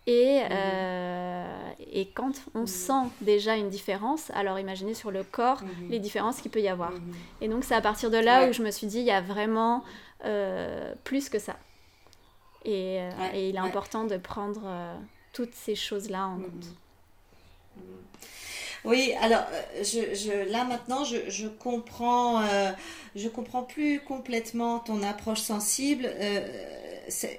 Et, 0.06 0.42
mhm. 0.42 1.46
et 1.90 2.10
quand 2.10 2.32
on 2.54 2.60
mhm. 2.60 2.66
sent 2.66 3.08
déjà 3.22 3.56
une 3.56 3.70
différence, 3.70 4.30
alors 4.34 4.58
imaginez 4.58 4.92
sur 4.92 5.10
le 5.10 5.24
corps 5.24 5.62
mhm. 5.62 5.88
les 5.88 5.98
différences 5.98 6.42
qu'il 6.42 6.50
peut 6.50 6.60
y 6.60 6.68
avoir. 6.68 6.92
Et 7.40 7.48
donc, 7.48 7.64
c'est 7.64 7.74
à 7.74 7.80
partir 7.80 8.10
de 8.10 8.18
là 8.18 8.46
où 8.46 8.52
je 8.52 8.62
me 8.62 8.70
suis 8.70 8.86
dit, 8.86 8.98
il 8.98 9.06
y 9.06 9.10
a 9.10 9.22
vraiment 9.22 9.82
plus 11.04 11.30
que 11.30 11.38
ça. 11.38 11.56
Et, 12.64 12.96
et 13.34 13.48
il 13.48 13.56
est 13.56 13.58
important 13.58 14.04
de 14.04 14.16
prendre 14.16 14.62
toutes 15.32 15.54
ces 15.54 15.74
choses-là 15.74 16.26
en 16.26 16.38
compte. 16.38 16.74
Oui, 18.84 19.14
alors 19.20 19.44
euh, 19.50 19.82
je, 19.82 20.14
je, 20.14 20.50
là 20.50 20.64
maintenant 20.64 21.04
je, 21.04 21.16
je 21.28 21.46
comprends, 21.46 22.42
euh, 22.42 22.70
je 23.16 23.28
comprends 23.28 23.62
plus 23.62 24.00
complètement 24.00 24.78
ton 24.78 25.02
approche 25.02 25.40
sensible. 25.40 26.06
Euh, 26.06 26.40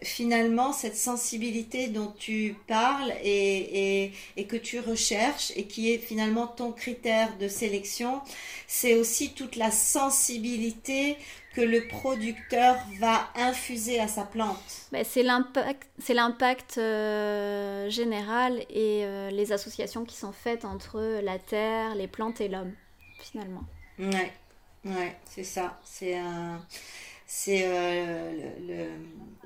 finalement, 0.03 0.73
cette 0.73 0.95
sensibilité 0.95 1.87
dont 1.87 2.13
tu 2.19 2.55
parles 2.67 3.11
et, 3.23 4.03
et, 4.03 4.11
et, 4.37 4.45
que 4.45 4.57
tu 4.57 4.79
recherches 4.79 5.51
et 5.55 5.63
qui 5.63 5.91
est 5.91 5.97
finalement 5.97 6.45
ton 6.45 6.71
critère 6.71 7.35
de 7.39 7.47
sélection, 7.47 8.21
c'est 8.67 8.93
aussi 8.93 9.33
toute 9.33 9.55
la 9.55 9.71
sensibilité 9.71 11.17
que 11.55 11.61
le 11.61 11.87
producteur 11.87 12.77
va 12.99 13.29
infuser 13.35 13.99
à 13.99 14.07
sa 14.07 14.23
plante 14.23 14.87
ben, 14.91 15.05
C'est 15.05 15.23
l'impact, 15.23 16.77
euh, 16.77 17.89
général 17.89 18.59
et 18.69 19.05
euh, 19.05 19.29
les 19.29 19.53
associations 19.53 20.03
qui 20.03 20.17
sont 20.17 20.33
faites 20.33 20.65
entre 20.65 21.21
la 21.23 21.39
terre, 21.39 21.95
les 21.95 22.07
plantes 22.07 22.41
et 22.41 22.49
l'homme, 22.49 22.73
finalement. 23.19 23.63
Ouais, 23.97 24.33
ouais 24.83 25.15
c'est 25.29 25.45
ça. 25.45 25.79
C'est, 25.85 26.15
euh, 26.17 26.57
le, 28.67 28.87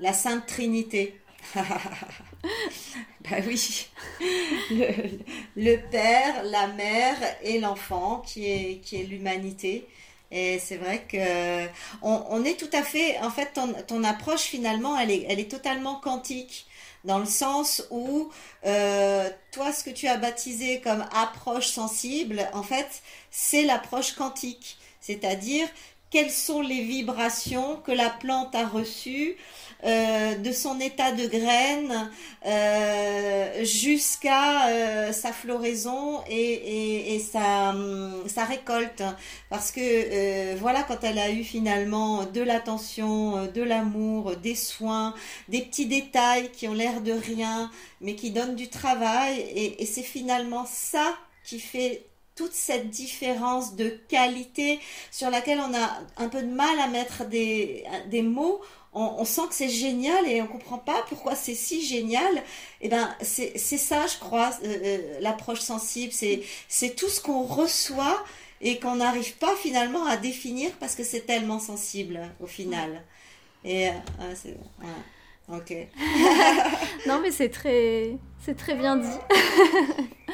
la 0.00 0.12
Sainte 0.12 0.46
Trinité. 0.46 1.16
bah 1.54 1.62
oui, 3.46 3.88
le, 4.70 5.18
le, 5.56 5.76
Père, 5.90 6.42
la 6.44 6.66
Mère 6.66 7.16
et 7.42 7.60
l'enfant 7.60 8.22
qui 8.26 8.44
est, 8.44 8.80
qui 8.80 8.96
est 8.96 9.04
l'humanité. 9.04 9.88
Et 10.30 10.60
c'est 10.60 10.76
vrai 10.76 11.04
que 11.08 11.66
on, 12.02 12.24
on, 12.30 12.44
est 12.44 12.58
tout 12.58 12.70
à 12.72 12.82
fait, 12.82 13.18
en 13.18 13.30
fait, 13.30 13.52
ton, 13.54 13.72
ton 13.86 14.04
approche 14.04 14.42
finalement, 14.42 14.96
elle 14.96 15.10
est, 15.10 15.26
elle 15.28 15.40
est 15.40 15.50
totalement 15.50 15.96
quantique 15.96 16.66
dans 17.04 17.18
le 17.18 17.26
sens 17.26 17.86
où 17.90 18.30
euh, 18.66 19.28
toi, 19.52 19.72
ce 19.72 19.84
que 19.84 19.90
tu 19.90 20.06
as 20.06 20.16
baptisé 20.16 20.80
comme 20.80 21.04
approche 21.14 21.68
sensible, 21.68 22.48
en 22.52 22.62
fait, 22.62 23.02
c'est 23.30 23.62
l'approche 23.62 24.12
quantique, 24.12 24.78
c'est-à-dire 25.00 25.66
quelles 26.10 26.30
sont 26.30 26.60
les 26.60 26.82
vibrations 26.82 27.76
que 27.76 27.92
la 27.92 28.10
plante 28.10 28.54
a 28.54 28.66
reçues 28.66 29.36
euh, 29.84 30.34
de 30.34 30.52
son 30.52 30.78
état 30.78 31.12
de 31.12 31.26
graine 31.26 32.10
euh, 32.44 33.64
jusqu'à 33.64 34.68
euh, 34.68 35.12
sa 35.12 35.32
floraison 35.32 36.20
et, 36.28 37.18
hum, 37.34 38.24
sa, 38.28 38.44
récolte. 38.44 39.02
Parce 39.48 39.72
que 39.72 40.54
voilà, 40.56 40.82
quand 40.82 41.02
elle 41.02 41.18
a 41.18 41.30
eu 41.30 41.44
finalement 41.44 42.24
de 42.26 42.42
l'attention, 42.42 43.46
de 43.46 43.62
l'amour, 43.62 44.36
des 44.36 44.54
soins, 44.54 45.14
des 45.48 45.62
petits 45.62 45.86
détails 45.86 46.50
qui 46.52 46.68
ont 46.68 46.74
l'air 46.74 47.00
de 47.00 47.12
rien, 47.12 47.70
mais 48.02 48.14
qui 48.16 48.32
donnent 48.32 48.56
du 48.56 48.68
travail, 48.68 49.40
et, 49.54 49.86
c'est 49.86 50.02
finalement 50.02 50.66
ça 50.66 51.16
qui 51.42 51.58
fait 51.58 52.04
toute 52.36 52.52
cette 52.52 52.90
différence 52.90 53.76
de 53.76 53.88
qualité 54.08 54.78
sur 55.10 55.30
laquelle 55.30 55.60
on 55.60 55.74
a 55.74 56.22
un 56.22 56.28
peu 56.28 56.42
de 56.42 56.52
mal 56.52 56.78
à 56.78 56.86
mettre 56.86 57.24
des 57.26 58.22
mots 58.22 58.60
on, 58.92 59.24
sent 59.24 59.42
que 59.48 59.54
c'est 59.54 59.68
génial 59.68 60.26
et 60.26 60.42
on 60.42 60.46
comprend 60.46 60.78
pas 60.78 61.04
pourquoi 61.08 61.34
c'est 61.36 61.54
si 61.54 61.84
génial. 61.84 62.38
Et 62.80 62.86
eh 62.86 62.88
ben 62.88 63.14
c'est 63.22 63.56
ça, 63.56 64.06
je 64.06 64.18
crois, 64.18 64.50
euh, 64.64 64.78
euh, 64.84 65.20
l'approche 65.20 65.60
sensible. 65.60 66.12
C'est 66.12 66.42
c'est 66.68 66.96
tout 66.96 67.08
ce 67.08 67.20
qu'on 67.20 67.44
reçoit 67.44 68.24
et 68.60 68.78
qu'on 68.78 68.96
n'arrive 68.96 69.36
pas 69.36 69.54
finalement 69.56 70.04
à 70.06 70.16
définir 70.16 70.70
parce 70.80 70.94
que 70.96 71.04
c'est 71.04 71.26
tellement 71.26 71.60
sensible 71.60 72.20
au 72.40 72.46
final. 72.46 73.02
Et 73.64 73.88
euh, 73.88 73.92
c'est 74.34 74.56
Ok. 75.52 75.74
non, 77.08 77.20
mais 77.20 77.32
c'est 77.32 77.48
très, 77.48 78.16
c'est 78.44 78.56
très 78.56 78.76
bien 78.76 78.96
dit. 78.96 79.08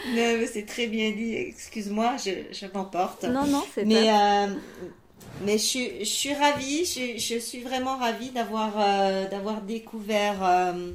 non, 0.09 0.37
mais 0.39 0.47
c'est 0.47 0.67
très 0.67 0.89
bien 0.89 1.11
dit. 1.11 1.35
Excuse-moi, 1.35 2.17
je, 2.19 2.31
je 2.53 2.67
m'emporte. 2.75 3.25
Non, 3.25 3.47
non, 3.47 3.65
c'est 3.75 3.87
Mais 3.87 4.11
mais 5.43 5.59
je, 5.59 6.05
suis 6.05 6.35
ravie, 6.35 6.85
je, 6.85 7.39
suis 7.39 7.61
vraiment 7.61 7.97
ravie 7.97 8.31
d'avoir 8.31 8.79
euh, 8.79 9.25
euh, 9.25 10.91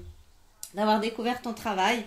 d'avoir 0.73 0.99
découvert 0.99 1.41
ton 1.41 1.53
travail. 1.53 2.03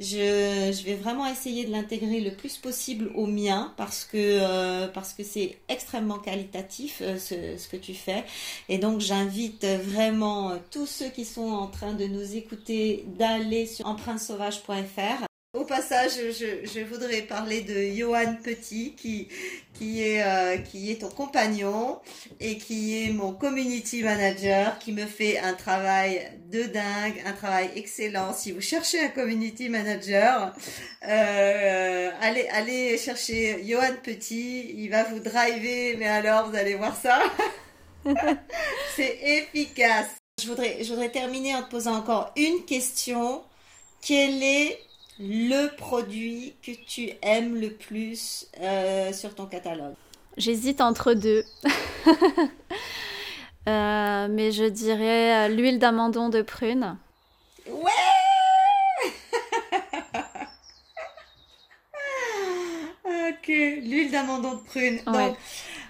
Je, 0.00 0.84
vais 0.84 0.94
vraiment 0.94 1.26
essayer 1.26 1.64
de 1.64 1.72
l'intégrer 1.72 2.20
le 2.20 2.30
plus 2.30 2.56
possible 2.56 3.10
au 3.16 3.26
mien 3.26 3.74
parce 3.76 4.04
que 4.04 4.16
euh, 4.16 4.86
c'est 5.24 5.58
extrêmement 5.68 6.18
qualitatif 6.18 7.02
ce, 7.18 7.68
que 7.68 7.76
tu 7.76 7.94
fais 7.94 8.24
et 8.68 8.78
donc 8.78 9.00
j'invite 9.00 9.64
vraiment 9.64 10.52
tous 10.70 10.86
ceux 10.86 11.08
qui 11.08 11.24
sont 11.24 11.50
en 11.50 11.66
train 11.66 11.94
de 11.94 12.04
nous 12.04 12.36
écouter 12.36 13.06
d'aller 13.18 13.66
sur 13.66 13.86
empruntesauvage.fr 13.86 15.27
au 15.58 15.64
passage, 15.64 16.12
je, 16.12 16.66
je, 16.66 16.80
voudrais 16.84 17.22
parler 17.22 17.62
de 17.62 17.96
Johan 17.96 18.36
Petit, 18.42 18.94
qui, 18.94 19.28
qui, 19.74 20.02
est, 20.02 20.22
euh, 20.22 20.58
qui 20.58 20.92
est 20.92 21.00
ton 21.00 21.08
compagnon 21.08 21.98
et 22.38 22.58
qui 22.58 23.02
est 23.02 23.12
mon 23.12 23.32
community 23.32 24.02
manager, 24.02 24.78
qui 24.78 24.92
me 24.92 25.04
fait 25.04 25.38
un 25.38 25.54
travail 25.54 26.30
de 26.46 26.62
dingue, 26.62 27.22
un 27.26 27.32
travail 27.32 27.70
excellent. 27.74 28.32
Si 28.32 28.52
vous 28.52 28.60
cherchez 28.60 29.00
un 29.00 29.08
community 29.08 29.68
manager, 29.68 30.54
euh, 31.08 32.10
allez, 32.20 32.46
allez 32.52 32.96
chercher 32.96 33.64
Johan 33.64 33.96
Petit, 34.02 34.74
il 34.76 34.90
va 34.90 35.02
vous 35.04 35.18
driver, 35.18 35.96
mais 35.98 36.06
alors 36.06 36.50
vous 36.50 36.56
allez 36.56 36.76
voir 36.76 36.96
ça. 36.96 37.20
C'est 38.96 39.18
efficace. 39.22 40.06
Je 40.40 40.46
voudrais, 40.46 40.84
je 40.84 40.90
voudrais 40.90 41.10
terminer 41.10 41.56
en 41.56 41.64
te 41.64 41.70
posant 41.70 41.96
encore 41.96 42.32
une 42.36 42.64
question. 42.64 43.42
Quelle 44.00 44.40
est 44.40 44.78
le 45.18 45.74
produit 45.76 46.54
que 46.62 46.72
tu 46.72 47.10
aimes 47.22 47.56
le 47.56 47.70
plus 47.70 48.46
euh, 48.60 49.12
sur 49.12 49.34
ton 49.34 49.46
catalogue? 49.46 49.94
J'hésite 50.36 50.80
entre 50.80 51.14
deux. 51.14 51.44
mais 53.66 54.52
je 54.52 54.64
dirais 54.64 55.48
l'huile 55.48 55.78
d'amandon 55.78 56.28
de 56.28 56.42
prune. 56.42 56.96
Ouais 57.68 57.90
Ok, 63.04 63.48
l'huile 63.48 64.10
d'amandon 64.10 64.54
de 64.54 64.60
prune. 64.60 65.00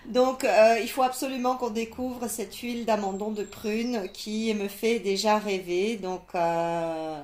Donc, 0.09 0.45
euh, 0.45 0.79
il 0.81 0.89
faut 0.89 1.03
absolument 1.03 1.57
qu'on 1.57 1.69
découvre 1.69 2.29
cette 2.29 2.55
huile 2.57 2.87
d'amandon 2.87 3.31
de 3.31 3.43
prune 3.43 4.09
qui 4.13 4.55
me 4.55 4.67
fait 4.67 5.01
déjà 5.01 5.39
rêver. 5.39 5.97
Donc, 5.97 6.23
euh, 6.35 7.21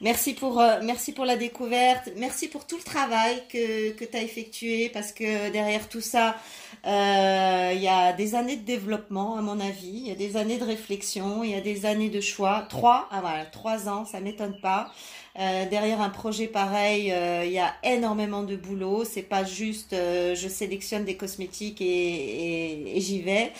merci, 0.00 0.34
pour, 0.34 0.60
euh, 0.60 0.80
merci 0.82 1.12
pour 1.12 1.24
la 1.24 1.36
découverte. 1.36 2.10
Merci 2.16 2.48
pour 2.48 2.66
tout 2.66 2.76
le 2.76 2.82
travail 2.82 3.42
que, 3.48 3.92
que 3.92 4.04
tu 4.04 4.16
as 4.16 4.22
effectué 4.22 4.88
parce 4.88 5.12
que 5.12 5.50
derrière 5.50 5.88
tout 5.88 6.00
ça, 6.00 6.36
il 6.84 7.80
y 7.82 7.88
a 7.88 8.12
des 8.12 8.34
années 8.34 8.56
de 8.56 8.64
développement, 8.64 9.36
à 9.36 9.42
mon 9.42 9.60
avis. 9.60 9.88
Il 9.88 10.08
y 10.08 10.12
a 10.12 10.14
des 10.14 10.36
années 10.36 10.58
de 10.58 10.64
réflexion. 10.64 11.44
Il 11.44 11.50
y 11.50 11.54
a 11.54 11.60
des 11.60 11.86
années 11.86 12.10
de 12.10 12.20
choix. 12.20 12.66
Trois, 12.68 13.08
ah 13.10 13.20
voilà, 13.20 13.44
trois 13.46 13.88
ans, 13.88 14.04
ça 14.04 14.20
m'étonne 14.20 14.58
pas. 14.60 14.90
Euh, 15.38 15.68
derrière 15.68 16.00
un 16.00 16.10
projet 16.10 16.48
pareil, 16.48 17.12
euh, 17.12 17.44
il 17.44 17.52
y 17.52 17.58
a 17.60 17.72
énormément 17.84 18.42
de 18.42 18.56
boulot. 18.56 19.04
C'est 19.04 19.22
pas 19.22 19.44
juste 19.44 19.92
euh, 19.92 20.34
je 20.34 20.48
sélectionne 20.48 21.04
des 21.04 21.16
cosmétiques 21.16 21.80
et, 21.80 22.96
et, 22.96 23.00
j'y 23.00 23.20
vais. 23.20 23.52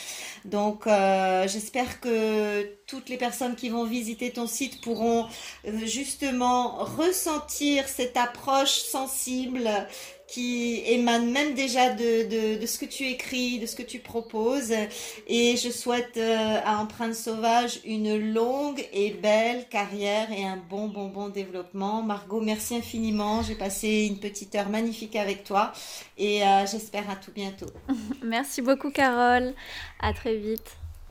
Donc 0.44 0.86
j'espère 1.46 2.00
que 2.00 2.62
toutes 2.86 3.08
les 3.08 3.16
personnes 3.16 3.54
qui 3.54 3.68
vont 3.68 3.84
visiter 3.84 4.30
ton 4.30 4.46
site 4.46 4.80
pourront 4.80 5.28
justement 5.84 6.84
ressentir 6.84 7.86
cette 7.88 8.16
approche 8.16 8.80
sensible 8.80 9.68
qui 10.31 10.83
émane 10.87 11.28
même 11.33 11.55
déjà 11.55 11.91
de, 11.91 12.59
de, 12.59 12.66
ce 12.66 12.78
que 12.78 12.85
tu 12.85 13.05
écris, 13.05 13.59
de 13.59 13.66
ce 13.66 13.74
que 13.74 13.83
tu 13.83 13.99
proposes. 13.99 14.72
Et 15.26 15.57
je 15.57 15.70
souhaite 15.70 16.16
euh, 16.16 16.61
à 16.64 16.78
Empreinte 16.78 17.16
Sauvage 17.16 17.81
une 17.85 18.33
longue 18.33 18.81
et 18.93 19.11
belle 19.11 19.68
carrière 19.68 20.31
et 20.31 20.45
un 20.45 20.57
bon, 20.57 20.87
bon, 20.87 21.09
bon 21.09 21.28
développement. 21.31 22.03
Margot, 22.03 22.41
merci 22.41 22.76
infiniment. 22.76 23.43
J'ai 23.43 23.57
passé 23.57 24.07
une 24.09 24.20
petite 24.20 24.55
heure 24.55 24.68
magnifique 24.68 25.16
avec 25.16 25.43
toi 25.43 25.72
et 26.16 26.45
euh, 26.45 26.64
j'espère 26.64 27.11
à 27.11 27.16
tout 27.16 27.33
bientôt. 27.33 27.70
merci 28.22 28.62
beaucoup, 28.62 28.91
Carole. 28.91 29.53
À 29.99 30.12
très 30.12 30.37
vite. 30.37 30.80